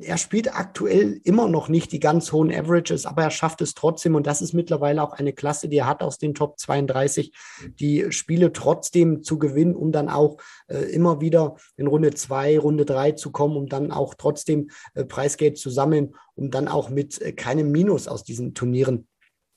er 0.01 0.19
spielt 0.19 0.55
aktuell 0.55 1.21
immer 1.25 1.49
noch 1.49 1.69
nicht 1.69 1.93
die 1.93 2.01
ganz 2.01 2.33
hohen 2.33 2.53
Averages, 2.53 3.07
aber 3.07 3.23
er 3.23 3.31
schafft 3.31 3.61
es 3.61 3.75
trotzdem. 3.75 4.15
Und 4.15 4.27
das 4.27 4.43
ist 4.43 4.53
mittlerweile 4.53 5.03
auch 5.03 5.13
eine 5.13 5.33
Klasse, 5.33 5.69
die 5.69 5.79
er 5.79 5.87
hat 5.87 6.03
aus 6.03 6.19
den 6.19 6.35
Top 6.35 6.59
32, 6.59 7.33
die 7.81 8.11
Spiele 8.11 8.53
trotzdem 8.53 9.23
zu 9.23 9.39
gewinnen, 9.39 9.75
um 9.75 9.93
dann 9.93 10.09
auch 10.09 10.39
äh, 10.69 10.79
immer 10.93 11.21
wieder 11.21 11.57
in 11.77 11.87
Runde 11.87 12.13
2, 12.13 12.59
Runde 12.59 12.85
3 12.85 13.13
zu 13.13 13.33
kommen, 13.33 13.57
um 13.57 13.67
dann 13.69 13.91
auch 13.91 14.15
trotzdem 14.15 14.71
äh, 14.95 15.05
Preisgeld 15.05 15.59
zu 15.59 15.71
sammeln, 15.71 16.15
um 16.35 16.51
dann 16.51 16.69
auch 16.69 16.91
mit 16.91 17.21
äh, 17.21 17.33
keinem 17.33 17.71
Minus 17.71 18.09
aus 18.09 18.25
diesen 18.25 18.55
Turnieren 18.55 19.09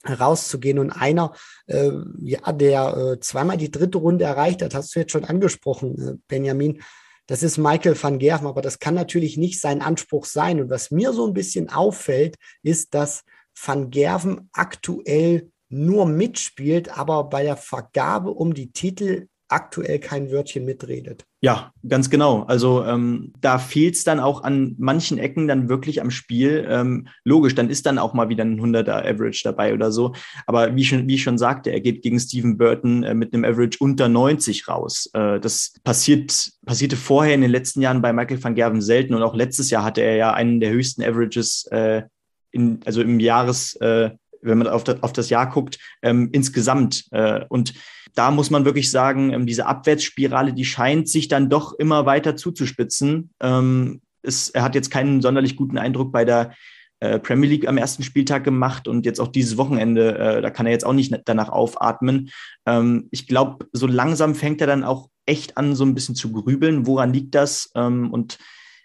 herauszugehen. 0.03 0.79
Und 0.79 0.91
einer, 0.91 1.34
äh, 1.67 1.91
ja, 2.21 2.51
der 2.51 2.97
äh, 2.97 3.19
zweimal 3.19 3.58
die 3.58 3.71
dritte 3.71 3.97
Runde 3.97 4.25
erreicht 4.25 4.62
hat, 4.62 4.73
hast 4.73 4.95
du 4.95 4.99
jetzt 4.99 5.12
schon 5.12 5.25
angesprochen, 5.25 5.99
äh, 5.99 6.17
Benjamin, 6.27 6.82
das 7.29 7.43
ist 7.43 7.59
Michael 7.59 7.95
van 8.01 8.17
Gerven, 8.17 8.47
aber 8.47 8.63
das 8.63 8.79
kann 8.79 8.95
natürlich 8.95 9.37
nicht 9.37 9.61
sein 9.61 9.83
Anspruch 9.83 10.25
sein. 10.25 10.59
Und 10.59 10.71
was 10.71 10.89
mir 10.89 11.13
so 11.13 11.27
ein 11.27 11.33
bisschen 11.33 11.69
auffällt, 11.69 12.37
ist, 12.63 12.95
dass 12.95 13.23
van 13.53 13.91
Gerven 13.91 14.49
aktuell 14.51 15.51
nur 15.69 16.07
mitspielt, 16.07 16.97
aber 16.97 17.25
bei 17.25 17.43
der 17.43 17.55
Vergabe 17.55 18.31
um 18.31 18.55
die 18.55 18.71
Titel 18.71 19.27
aktuell 19.49 19.99
kein 19.99 20.31
Wörtchen 20.31 20.63
mitredet. 20.63 21.25
Ja, 21.41 21.71
ganz 21.88 22.09
genau. 22.09 22.43
Also 22.43 22.85
ähm, 22.85 23.33
da 23.41 23.57
fehlt 23.57 23.95
es 23.95 24.03
dann 24.03 24.19
auch 24.19 24.43
an 24.43 24.75
manchen 24.77 25.17
Ecken 25.17 25.47
dann 25.47 25.69
wirklich 25.69 26.01
am 26.01 26.12
Spiel. 26.12 26.67
Ähm, 26.69 27.07
logisch, 27.23 27.55
dann 27.55 27.69
ist 27.69 27.85
dann 27.85 27.97
auch 27.97 28.13
mal 28.13 28.29
wieder 28.29 28.45
ein 28.45 28.62
100er 28.62 29.05
Average 29.05 29.41
dabei 29.43 29.73
oder 29.73 29.91
so. 29.91 30.13
Aber 30.45 30.75
wie, 30.75 30.85
schon, 30.85 31.07
wie 31.07 31.15
ich 31.15 31.23
schon 31.23 31.38
sagte, 31.38 31.71
er 31.71 31.81
geht 31.81 32.03
gegen 32.03 32.19
Stephen 32.19 32.57
Burton 32.57 33.03
äh, 33.03 33.13
mit 33.15 33.33
einem 33.33 33.43
Average 33.43 33.77
unter 33.79 34.07
90 34.07 34.67
raus. 34.67 35.09
Äh, 35.13 35.39
das 35.39 35.73
passiert, 35.83 36.51
passierte 36.65 36.95
vorher 36.95 37.33
in 37.33 37.41
den 37.41 37.51
letzten 37.51 37.81
Jahren 37.81 38.01
bei 38.01 38.13
Michael 38.13 38.43
van 38.43 38.55
Gerven 38.55 38.81
selten 38.81 39.15
und 39.15 39.23
auch 39.23 39.35
letztes 39.35 39.71
Jahr 39.71 39.83
hatte 39.83 40.01
er 40.01 40.15
ja 40.15 40.33
einen 40.33 40.59
der 40.59 40.71
höchsten 40.71 41.01
Averages, 41.01 41.65
äh, 41.71 42.03
in, 42.51 42.79
also 42.85 43.01
im 43.01 43.19
Jahres, 43.19 43.75
äh, 43.77 44.12
wenn 44.41 44.57
man 44.57 44.67
auf 44.67 44.83
das, 44.83 45.01
auf 45.03 45.13
das 45.13 45.29
Jahr 45.29 45.49
guckt, 45.49 45.79
ähm, 46.01 46.29
insgesamt. 46.31 47.05
Äh, 47.12 47.45
und 47.49 47.73
da 48.19 48.32
muss 48.32 48.49
man 48.49 48.65
wirklich 48.65 48.91
sagen, 48.91 49.32
ähm, 49.32 49.45
diese 49.45 49.65
Abwärtsspirale, 49.65 50.51
die 50.51 50.65
scheint 50.65 51.08
sich 51.08 51.29
dann 51.29 51.49
doch 51.49 51.71
immer 51.71 52.05
weiter 52.05 52.36
zuzuspitzen. 52.36 53.29
Ähm, 53.39 54.01
es, 54.21 54.49
er 54.49 54.63
hat 54.63 54.75
jetzt 54.75 54.91
keinen 54.91 55.21
sonderlich 55.21 55.55
guten 55.55 55.77
Eindruck 55.77 56.12
bei 56.12 56.25
der 56.25 56.53
äh, 56.99 57.17
Premier 57.17 57.49
League 57.49 57.65
am 57.65 57.77
ersten 57.77 58.03
Spieltag 58.03 58.43
gemacht 58.43 58.89
und 58.89 59.05
jetzt 59.05 59.21
auch 59.21 59.29
dieses 59.29 59.55
Wochenende, 59.55 60.17
äh, 60.17 60.41
da 60.41 60.49
kann 60.49 60.65
er 60.65 60.73
jetzt 60.73 60.86
auch 60.86 60.91
nicht 60.91 61.15
danach 61.23 61.47
aufatmen. 61.47 62.29
Ähm, 62.65 63.08
ich 63.10 63.25
glaube, 63.25 63.67
so 63.71 63.88
langsam 63.88 64.36
fängt 64.36 64.60
er 64.60 64.67
dann 64.67 64.84
auch 64.84 65.08
echt 65.25 65.55
an, 65.55 65.73
so 65.73 65.86
ein 65.86 65.95
bisschen 65.95 66.15
zu 66.15 66.34
grübeln, 66.34 66.88
woran 66.88 67.13
liegt 67.13 67.36
das 67.36 67.71
und 67.75 68.39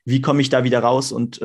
wie 0.04 0.20
komme 0.20 0.42
ich 0.42 0.50
da 0.50 0.62
wieder 0.62 0.80
raus? 0.80 1.10
Und 1.10 1.40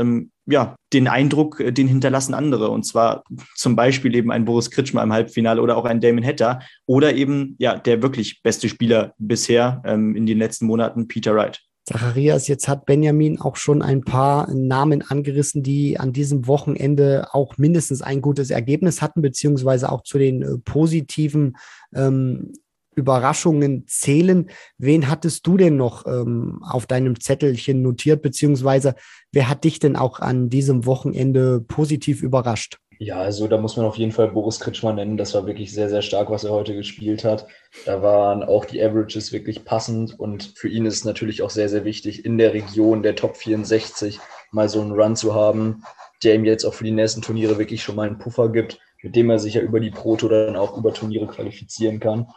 ja, 0.50 0.76
den 0.94 1.08
Eindruck, 1.08 1.60
äh, 1.60 1.72
den 1.72 1.88
hinterlassen 1.88 2.34
andere. 2.34 2.70
Und 2.70 2.84
zwar 2.84 3.24
zum 3.56 3.76
Beispiel 3.76 4.16
eben 4.16 4.32
ein 4.32 4.46
Boris 4.46 4.72
Kritschmer 4.72 5.04
im 5.04 5.14
Halbfinale 5.14 5.62
oder 5.62 5.78
auch 5.78 5.86
ein 5.86 6.02
Damon 6.02 6.26
Hatter 6.26 6.60
oder 6.86 7.14
eben 7.14 7.56
ja 7.60 7.78
der 7.78 8.02
wirklich 8.02 8.42
beste 8.42 8.70
Spieler 8.70 9.14
bisher 9.18 9.82
ähm, 9.86 10.16
in 10.16 10.26
den 10.26 10.38
letzten 10.38 10.66
Monaten, 10.66 11.08
Peter 11.08 11.36
Wright. 11.36 11.62
Zacharias, 11.90 12.48
jetzt 12.48 12.68
hat 12.68 12.86
Benjamin 12.86 13.40
auch 13.40 13.56
schon 13.56 13.82
ein 13.82 14.02
paar 14.02 14.54
Namen 14.54 15.02
angerissen, 15.02 15.64
die 15.64 16.00
an 16.00 16.14
diesem 16.14 16.46
Wochenende 16.46 17.28
auch 17.32 17.58
mindestens 17.58 18.04
ein 18.04 18.22
gutes 18.22 18.52
Ergebnis 18.52 19.02
hatten, 19.02 19.24
beziehungsweise 19.24 19.92
auch 19.92 20.04
zu 20.04 20.20
den 20.20 20.44
äh, 20.44 20.58
positiven 20.60 21.58
ähm, 21.96 22.54
Überraschungen 23.00 23.86
zählen. 23.88 24.50
Wen 24.78 25.10
hattest 25.10 25.48
du 25.48 25.58
denn 25.58 25.78
noch 25.78 26.06
ähm, 26.06 26.62
auf 26.64 26.86
deinem 26.86 27.20
Zettelchen 27.20 27.82
notiert, 27.82 28.22
beziehungsweise 28.22 28.96
wer 29.32 29.50
hat 29.50 29.64
dich 29.64 29.80
denn 29.80 29.96
auch 29.96 30.20
an 30.20 30.50
diesem 30.50 30.86
Wochenende 30.86 31.62
positiv 31.62 32.22
überrascht? 32.22 32.78
Ja, 33.02 33.16
also 33.22 33.48
da 33.48 33.58
muss 33.58 33.78
man 33.78 33.86
auf 33.86 33.96
jeden 33.96 34.12
Fall 34.12 34.28
Boris 34.28 34.60
Kritschmann 34.60 34.96
nennen. 34.96 35.16
Das 35.16 35.34
war 35.34 35.48
wirklich 35.48 35.72
sehr, 35.72 35.88
sehr 35.88 36.02
stark, 36.02 36.30
was 36.30 36.44
er 36.44 36.52
heute 36.52 36.76
gespielt 36.76 37.24
hat. 37.24 37.48
Da 37.86 38.02
waren 38.02 38.44
auch 38.44 38.66
die 38.66 38.84
Averages 38.84 39.32
wirklich 39.32 39.64
passend 39.64 40.20
und 40.20 40.52
für 40.58 40.68
ihn 40.68 40.86
ist 40.86 40.96
es 40.96 41.06
natürlich 41.06 41.42
auch 41.42 41.50
sehr, 41.50 41.70
sehr 41.70 41.86
wichtig, 41.86 42.26
in 42.26 42.38
der 42.38 42.54
Region 42.54 43.02
der 43.02 43.16
Top 43.16 43.38
64 43.38 44.20
mal 44.52 44.68
so 44.68 44.82
einen 44.82 44.92
Run 44.92 45.16
zu 45.16 45.34
haben, 45.34 45.84
der 46.26 46.36
ihm 46.36 46.44
jetzt 46.44 46.66
auch 46.66 46.74
für 46.74 46.84
die 46.84 46.92
nächsten 46.92 47.22
Turniere 47.22 47.58
wirklich 47.58 47.82
schon 47.82 47.96
mal 47.96 48.06
einen 48.06 48.20
Puffer 48.20 48.50
gibt, 48.50 48.80
mit 49.02 49.16
dem 49.16 49.30
er 49.30 49.40
sich 49.40 49.54
ja 49.54 49.62
über 49.62 49.80
die 49.80 49.92
Proto 49.92 50.28
dann 50.28 50.58
auch 50.58 50.78
über 50.78 50.94
Turniere 50.94 51.28
qualifizieren 51.28 52.02
kann. 52.02 52.28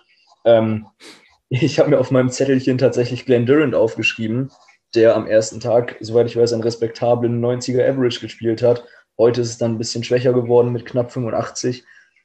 Ähm, 0.45 0.87
ich 1.49 1.79
habe 1.79 1.91
mir 1.91 1.99
auf 1.99 2.11
meinem 2.11 2.31
Zettelchen 2.31 2.79
tatsächlich 2.79 3.27
Glenn 3.27 3.47
Durant 3.47 3.75
aufgeschrieben, 3.75 4.51
der 4.95 5.17
am 5.17 5.27
ersten 5.27 5.61
Tag, 5.61 5.97
soweit 6.01 6.27
ich 6.27 6.37
weiß, 6.37 6.53
einen 6.53 6.63
respektablen 6.63 7.45
90er 7.45 7.87
Average 7.89 8.21
gespielt 8.21 8.63
hat. 8.63 8.85
Heute 9.19 9.43
ist 9.43 9.51
es 9.51 9.59
dann 9.59 9.73
ein 9.73 9.79
bisschen 9.79 10.05
schwächer 10.05 10.33
geworden 10.33 10.73
mit 10.73 10.87
knapp 10.87 11.13
85. 11.13 11.85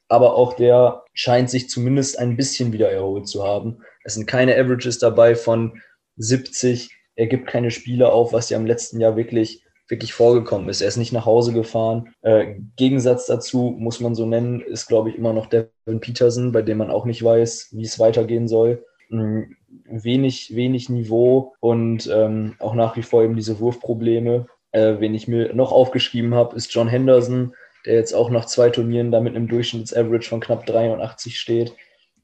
Aber 0.09 0.35
auch 0.35 0.53
der 0.53 1.03
scheint 1.13 1.49
sich 1.49 1.69
zumindest 1.69 2.17
ein 2.17 2.37
bisschen 2.37 2.71
wieder 2.71 2.89
erholt 2.89 3.27
zu 3.27 3.45
haben. 3.45 3.83
Es 4.03 4.13
sind 4.13 4.25
keine 4.25 4.55
Averages 4.55 4.99
dabei 4.99 5.35
von 5.35 5.81
70. 6.15 6.89
Er 7.15 7.27
gibt 7.27 7.47
keine 7.47 7.71
Spiele 7.71 8.11
auf, 8.11 8.31
was 8.31 8.49
ja 8.49 8.57
im 8.57 8.65
letzten 8.65 9.01
Jahr 9.01 9.17
wirklich 9.17 9.65
wirklich 9.87 10.13
vorgekommen 10.13 10.69
ist. 10.69 10.81
Er 10.81 10.87
ist 10.87 10.97
nicht 10.97 11.13
nach 11.13 11.25
Hause 11.25 11.53
gefahren. 11.53 12.13
Äh, 12.21 12.55
Gegensatz 12.75 13.25
dazu, 13.25 13.75
muss 13.77 13.99
man 13.99 14.15
so 14.15 14.25
nennen, 14.25 14.61
ist, 14.61 14.87
glaube 14.87 15.09
ich, 15.09 15.17
immer 15.17 15.33
noch 15.33 15.47
Devin 15.47 15.99
Peterson, 15.99 16.51
bei 16.51 16.61
dem 16.61 16.77
man 16.77 16.91
auch 16.91 17.05
nicht 17.05 17.23
weiß, 17.23 17.69
wie 17.71 17.83
es 17.83 17.99
weitergehen 17.99 18.47
soll. 18.47 18.83
Mhm. 19.09 19.55
Wenig, 19.89 20.55
wenig 20.55 20.89
Niveau 20.89 21.53
und 21.59 22.09
ähm, 22.13 22.55
auch 22.59 22.73
nach 22.73 22.97
wie 22.97 23.03
vor 23.03 23.23
eben 23.23 23.35
diese 23.35 23.59
Wurfprobleme. 23.59 24.47
Äh, 24.71 24.95
wen 24.99 25.15
ich 25.15 25.27
mir 25.27 25.53
noch 25.53 25.71
aufgeschrieben 25.71 26.35
habe, 26.35 26.55
ist 26.55 26.73
John 26.73 26.89
Henderson, 26.89 27.53
der 27.85 27.95
jetzt 27.95 28.13
auch 28.13 28.29
nach 28.29 28.45
zwei 28.45 28.69
Turnieren 28.69 29.11
da 29.11 29.21
mit 29.21 29.35
einem 29.35 29.47
Durchschnittsaverage 29.47 30.27
von 30.27 30.41
knapp 30.41 30.65
83 30.65 31.39
steht, 31.39 31.73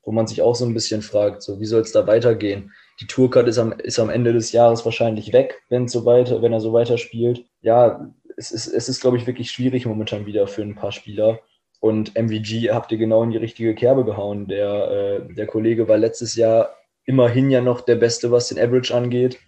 wo 0.03 0.11
man 0.11 0.27
sich 0.27 0.41
auch 0.41 0.55
so 0.55 0.65
ein 0.65 0.73
bisschen 0.73 1.01
fragt, 1.01 1.41
so 1.41 1.61
wie 1.61 1.65
soll 1.65 1.81
es 1.81 1.93
da 1.93 2.05
weitergehen? 2.05 2.71
Die 2.99 3.07
Tourcard 3.07 3.47
ist 3.47 3.57
am, 3.57 3.71
ist 3.73 3.99
am 3.99 4.09
Ende 4.09 4.33
des 4.33 4.51
Jahres 4.51 4.85
wahrscheinlich 4.85 5.33
weg, 5.33 5.61
wenn, 5.69 5.87
so 5.87 6.05
weiter, 6.05 6.41
wenn 6.41 6.53
er 6.53 6.59
so 6.59 6.73
weiter 6.73 6.97
spielt. 6.97 7.45
Ja, 7.61 8.11
es 8.37 8.51
ist, 8.51 8.67
es 8.67 8.89
ist, 8.89 9.01
glaube 9.01 9.17
ich, 9.17 9.27
wirklich 9.27 9.51
schwierig 9.51 9.85
momentan 9.85 10.25
wieder 10.25 10.47
für 10.47 10.61
ein 10.61 10.75
paar 10.75 10.91
Spieler. 10.91 11.39
Und 11.79 12.15
MVG 12.15 12.71
habt 12.71 12.91
ihr 12.91 12.97
genau 12.97 13.23
in 13.23 13.31
die 13.31 13.37
richtige 13.37 13.75
Kerbe 13.75 14.05
gehauen. 14.05 14.47
Der, 14.47 15.25
äh, 15.29 15.33
der 15.33 15.47
Kollege 15.47 15.87
war 15.87 15.97
letztes 15.97 16.35
Jahr 16.35 16.75
immerhin 17.05 17.51
ja 17.51 17.61
noch 17.61 17.81
der 17.81 17.95
Beste, 17.95 18.31
was 18.31 18.47
den 18.47 18.59
Average 18.59 18.95
angeht. 18.95 19.39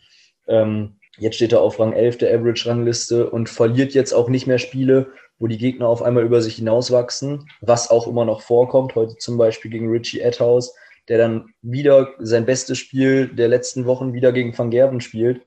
Ähm, 0.47 0.99
jetzt 1.17 1.35
steht 1.35 1.53
er 1.53 1.61
auf 1.61 1.79
Rang 1.79 1.93
11 1.93 2.17
der 2.17 2.37
Average-Rangliste 2.37 3.29
und 3.29 3.49
verliert 3.49 3.93
jetzt 3.93 4.13
auch 4.13 4.27
nicht 4.27 4.47
mehr 4.47 4.57
Spiele, 4.57 5.13
wo 5.39 5.47
die 5.47 5.57
Gegner 5.57 5.87
auf 5.87 6.01
einmal 6.01 6.23
über 6.23 6.41
sich 6.41 6.55
hinauswachsen, 6.55 7.49
was 7.61 7.89
auch 7.89 8.07
immer 8.07 8.25
noch 8.25 8.41
vorkommt. 8.41 8.95
Heute 8.95 9.17
zum 9.17 9.37
Beispiel 9.37 9.71
gegen 9.71 9.89
Richie 9.89 10.19
Edhouse 10.19 10.75
der 11.09 11.17
dann 11.17 11.53
wieder 11.61 12.13
sein 12.19 12.45
bestes 12.45 12.77
Spiel 12.77 13.27
der 13.27 13.47
letzten 13.47 13.85
Wochen 13.85 14.13
wieder 14.13 14.31
gegen 14.31 14.57
Van 14.57 14.71
Gerven 14.71 15.01
spielt. 15.01 15.41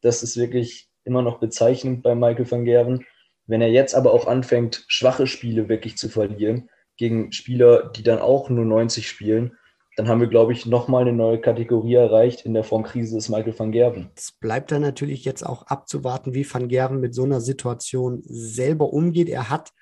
Das 0.00 0.22
ist 0.22 0.36
wirklich 0.36 0.88
immer 1.04 1.22
noch 1.22 1.40
bezeichnend 1.40 2.02
bei 2.02 2.14
Michael 2.14 2.50
van 2.50 2.64
Gerven. 2.64 3.06
Wenn 3.46 3.62
er 3.62 3.70
jetzt 3.70 3.94
aber 3.94 4.12
auch 4.12 4.26
anfängt, 4.26 4.84
schwache 4.88 5.26
Spiele 5.26 5.68
wirklich 5.68 5.96
zu 5.96 6.08
verlieren, 6.08 6.68
gegen 6.98 7.32
Spieler, 7.32 7.90
die 7.96 8.02
dann 8.02 8.18
auch 8.18 8.50
nur 8.50 8.64
90 8.64 9.08
spielen, 9.08 9.56
dann 9.96 10.06
haben 10.06 10.20
wir, 10.20 10.28
glaube 10.28 10.52
ich, 10.52 10.64
nochmal 10.64 11.02
eine 11.02 11.12
neue 11.12 11.40
Kategorie 11.40 11.94
erreicht 11.94 12.42
in 12.42 12.54
der 12.54 12.62
Formkrise 12.62 13.16
des 13.16 13.28
Michael 13.28 13.58
van 13.58 13.72
Gerven. 13.72 14.10
Es 14.14 14.30
bleibt 14.30 14.70
dann 14.70 14.82
natürlich 14.82 15.24
jetzt 15.24 15.44
auch 15.44 15.66
abzuwarten, 15.66 16.34
wie 16.34 16.48
van 16.48 16.68
Gerven 16.68 17.00
mit 17.00 17.14
so 17.14 17.24
einer 17.24 17.40
Situation 17.40 18.22
selber 18.24 18.92
umgeht. 18.92 19.28
Er 19.28 19.50
hat 19.50 19.72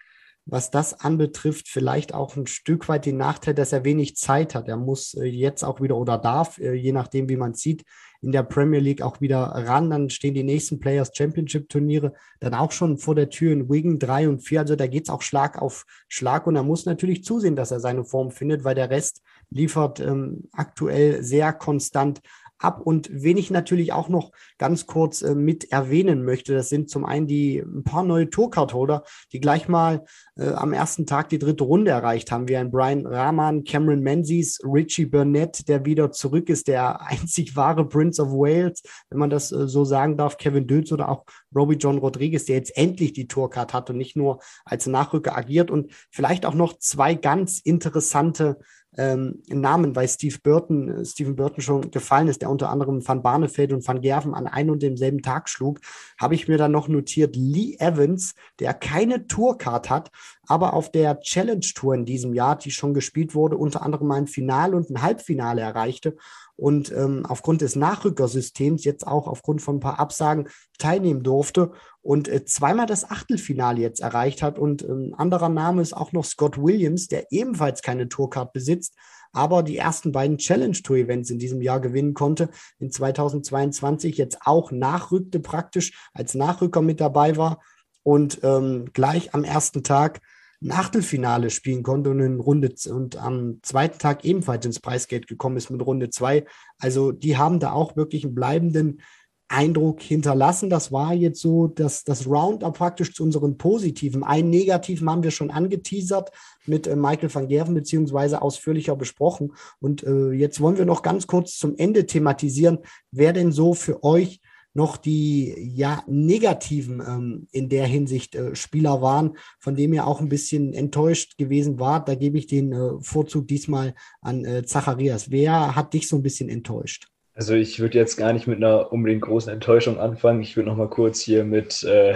was 0.46 0.70
das 0.70 1.00
anbetrifft, 1.00 1.68
vielleicht 1.68 2.14
auch 2.14 2.36
ein 2.36 2.46
Stück 2.46 2.88
weit 2.88 3.04
den 3.04 3.16
Nachteil, 3.16 3.52
dass 3.52 3.72
er 3.72 3.84
wenig 3.84 4.16
Zeit 4.16 4.54
hat. 4.54 4.68
Er 4.68 4.76
muss 4.76 5.14
äh, 5.14 5.24
jetzt 5.24 5.64
auch 5.64 5.80
wieder 5.80 5.96
oder 5.96 6.18
darf, 6.18 6.58
äh, 6.58 6.72
je 6.74 6.92
nachdem, 6.92 7.28
wie 7.28 7.36
man 7.36 7.54
sieht, 7.54 7.84
in 8.22 8.30
der 8.30 8.44
Premier 8.44 8.78
League 8.78 9.02
auch 9.02 9.20
wieder 9.20 9.40
ran. 9.40 9.90
Dann 9.90 10.08
stehen 10.08 10.34
die 10.34 10.44
nächsten 10.44 10.78
Players 10.78 11.10
Championship 11.12 11.68
Turniere 11.68 12.12
dann 12.38 12.54
auch 12.54 12.70
schon 12.70 12.96
vor 12.96 13.16
der 13.16 13.28
Tür 13.28 13.52
in 13.52 13.68
Wigan 13.68 13.98
3 13.98 14.28
und 14.28 14.38
4. 14.40 14.60
Also 14.60 14.76
da 14.76 14.86
geht 14.86 15.04
es 15.04 15.10
auch 15.10 15.22
Schlag 15.22 15.60
auf 15.60 15.84
Schlag 16.08 16.46
und 16.46 16.54
er 16.54 16.62
muss 16.62 16.86
natürlich 16.86 17.24
zusehen, 17.24 17.56
dass 17.56 17.72
er 17.72 17.80
seine 17.80 18.04
Form 18.04 18.30
findet, 18.30 18.62
weil 18.62 18.76
der 18.76 18.90
Rest 18.90 19.22
liefert 19.50 20.00
ähm, 20.00 20.44
aktuell 20.52 21.22
sehr 21.24 21.52
konstant 21.52 22.20
ab. 22.58 22.80
Und 22.80 23.08
wen 23.12 23.36
ich 23.36 23.50
natürlich 23.50 23.92
auch 23.92 24.08
noch 24.08 24.32
ganz 24.58 24.86
kurz 24.86 25.22
äh, 25.22 25.34
mit 25.34 25.72
erwähnen 25.72 26.24
möchte, 26.24 26.54
das 26.54 26.68
sind 26.68 26.90
zum 26.90 27.04
einen 27.04 27.26
die 27.26 27.58
ein 27.58 27.84
paar 27.84 28.02
neue 28.02 28.30
Tourcard-Holder, 28.30 29.04
die 29.32 29.40
gleich 29.40 29.68
mal 29.68 30.04
äh, 30.36 30.50
am 30.50 30.72
ersten 30.72 31.06
Tag 31.06 31.28
die 31.28 31.38
dritte 31.38 31.64
Runde 31.64 31.90
erreicht 31.90 32.30
haben, 32.30 32.48
wie 32.48 32.56
ein 32.56 32.70
Brian 32.70 33.06
Rahman, 33.06 33.64
Cameron 33.64 34.00
Menzies, 34.00 34.58
Richie 34.64 35.06
Burnett, 35.06 35.68
der 35.68 35.84
wieder 35.84 36.10
zurück 36.12 36.48
ist, 36.48 36.68
der 36.68 37.00
einzig 37.06 37.56
wahre 37.56 37.88
Prince 37.88 38.22
of 38.22 38.30
Wales, 38.30 38.82
wenn 39.10 39.18
man 39.18 39.30
das 39.30 39.52
äh, 39.52 39.68
so 39.68 39.84
sagen 39.84 40.16
darf, 40.16 40.38
Kevin 40.38 40.66
Dötz 40.66 40.92
oder 40.92 41.08
auch 41.08 41.24
Robbie 41.54 41.76
John 41.76 41.98
Rodriguez, 41.98 42.44
der 42.44 42.56
jetzt 42.56 42.76
endlich 42.76 43.12
die 43.12 43.28
Tourcard 43.28 43.72
hat 43.72 43.90
und 43.90 43.96
nicht 43.96 44.16
nur 44.16 44.40
als 44.64 44.86
Nachrücker 44.86 45.36
agiert. 45.36 45.70
Und 45.70 45.92
vielleicht 46.10 46.46
auch 46.46 46.54
noch 46.54 46.78
zwei 46.78 47.14
ganz 47.14 47.60
interessante 47.60 48.58
ähm, 48.96 49.42
Namen, 49.48 49.94
weil 49.94 50.08
Steve 50.08 50.38
Burton, 50.42 50.88
äh, 50.88 51.04
Stephen 51.04 51.36
Burton 51.36 51.62
schon 51.62 51.90
gefallen 51.90 52.28
ist, 52.28 52.42
der 52.42 52.50
unter 52.50 52.70
anderem 52.70 53.06
Van 53.06 53.22
Barneveld 53.22 53.72
und 53.72 53.86
Van 53.86 54.00
Gerven 54.00 54.34
an 54.34 54.46
einem 54.46 54.70
und 54.70 54.82
demselben 54.82 55.22
Tag 55.22 55.48
schlug, 55.48 55.80
habe 56.18 56.34
ich 56.34 56.48
mir 56.48 56.58
dann 56.58 56.72
noch 56.72 56.88
notiert 56.88 57.36
Lee 57.36 57.76
Evans, 57.78 58.34
der 58.58 58.74
keine 58.74 59.26
Tourcard 59.26 59.90
hat, 59.90 60.10
aber 60.46 60.74
auf 60.74 60.90
der 60.90 61.20
Challenge 61.20 61.66
Tour 61.74 61.94
in 61.94 62.04
diesem 62.04 62.34
Jahr, 62.34 62.56
die 62.56 62.70
schon 62.70 62.94
gespielt 62.94 63.34
wurde, 63.34 63.56
unter 63.56 63.82
anderem 63.82 64.10
ein 64.10 64.26
Finale 64.26 64.76
und 64.76 64.90
ein 64.90 65.02
Halbfinale 65.02 65.60
erreichte 65.60 66.16
und 66.56 66.90
ähm, 66.92 67.26
aufgrund 67.26 67.60
des 67.60 67.76
Nachrückersystems 67.76 68.84
jetzt 68.84 69.06
auch 69.06 69.28
aufgrund 69.28 69.60
von 69.60 69.76
ein 69.76 69.80
paar 69.80 70.00
Absagen 70.00 70.48
teilnehmen 70.78 71.22
durfte 71.22 71.72
und 72.00 72.28
äh, 72.28 72.44
zweimal 72.44 72.86
das 72.86 73.10
Achtelfinale 73.10 73.80
jetzt 73.80 74.00
erreicht 74.00 74.42
hat. 74.42 74.58
Und 74.58 74.82
ähm, 74.82 75.14
anderer 75.16 75.50
Name 75.50 75.82
ist 75.82 75.94
auch 75.94 76.12
noch 76.12 76.24
Scott 76.24 76.56
Williams, 76.56 77.08
der 77.08 77.30
ebenfalls 77.30 77.82
keine 77.82 78.08
Tourcard 78.08 78.52
besitzt, 78.52 78.94
aber 79.32 79.62
die 79.62 79.76
ersten 79.76 80.12
beiden 80.12 80.38
Challenge 80.38 80.76
Tour 80.82 80.96
Events 80.96 81.30
in 81.30 81.38
diesem 81.38 81.60
Jahr 81.60 81.80
gewinnen 81.80 82.14
konnte. 82.14 82.48
In 82.78 82.90
2022 82.90 84.16
jetzt 84.16 84.38
auch 84.44 84.72
nachrückte 84.72 85.40
praktisch, 85.40 86.10
als 86.14 86.34
Nachrücker 86.34 86.80
mit 86.80 87.00
dabei 87.00 87.36
war 87.36 87.60
und 88.02 88.40
ähm, 88.42 88.86
gleich 88.94 89.34
am 89.34 89.44
ersten 89.44 89.82
Tag 89.82 90.20
ein 90.62 90.72
Achtelfinale 90.72 91.50
spielen 91.50 91.82
konnte 91.82 92.10
und 92.10 92.20
in 92.20 92.40
Runde 92.40 92.74
und 92.90 93.16
am 93.16 93.58
zweiten 93.62 93.98
Tag 93.98 94.24
ebenfalls 94.24 94.64
ins 94.64 94.80
Preisgeld 94.80 95.26
gekommen 95.26 95.56
ist 95.56 95.70
mit 95.70 95.84
Runde 95.84 96.10
zwei. 96.10 96.44
Also 96.78 97.12
die 97.12 97.36
haben 97.36 97.60
da 97.60 97.72
auch 97.72 97.96
wirklich 97.96 98.24
einen 98.24 98.34
bleibenden 98.34 99.00
Eindruck 99.48 100.02
hinterlassen. 100.02 100.70
Das 100.70 100.90
war 100.90 101.14
jetzt 101.14 101.40
so 101.40 101.68
dass 101.68 102.04
das 102.04 102.26
Roundup 102.26 102.76
praktisch 102.76 103.14
zu 103.14 103.22
unseren 103.22 103.58
positiven. 103.58 104.24
Einen 104.24 104.50
negativen 104.50 105.08
haben 105.08 105.22
wir 105.22 105.30
schon 105.30 105.50
angeteasert 105.50 106.30
mit 106.66 106.86
äh, 106.86 106.96
Michael 106.96 107.32
van 107.32 107.48
Gerven 107.48 107.74
beziehungsweise 107.74 108.42
ausführlicher 108.42 108.96
besprochen. 108.96 109.52
Und 109.78 110.02
äh, 110.02 110.32
jetzt 110.32 110.60
wollen 110.60 110.78
wir 110.78 110.84
noch 110.84 111.02
ganz 111.02 111.26
kurz 111.26 111.56
zum 111.56 111.76
Ende 111.76 112.06
thematisieren, 112.06 112.78
wer 113.12 113.32
denn 113.32 113.52
so 113.52 113.74
für 113.74 114.02
euch 114.02 114.40
noch 114.76 114.98
die 114.98 115.54
ja 115.74 116.04
negativen 116.06 117.00
ähm, 117.00 117.48
in 117.50 117.70
der 117.70 117.86
Hinsicht 117.86 118.34
äh, 118.34 118.54
Spieler 118.54 119.00
waren, 119.00 119.38
von 119.58 119.74
dem 119.74 119.94
ihr 119.94 120.06
auch 120.06 120.20
ein 120.20 120.28
bisschen 120.28 120.74
enttäuscht 120.74 121.38
gewesen 121.38 121.80
wart. 121.80 122.08
Da 122.08 122.14
gebe 122.14 122.36
ich 122.36 122.46
den 122.46 122.72
äh, 122.72 122.90
Vorzug 123.00 123.48
diesmal 123.48 123.94
an 124.20 124.44
äh, 124.44 124.64
Zacharias. 124.64 125.30
Wer 125.30 125.74
hat 125.74 125.94
dich 125.94 126.08
so 126.08 126.16
ein 126.16 126.22
bisschen 126.22 126.50
enttäuscht? 126.50 127.06
Also 127.34 127.54
ich 127.54 127.80
würde 127.80 127.98
jetzt 127.98 128.16
gar 128.16 128.34
nicht 128.34 128.46
mit 128.46 128.58
einer 128.58 128.92
unbedingt 128.92 129.22
großen 129.22 129.50
Enttäuschung 129.50 129.98
anfangen. 129.98 130.42
Ich 130.42 130.56
würde 130.56 130.68
noch 130.68 130.76
mal 130.76 130.90
kurz 130.90 131.20
hier 131.20 131.44
mit, 131.44 131.82
äh, 131.84 132.14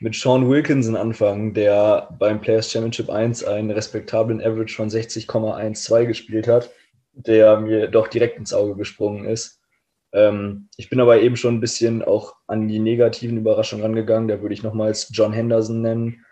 mit 0.00 0.16
Sean 0.16 0.48
Wilkinson 0.48 0.96
anfangen, 0.96 1.54
der 1.54 2.08
beim 2.18 2.40
Players 2.40 2.70
Championship 2.70 3.10
1 3.10 3.44
einen 3.44 3.70
respektablen 3.70 4.40
Average 4.40 4.74
von 4.74 4.88
60,12 4.88 6.06
gespielt 6.06 6.48
hat, 6.48 6.70
der 7.12 7.60
mir 7.60 7.86
doch 7.86 8.08
direkt 8.08 8.38
ins 8.38 8.52
Auge 8.52 8.74
gesprungen 8.74 9.24
ist. 9.24 9.61
Ähm, 10.12 10.68
ich 10.76 10.90
bin 10.90 11.00
aber 11.00 11.20
eben 11.20 11.36
schon 11.36 11.56
ein 11.56 11.60
bisschen 11.60 12.02
auch 12.02 12.34
an 12.46 12.68
die 12.68 12.78
negativen 12.78 13.38
Überraschungen 13.38 13.84
rangegangen. 13.84 14.28
Da 14.28 14.40
würde 14.40 14.54
ich 14.54 14.62
nochmals 14.62 15.08
John 15.12 15.32
Henderson 15.32 15.80
nennen, 15.80 16.24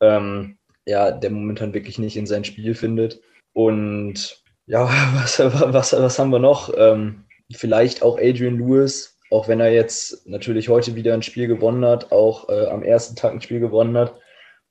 ähm, 0.00 0.58
ja, 0.86 1.10
der 1.10 1.30
momentan 1.30 1.74
wirklich 1.74 1.98
nicht 1.98 2.16
in 2.16 2.26
sein 2.26 2.44
Spiel 2.44 2.74
findet. 2.74 3.20
Und 3.52 4.42
ja, 4.66 4.84
was, 5.14 5.38
was, 5.38 5.92
was 5.92 6.18
haben 6.18 6.30
wir 6.30 6.38
noch? 6.38 6.72
Ähm, 6.76 7.24
vielleicht 7.52 8.02
auch 8.02 8.18
Adrian 8.18 8.58
Lewis, 8.58 9.18
auch 9.30 9.48
wenn 9.48 9.60
er 9.60 9.72
jetzt 9.72 10.26
natürlich 10.28 10.68
heute 10.68 10.94
wieder 10.94 11.14
ein 11.14 11.22
Spiel 11.22 11.48
gewonnen 11.48 11.84
hat, 11.84 12.12
auch 12.12 12.48
äh, 12.48 12.66
am 12.66 12.82
ersten 12.82 13.16
Tag 13.16 13.32
ein 13.32 13.40
Spiel 13.40 13.60
gewonnen 13.60 13.96
hat, 13.96 14.14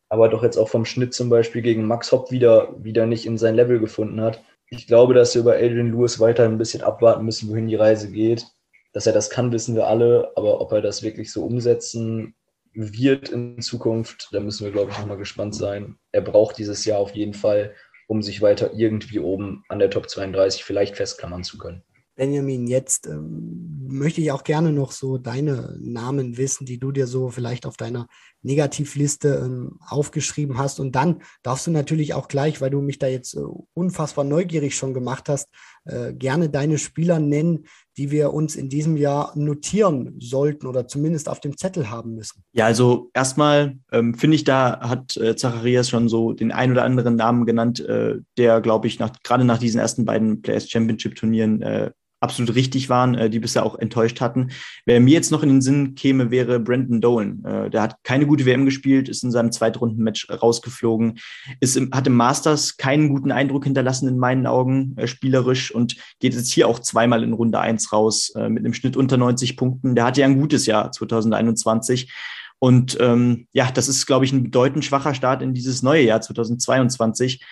aber 0.09 0.30
doch 0.30 0.43
jetzt 0.43 0.57
auch 0.57 0.70
vom 0.70 0.86
Schnitt 0.86 1.14
zum 1.14 1.30
Beispiel 1.30 1.61
gegen 1.61 1.86
Max 1.86 2.11
Hopp 2.11 2.32
wieder, 2.32 2.74
wieder 2.78 3.05
nicht 3.05 3.26
in 3.26 3.38
sein 3.38 3.55
Level 3.55 3.80
gefunden 3.80 4.22
hat 4.22 4.41
ich 4.70 4.88
glaube, 4.88 5.14
dass 5.14 5.36
wir 5.36 5.41
über 5.41 5.55
Adrian 5.55 5.91
Lewis 5.91 6.20
weiter 6.20 6.45
ein 6.45 6.57
bisschen 6.57 6.82
abwarten 6.82 7.26
müssen, 7.26 7.49
wohin 7.49 7.68
die 7.68 7.76
Reise 7.76 8.11
geht. 8.11 8.47
Dass 8.91 9.07
er 9.07 9.14
das 9.14 9.30
kann, 9.30 9.51
wissen 9.51 9.76
wir 9.76 9.88
alle, 9.88 10.32
aber 10.36 10.61
ob 10.61 10.72
er 10.72 10.82
das 10.82 11.01
wirklich 11.01 11.32
so 11.32 11.43
umsetzen 11.43 12.36
wird 12.74 13.30
in 13.30 13.61
Zukunft, 13.61 14.30
da 14.32 14.39
müssen 14.39 14.66
wir, 14.66 14.72
glaube 14.72 14.91
ich, 14.91 14.99
nochmal 14.99 15.18
gespannt 15.18 15.55
sein. 15.55 15.97
Er 16.11 16.22
braucht 16.22 16.57
dieses 16.57 16.86
Jahr 16.86 16.99
auf 16.99 17.11
jeden 17.16 17.34
Fall, 17.34 17.74
um 18.07 18.22
sich 18.22 18.41
weiter 18.41 18.74
irgendwie 18.74 19.20
oben 19.20 19.64
an 19.70 19.80
der 19.80 19.89
Top 19.89 20.09
32 20.09 20.64
vielleicht 20.64 20.95
festklammern 20.95 21.43
zu 21.43 21.57
können. 21.57 21.84
Benjamin, 22.16 22.68
jetzt 22.68 23.07
ähm, 23.07 23.62
möchte 23.93 24.21
ich 24.21 24.31
auch 24.31 24.43
gerne 24.43 24.71
noch 24.71 24.91
so 24.91 25.17
deine 25.17 25.77
Namen 25.79 26.37
wissen, 26.37 26.65
die 26.65 26.79
du 26.79 26.91
dir 26.91 27.07
so 27.07 27.29
vielleicht 27.29 27.65
auf 27.65 27.77
deiner 27.77 28.07
Negativliste 28.41 29.41
ähm, 29.45 29.77
aufgeschrieben 29.87 30.57
hast. 30.57 30.79
Und 30.79 30.93
dann 30.95 31.21
darfst 31.43 31.67
du 31.67 31.71
natürlich 31.71 32.13
auch 32.13 32.27
gleich, 32.27 32.59
weil 32.59 32.69
du 32.69 32.81
mich 32.81 32.99
da 32.99 33.07
jetzt 33.07 33.35
äh, 33.35 33.41
unfassbar 33.73 34.25
neugierig 34.25 34.75
schon 34.75 34.93
gemacht 34.93 35.29
hast, 35.29 35.49
äh, 35.85 36.13
gerne 36.13 36.49
deine 36.49 36.77
Spieler 36.77 37.19
nennen, 37.19 37.65
die 37.97 38.11
wir 38.11 38.33
uns 38.33 38.55
in 38.55 38.69
diesem 38.69 38.97
Jahr 38.97 39.37
notieren 39.37 40.15
sollten 40.19 40.65
oder 40.67 40.87
zumindest 40.87 41.29
auf 41.29 41.39
dem 41.39 41.57
Zettel 41.57 41.89
haben 41.89 42.15
müssen. 42.15 42.43
Ja, 42.53 42.65
also 42.65 43.11
erstmal 43.13 43.77
ähm, 43.91 44.15
finde 44.15 44.35
ich, 44.35 44.43
da 44.43 44.79
hat 44.81 45.15
äh, 45.17 45.35
Zacharias 45.35 45.89
schon 45.89 46.09
so 46.09 46.33
den 46.33 46.51
ein 46.51 46.71
oder 46.71 46.83
anderen 46.83 47.15
Namen 47.15 47.45
genannt, 47.45 47.79
äh, 47.79 48.15
der, 48.37 48.61
glaube 48.61 48.87
ich, 48.87 48.99
gerade 49.23 49.45
nach 49.45 49.59
diesen 49.59 49.79
ersten 49.79 50.05
beiden 50.05 50.41
Players 50.41 50.69
Championship 50.69 51.15
Turnieren 51.15 51.61
äh, 51.61 51.91
absolut 52.24 52.55
richtig 52.55 52.89
waren, 52.89 53.15
äh, 53.15 53.30
die 53.30 53.39
bisher 53.39 53.65
auch 53.65 53.78
enttäuscht 53.78 54.21
hatten. 54.21 54.51
Wer 54.86 54.99
mir 54.99 55.13
jetzt 55.13 55.32
noch 55.32 55.43
in 55.43 55.49
den 55.49 55.61
Sinn 55.61 55.93
käme, 55.93 56.32
wäre 56.32 56.59
Brandon 56.59 57.01
Dolan. 57.01 57.43
Äh, 57.43 57.69
der 57.69 57.82
hat 57.82 57.97
keine 58.03 58.26
gute 58.26 58.45
WM 58.45 58.65
gespielt, 58.65 59.09
ist 59.09 59.24
in 59.24 59.32
seinem 59.32 59.51
Zweitrunden-Match 59.51 60.30
rausgeflogen, 60.30 61.19
ist 61.59 61.76
im, 61.76 61.91
hat 61.91 62.07
im 62.07 62.15
Masters 62.15 62.78
keinen 62.78 63.09
guten 63.09 63.32
Eindruck 63.32 63.65
hinterlassen 63.65 64.07
in 64.07 64.17
meinen 64.17 64.47
Augen, 64.47 64.95
äh, 64.97 65.05
spielerisch 65.05 65.74
und 65.74 65.97
geht 66.19 66.34
jetzt 66.34 66.51
hier 66.51 66.67
auch 66.67 66.80
zweimal 66.80 67.24
in 67.24 67.34
Runde 67.34 67.59
1 67.59 67.91
raus 67.91 68.32
äh, 68.36 68.49
mit 68.49 68.63
einem 68.63 68.74
Schnitt 68.74 68.97
unter 68.97 69.17
90 69.17 69.57
Punkten. 69.57 69.93
Der 69.93 70.05
hatte 70.05 70.21
ja 70.21 70.28
ein 70.28 70.39
gutes 70.39 70.65
Jahr 70.65 70.91
2021. 70.91 72.11
Und 72.59 72.97
ähm, 73.01 73.47
ja, 73.51 73.69
das 73.71 73.89
ist, 73.89 74.05
glaube 74.05 74.24
ich, 74.24 74.32
ein 74.32 74.43
bedeutend 74.43 74.86
schwacher 74.86 75.13
Start 75.13 75.41
in 75.41 75.53
dieses 75.53 75.84
neue 75.84 76.03
Jahr 76.03 76.21
2022. 76.21 77.43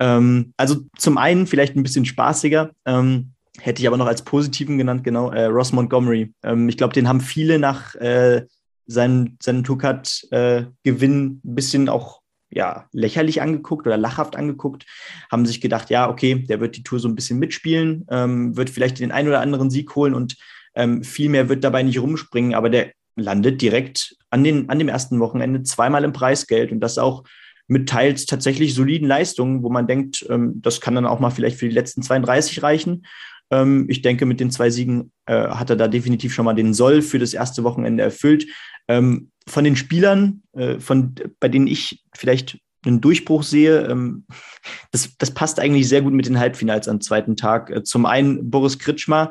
Ähm, 0.00 0.52
also 0.56 0.80
zum 0.98 1.18
einen 1.18 1.46
vielleicht 1.46 1.76
ein 1.76 1.84
bisschen 1.84 2.04
spaßiger. 2.04 2.70
Ähm, 2.84 3.35
hätte 3.60 3.82
ich 3.82 3.88
aber 3.88 3.96
noch 3.96 4.06
als 4.06 4.22
positiven 4.22 4.78
genannt, 4.78 5.04
genau, 5.04 5.30
äh, 5.30 5.44
Ross 5.44 5.72
Montgomery. 5.72 6.32
Ähm, 6.42 6.68
ich 6.68 6.76
glaube, 6.76 6.94
den 6.94 7.08
haben 7.08 7.20
viele 7.20 7.58
nach 7.58 7.94
äh, 7.96 8.44
seinem, 8.86 9.36
seinem 9.42 9.64
Tukat-Gewinn 9.64 10.70
äh, 10.84 11.48
ein 11.48 11.54
bisschen 11.54 11.88
auch 11.88 12.20
ja, 12.50 12.86
lächerlich 12.92 13.42
angeguckt 13.42 13.86
oder 13.86 13.96
lachhaft 13.96 14.36
angeguckt, 14.36 14.86
haben 15.30 15.46
sich 15.46 15.60
gedacht, 15.60 15.90
ja, 15.90 16.08
okay, 16.08 16.46
der 16.48 16.60
wird 16.60 16.76
die 16.76 16.82
Tour 16.82 17.00
so 17.00 17.08
ein 17.08 17.16
bisschen 17.16 17.38
mitspielen, 17.38 18.06
ähm, 18.10 18.56
wird 18.56 18.70
vielleicht 18.70 19.00
den 19.00 19.12
einen 19.12 19.28
oder 19.28 19.40
anderen 19.40 19.68
Sieg 19.68 19.94
holen 19.96 20.14
und 20.14 20.36
ähm, 20.74 21.02
viel 21.02 21.28
mehr 21.28 21.48
wird 21.48 21.64
dabei 21.64 21.82
nicht 21.82 21.98
rumspringen, 21.98 22.54
aber 22.54 22.70
der 22.70 22.92
landet 23.16 23.60
direkt 23.62 24.16
an, 24.30 24.44
den, 24.44 24.68
an 24.68 24.78
dem 24.78 24.88
ersten 24.88 25.18
Wochenende 25.20 25.62
zweimal 25.64 26.04
im 26.04 26.12
Preisgeld 26.12 26.70
und 26.70 26.80
das 26.80 26.98
auch 26.98 27.24
mit 27.68 27.88
teils 27.88 28.26
tatsächlich 28.26 28.74
soliden 28.74 29.08
Leistungen, 29.08 29.62
wo 29.62 29.70
man 29.70 29.86
denkt, 29.86 30.24
ähm, 30.30 30.60
das 30.62 30.80
kann 30.80 30.94
dann 30.94 31.06
auch 31.06 31.18
mal 31.18 31.30
vielleicht 31.30 31.58
für 31.58 31.68
die 31.68 31.74
letzten 31.74 32.02
32 32.02 32.62
reichen. 32.62 33.06
Ähm, 33.50 33.86
ich 33.88 34.02
denke, 34.02 34.26
mit 34.26 34.40
den 34.40 34.50
zwei 34.50 34.70
Siegen 34.70 35.12
äh, 35.26 35.48
hat 35.48 35.70
er 35.70 35.76
da 35.76 35.88
definitiv 35.88 36.34
schon 36.34 36.44
mal 36.44 36.54
den 36.54 36.74
Soll 36.74 37.02
für 37.02 37.18
das 37.18 37.34
erste 37.34 37.64
Wochenende 37.64 38.02
erfüllt. 38.02 38.46
Ähm, 38.88 39.30
von 39.48 39.64
den 39.64 39.76
Spielern, 39.76 40.42
äh, 40.52 40.78
von, 40.78 41.14
bei 41.40 41.48
denen 41.48 41.66
ich 41.66 42.04
vielleicht 42.14 42.58
einen 42.84 43.00
Durchbruch 43.00 43.42
sehe, 43.42 43.86
ähm, 43.86 44.26
das, 44.92 45.16
das 45.18 45.32
passt 45.32 45.60
eigentlich 45.60 45.88
sehr 45.88 46.02
gut 46.02 46.12
mit 46.12 46.26
den 46.26 46.38
Halbfinals 46.38 46.88
am 46.88 47.00
zweiten 47.00 47.36
Tag. 47.36 47.70
Äh, 47.70 47.82
zum 47.82 48.06
einen 48.06 48.50
Boris 48.50 48.78
Kritschmer, 48.78 49.30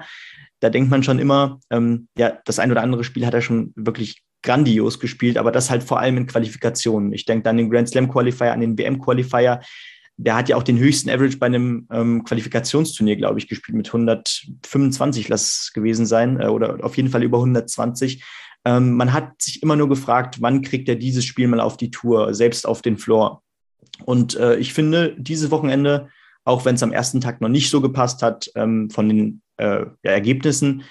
da 0.60 0.70
denkt 0.70 0.90
man 0.90 1.04
schon 1.04 1.20
immer, 1.20 1.60
ähm, 1.70 2.08
ja, 2.18 2.38
das 2.46 2.60
ein 2.60 2.72
oder 2.72 2.82
andere 2.82 3.04
Spiel 3.04 3.26
hat 3.26 3.34
er 3.34 3.42
schon 3.42 3.74
wirklich 3.76 4.24
grandios 4.42 5.00
gespielt, 5.00 5.38
aber 5.38 5.52
das 5.52 5.70
halt 5.70 5.84
vor 5.84 6.00
allem 6.00 6.18
in 6.18 6.28
Qualifikationen. 6.28 7.12
Ich 7.14 7.26
denke 7.26 7.50
an 7.50 7.58
den 7.58 7.70
Grand 7.70 7.90
Slam 7.90 8.10
Qualifier, 8.10 8.54
an 8.54 8.62
den 8.62 8.78
WM 8.78 9.02
Qualifier 9.02 9.62
der 10.18 10.36
hat 10.36 10.50
ja 10.50 10.56
auch 10.56 10.64
den 10.64 10.78
höchsten 10.78 11.10
Average 11.10 11.38
bei 11.38 11.48
einem 11.48 11.88
ähm, 11.92 12.24
Qualifikationsturnier, 12.24 13.18
glaube 13.18 13.40
ich, 13.40 13.48
gespielt 13.48 13.76
mit 13.76 13.88
125, 13.88 15.28
lass 15.28 15.42
es 15.42 15.74
gewesen 15.74 16.06
sein, 16.06 16.40
äh, 16.40 16.48
oder 16.48 16.84
auf 16.84 16.96
jeden 16.98 17.10
Fall 17.10 17.24
über 17.24 17.40
120. 17.40 18.24
Ähm, 18.64 18.96
man 18.96 19.14
hat 19.14 19.42
sich 19.42 19.62
immer 19.62 19.76
nur 19.76 19.90
gefragt, 19.90 20.38
wann 20.42 20.62
kriegt 20.62 20.88
er 20.88 20.96
dieses 20.96 21.26
Spiel 21.26 21.48
mal 21.48 21.60
auf 21.60 21.78
die 21.78 21.92
Tour, 21.92 22.34
selbst 22.34 22.66
auf 22.66 22.82
den 22.82 22.98
Floor. 22.98 23.44
Und 24.06 24.36
äh, 24.36 24.56
ich 24.58 24.74
finde, 24.74 25.16
dieses 25.18 25.52
Wochenende, 25.52 26.10
auch 26.44 26.66
wenn 26.66 26.76
es 26.76 26.84
am 26.84 26.94
ersten 26.94 27.22
Tag 27.22 27.42
noch 27.42 27.50
nicht 27.50 27.70
so 27.70 27.82
gepasst 27.82 28.22
hat, 28.22 28.50
ähm, 28.56 28.90
von 28.90 29.10
den 29.10 29.42
äh, 29.58 29.86
ja, 30.04 30.12
Ergebnissen, 30.12 30.84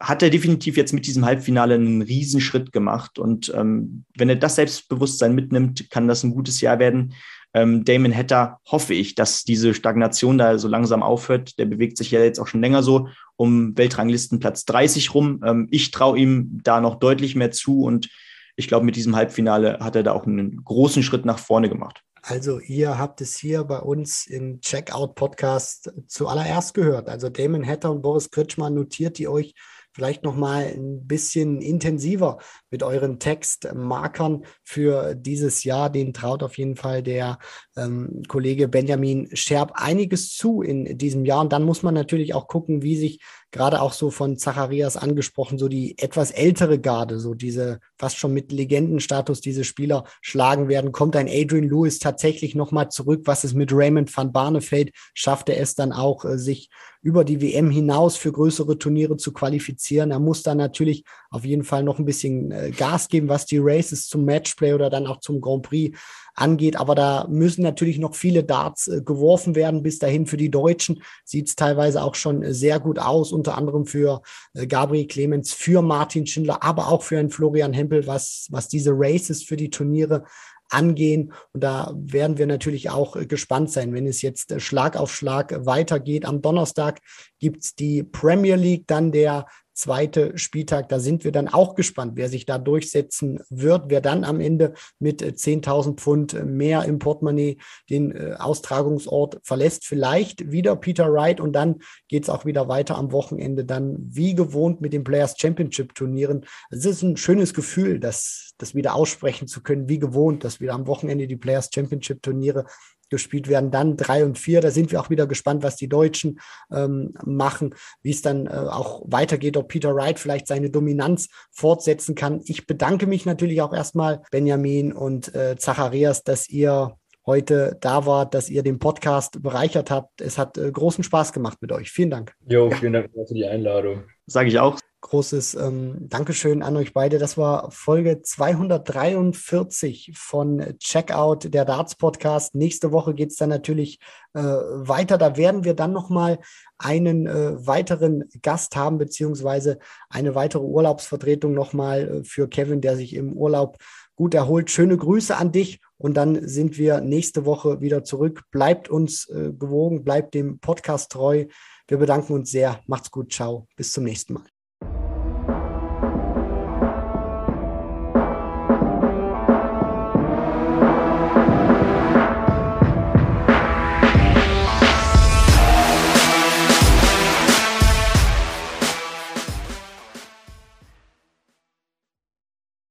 hat 0.00 0.22
er 0.22 0.30
definitiv 0.30 0.76
jetzt 0.76 0.92
mit 0.92 1.06
diesem 1.06 1.24
Halbfinale 1.24 1.74
einen 1.74 2.02
Riesenschritt 2.02 2.72
gemacht. 2.72 3.18
Und 3.18 3.52
ähm, 3.54 4.04
wenn 4.16 4.28
er 4.28 4.36
das 4.36 4.54
Selbstbewusstsein 4.54 5.34
mitnimmt, 5.34 5.90
kann 5.90 6.06
das 6.06 6.22
ein 6.22 6.30
gutes 6.30 6.60
Jahr 6.60 6.78
werden. 6.78 7.14
Ähm, 7.62 7.84
Damon 7.84 8.14
Hatter 8.14 8.60
hoffe 8.66 8.94
ich, 8.94 9.14
dass 9.14 9.44
diese 9.44 9.74
Stagnation 9.74 10.38
da 10.38 10.58
so 10.58 10.68
langsam 10.68 11.02
aufhört. 11.02 11.58
Der 11.58 11.64
bewegt 11.64 11.96
sich 11.96 12.10
ja 12.10 12.20
jetzt 12.20 12.38
auch 12.38 12.46
schon 12.46 12.60
länger 12.60 12.82
so 12.82 13.08
um 13.36 13.76
Weltranglistenplatz 13.76 14.64
30 14.64 15.14
rum. 15.14 15.42
Ähm, 15.44 15.68
ich 15.70 15.90
traue 15.90 16.18
ihm 16.18 16.60
da 16.62 16.80
noch 16.80 16.96
deutlich 16.96 17.34
mehr 17.34 17.50
zu 17.50 17.82
und 17.82 18.08
ich 18.56 18.66
glaube, 18.66 18.84
mit 18.84 18.96
diesem 18.96 19.14
Halbfinale 19.14 19.78
hat 19.80 19.94
er 19.94 20.02
da 20.02 20.12
auch 20.12 20.26
einen 20.26 20.64
großen 20.64 21.02
Schritt 21.02 21.24
nach 21.24 21.38
vorne 21.38 21.68
gemacht. 21.68 22.02
Also 22.22 22.58
ihr 22.58 22.98
habt 22.98 23.20
es 23.20 23.36
hier 23.36 23.62
bei 23.64 23.78
uns 23.78 24.26
im 24.26 24.60
Checkout-Podcast 24.60 25.92
zuallererst 26.08 26.74
gehört. 26.74 27.08
Also 27.08 27.28
Damon 27.28 27.64
Hatter 27.64 27.90
und 27.92 28.02
Boris 28.02 28.30
Kritschmann 28.30 28.74
notiert 28.74 29.20
ihr 29.20 29.30
euch 29.30 29.54
vielleicht 29.98 30.22
noch 30.22 30.36
mal 30.36 30.62
ein 30.62 31.08
bisschen 31.08 31.60
intensiver 31.60 32.38
mit 32.70 32.84
euren 32.84 33.18
Textmarkern 33.18 34.44
für 34.62 35.16
dieses 35.16 35.64
Jahr. 35.64 35.90
Den 35.90 36.14
traut 36.14 36.44
auf 36.44 36.56
jeden 36.56 36.76
Fall 36.76 37.02
der 37.02 37.40
ähm, 37.76 38.22
Kollege 38.28 38.68
Benjamin 38.68 39.28
Scherb 39.34 39.72
einiges 39.74 40.36
zu 40.36 40.62
in 40.62 40.96
diesem 40.98 41.24
Jahr. 41.24 41.40
Und 41.40 41.52
dann 41.52 41.64
muss 41.64 41.82
man 41.82 41.94
natürlich 41.94 42.32
auch 42.32 42.46
gucken, 42.46 42.82
wie 42.82 42.96
sich 42.96 43.20
gerade 43.50 43.80
auch 43.80 43.92
so 43.92 44.10
von 44.10 44.36
Zacharias 44.36 44.96
angesprochen, 44.96 45.58
so 45.58 45.68
die 45.68 45.96
etwas 45.98 46.30
ältere 46.30 46.78
Garde, 46.78 47.18
so 47.18 47.34
diese 47.34 47.80
fast 47.96 48.18
schon 48.18 48.34
mit 48.34 48.52
Legendenstatus 48.52 49.40
diese 49.40 49.64
Spieler 49.64 50.04
schlagen 50.20 50.68
werden. 50.68 50.92
Kommt 50.92 51.16
ein 51.16 51.28
Adrian 51.28 51.68
Lewis 51.68 51.98
tatsächlich 51.98 52.54
nochmal 52.54 52.90
zurück? 52.90 53.22
Was 53.24 53.44
ist 53.44 53.54
mit 53.54 53.72
Raymond 53.72 54.14
van 54.14 54.32
Barneveld? 54.32 54.92
Schafft 55.14 55.48
er 55.48 55.60
es 55.60 55.74
dann 55.74 55.92
auch, 55.92 56.24
äh, 56.24 56.38
sich 56.38 56.68
über 57.00 57.24
die 57.24 57.40
WM 57.40 57.70
hinaus 57.70 58.16
für 58.16 58.32
größere 58.32 58.78
Turniere 58.78 59.16
zu 59.16 59.32
qualifizieren? 59.32 60.10
Er 60.10 60.18
muss 60.18 60.42
dann 60.42 60.58
natürlich 60.58 61.04
auf 61.30 61.44
jeden 61.44 61.64
Fall 61.64 61.82
noch 61.82 61.98
ein 61.98 62.04
bisschen 62.04 62.50
äh, 62.50 62.70
Gas 62.70 63.08
geben, 63.08 63.28
was 63.28 63.46
die 63.46 63.58
Races 63.60 64.08
zum 64.08 64.24
Matchplay 64.24 64.74
oder 64.74 64.90
dann 64.90 65.06
auch 65.06 65.20
zum 65.20 65.40
Grand 65.40 65.62
Prix 65.62 65.98
angeht. 66.40 66.76
Aber 66.76 66.94
da 66.94 67.26
müssen 67.28 67.62
natürlich 67.62 67.98
noch 67.98 68.14
viele 68.14 68.44
Darts 68.44 68.88
äh, 68.88 69.02
geworfen 69.02 69.54
werden. 69.54 69.82
Bis 69.82 69.98
dahin 69.98 70.26
für 70.26 70.36
die 70.36 70.50
Deutschen 70.50 71.02
sieht 71.24 71.48
es 71.48 71.56
teilweise 71.56 72.02
auch 72.02 72.14
schon 72.14 72.42
äh, 72.42 72.54
sehr 72.54 72.80
gut 72.80 72.98
aus, 72.98 73.32
unter 73.32 73.56
anderem 73.56 73.86
für 73.86 74.22
äh, 74.54 74.66
Gabriel 74.66 75.06
Clemens, 75.06 75.52
für 75.52 75.82
Martin 75.82 76.26
Schindler, 76.26 76.62
aber 76.62 76.88
auch 76.88 77.02
für 77.02 77.18
einen 77.18 77.30
Florian 77.30 77.72
Hempel, 77.72 78.06
was, 78.06 78.46
was 78.50 78.68
diese 78.68 78.92
Races 78.94 79.42
für 79.42 79.56
die 79.56 79.70
Turniere 79.70 80.24
angehen. 80.70 81.32
Und 81.52 81.64
da 81.64 81.94
werden 81.96 82.38
wir 82.38 82.46
natürlich 82.46 82.90
auch 82.90 83.16
gespannt 83.26 83.70
sein, 83.70 83.92
wenn 83.94 84.06
es 84.06 84.22
jetzt 84.22 84.60
Schlag 84.60 84.96
auf 84.96 85.14
Schlag 85.14 85.64
weitergeht. 85.64 86.26
Am 86.26 86.42
Donnerstag 86.42 87.00
gibt's 87.38 87.74
die 87.74 88.02
Premier 88.02 88.56
League, 88.56 88.86
dann 88.86 89.12
der 89.12 89.46
zweite 89.78 90.36
Spieltag. 90.36 90.88
Da 90.88 90.98
sind 90.98 91.24
wir 91.24 91.32
dann 91.32 91.48
auch 91.48 91.74
gespannt, 91.74 92.12
wer 92.16 92.28
sich 92.28 92.46
da 92.46 92.58
durchsetzen 92.58 93.40
wird, 93.48 93.84
wer 93.88 94.00
dann 94.00 94.24
am 94.24 94.40
Ende 94.40 94.74
mit 94.98 95.22
10.000 95.22 95.96
Pfund 95.96 96.44
mehr 96.44 96.84
im 96.84 96.98
Portemonnaie 96.98 97.58
den 97.88 98.10
äh, 98.10 98.34
Austragungsort 98.38 99.40
verlässt. 99.42 99.86
Vielleicht 99.86 100.50
wieder 100.50 100.74
Peter 100.76 101.12
Wright 101.12 101.40
und 101.40 101.52
dann 101.52 101.76
geht 102.08 102.24
es 102.24 102.30
auch 102.30 102.44
wieder 102.44 102.68
weiter 102.68 102.98
am 102.98 103.12
Wochenende 103.12 103.64
dann 103.64 103.96
wie 104.00 104.34
gewohnt 104.34 104.80
mit 104.80 104.92
den 104.92 105.04
Players 105.04 105.36
Championship 105.38 105.94
Turnieren. 105.94 106.44
Es 106.70 106.84
ist 106.84 107.02
ein 107.02 107.16
schönes 107.16 107.54
Gefühl, 107.54 108.00
das, 108.00 108.54
das 108.58 108.74
wieder 108.74 108.94
aussprechen 108.94 109.46
zu 109.46 109.62
können, 109.62 109.88
wie 109.88 109.98
gewohnt, 109.98 110.42
dass 110.42 110.60
wieder 110.60 110.74
am 110.74 110.86
Wochenende 110.86 111.28
die 111.28 111.36
Players 111.36 111.70
Championship 111.72 112.22
Turniere 112.22 112.66
gespielt 113.10 113.48
werden. 113.48 113.70
Dann 113.70 113.96
drei 113.96 114.24
und 114.24 114.38
vier, 114.38 114.60
da 114.60 114.70
sind 114.70 114.92
wir 114.92 115.00
auch 115.00 115.10
wieder 115.10 115.26
gespannt, 115.26 115.62
was 115.62 115.76
die 115.76 115.88
Deutschen 115.88 116.40
ähm, 116.72 117.14
machen, 117.24 117.74
wie 118.02 118.10
es 118.10 118.22
dann 118.22 118.46
äh, 118.46 118.50
auch 118.50 119.02
weitergeht, 119.06 119.56
ob 119.56 119.68
Peter 119.68 119.94
Wright 119.94 120.18
vielleicht 120.18 120.46
seine 120.46 120.70
Dominanz 120.70 121.28
fortsetzen 121.50 122.14
kann. 122.14 122.40
Ich 122.44 122.66
bedanke 122.66 123.06
mich 123.06 123.26
natürlich 123.26 123.60
auch 123.62 123.72
erstmal, 123.72 124.22
Benjamin 124.30 124.92
und 124.92 125.34
äh, 125.34 125.56
Zacharias, 125.56 126.24
dass 126.24 126.48
ihr 126.48 126.96
heute 127.26 127.76
da 127.80 128.06
wart, 128.06 128.34
dass 128.34 128.48
ihr 128.48 128.62
den 128.62 128.78
Podcast 128.78 129.42
bereichert 129.42 129.90
habt. 129.90 130.20
Es 130.20 130.38
hat 130.38 130.56
äh, 130.56 130.72
großen 130.72 131.04
Spaß 131.04 131.32
gemacht 131.32 131.58
mit 131.60 131.72
euch. 131.72 131.90
Vielen 131.90 132.10
Dank. 132.10 132.34
Jo, 132.48 132.70
vielen 132.70 132.94
Dank 132.94 133.10
für 133.12 133.34
die 133.34 133.44
Einladung. 133.44 134.04
Sage 134.26 134.48
ich 134.48 134.58
auch 134.58 134.78
großes 135.00 135.54
ähm, 135.54 135.96
Dankeschön 136.08 136.62
an 136.62 136.76
euch 136.76 136.92
beide. 136.92 137.18
Das 137.18 137.38
war 137.38 137.70
Folge 137.70 138.20
243 138.22 140.12
von 140.16 140.76
Checkout, 140.78 141.52
der 141.54 141.64
Darts 141.64 141.94
Podcast. 141.94 142.54
Nächste 142.54 142.92
Woche 142.92 143.14
geht 143.14 143.30
es 143.30 143.36
dann 143.36 143.48
natürlich 143.48 144.00
äh, 144.34 144.40
weiter. 144.40 145.18
Da 145.18 145.36
werden 145.36 145.64
wir 145.64 145.74
dann 145.74 145.92
nochmal 145.92 146.38
einen 146.78 147.26
äh, 147.26 147.66
weiteren 147.66 148.24
Gast 148.42 148.76
haben, 148.76 148.98
beziehungsweise 148.98 149.78
eine 150.08 150.34
weitere 150.34 150.64
Urlaubsvertretung 150.64 151.54
nochmal 151.54 152.08
äh, 152.08 152.24
für 152.24 152.48
Kevin, 152.48 152.80
der 152.80 152.96
sich 152.96 153.14
im 153.14 153.32
Urlaub 153.32 153.78
gut 154.16 154.34
erholt. 154.34 154.70
Schöne 154.70 154.96
Grüße 154.96 155.36
an 155.36 155.52
dich 155.52 155.80
und 155.96 156.16
dann 156.16 156.46
sind 156.46 156.76
wir 156.76 157.00
nächste 157.00 157.44
Woche 157.44 157.80
wieder 157.80 158.04
zurück. 158.04 158.42
Bleibt 158.50 158.88
uns 158.88 159.28
äh, 159.28 159.52
gewogen, 159.52 160.04
bleibt 160.04 160.34
dem 160.34 160.58
Podcast 160.58 161.12
treu. 161.12 161.46
Wir 161.86 161.98
bedanken 161.98 162.34
uns 162.34 162.50
sehr. 162.50 162.80
Macht's 162.86 163.10
gut. 163.10 163.32
Ciao. 163.32 163.66
Bis 163.76 163.92
zum 163.92 164.04
nächsten 164.04 164.34
Mal. 164.34 164.57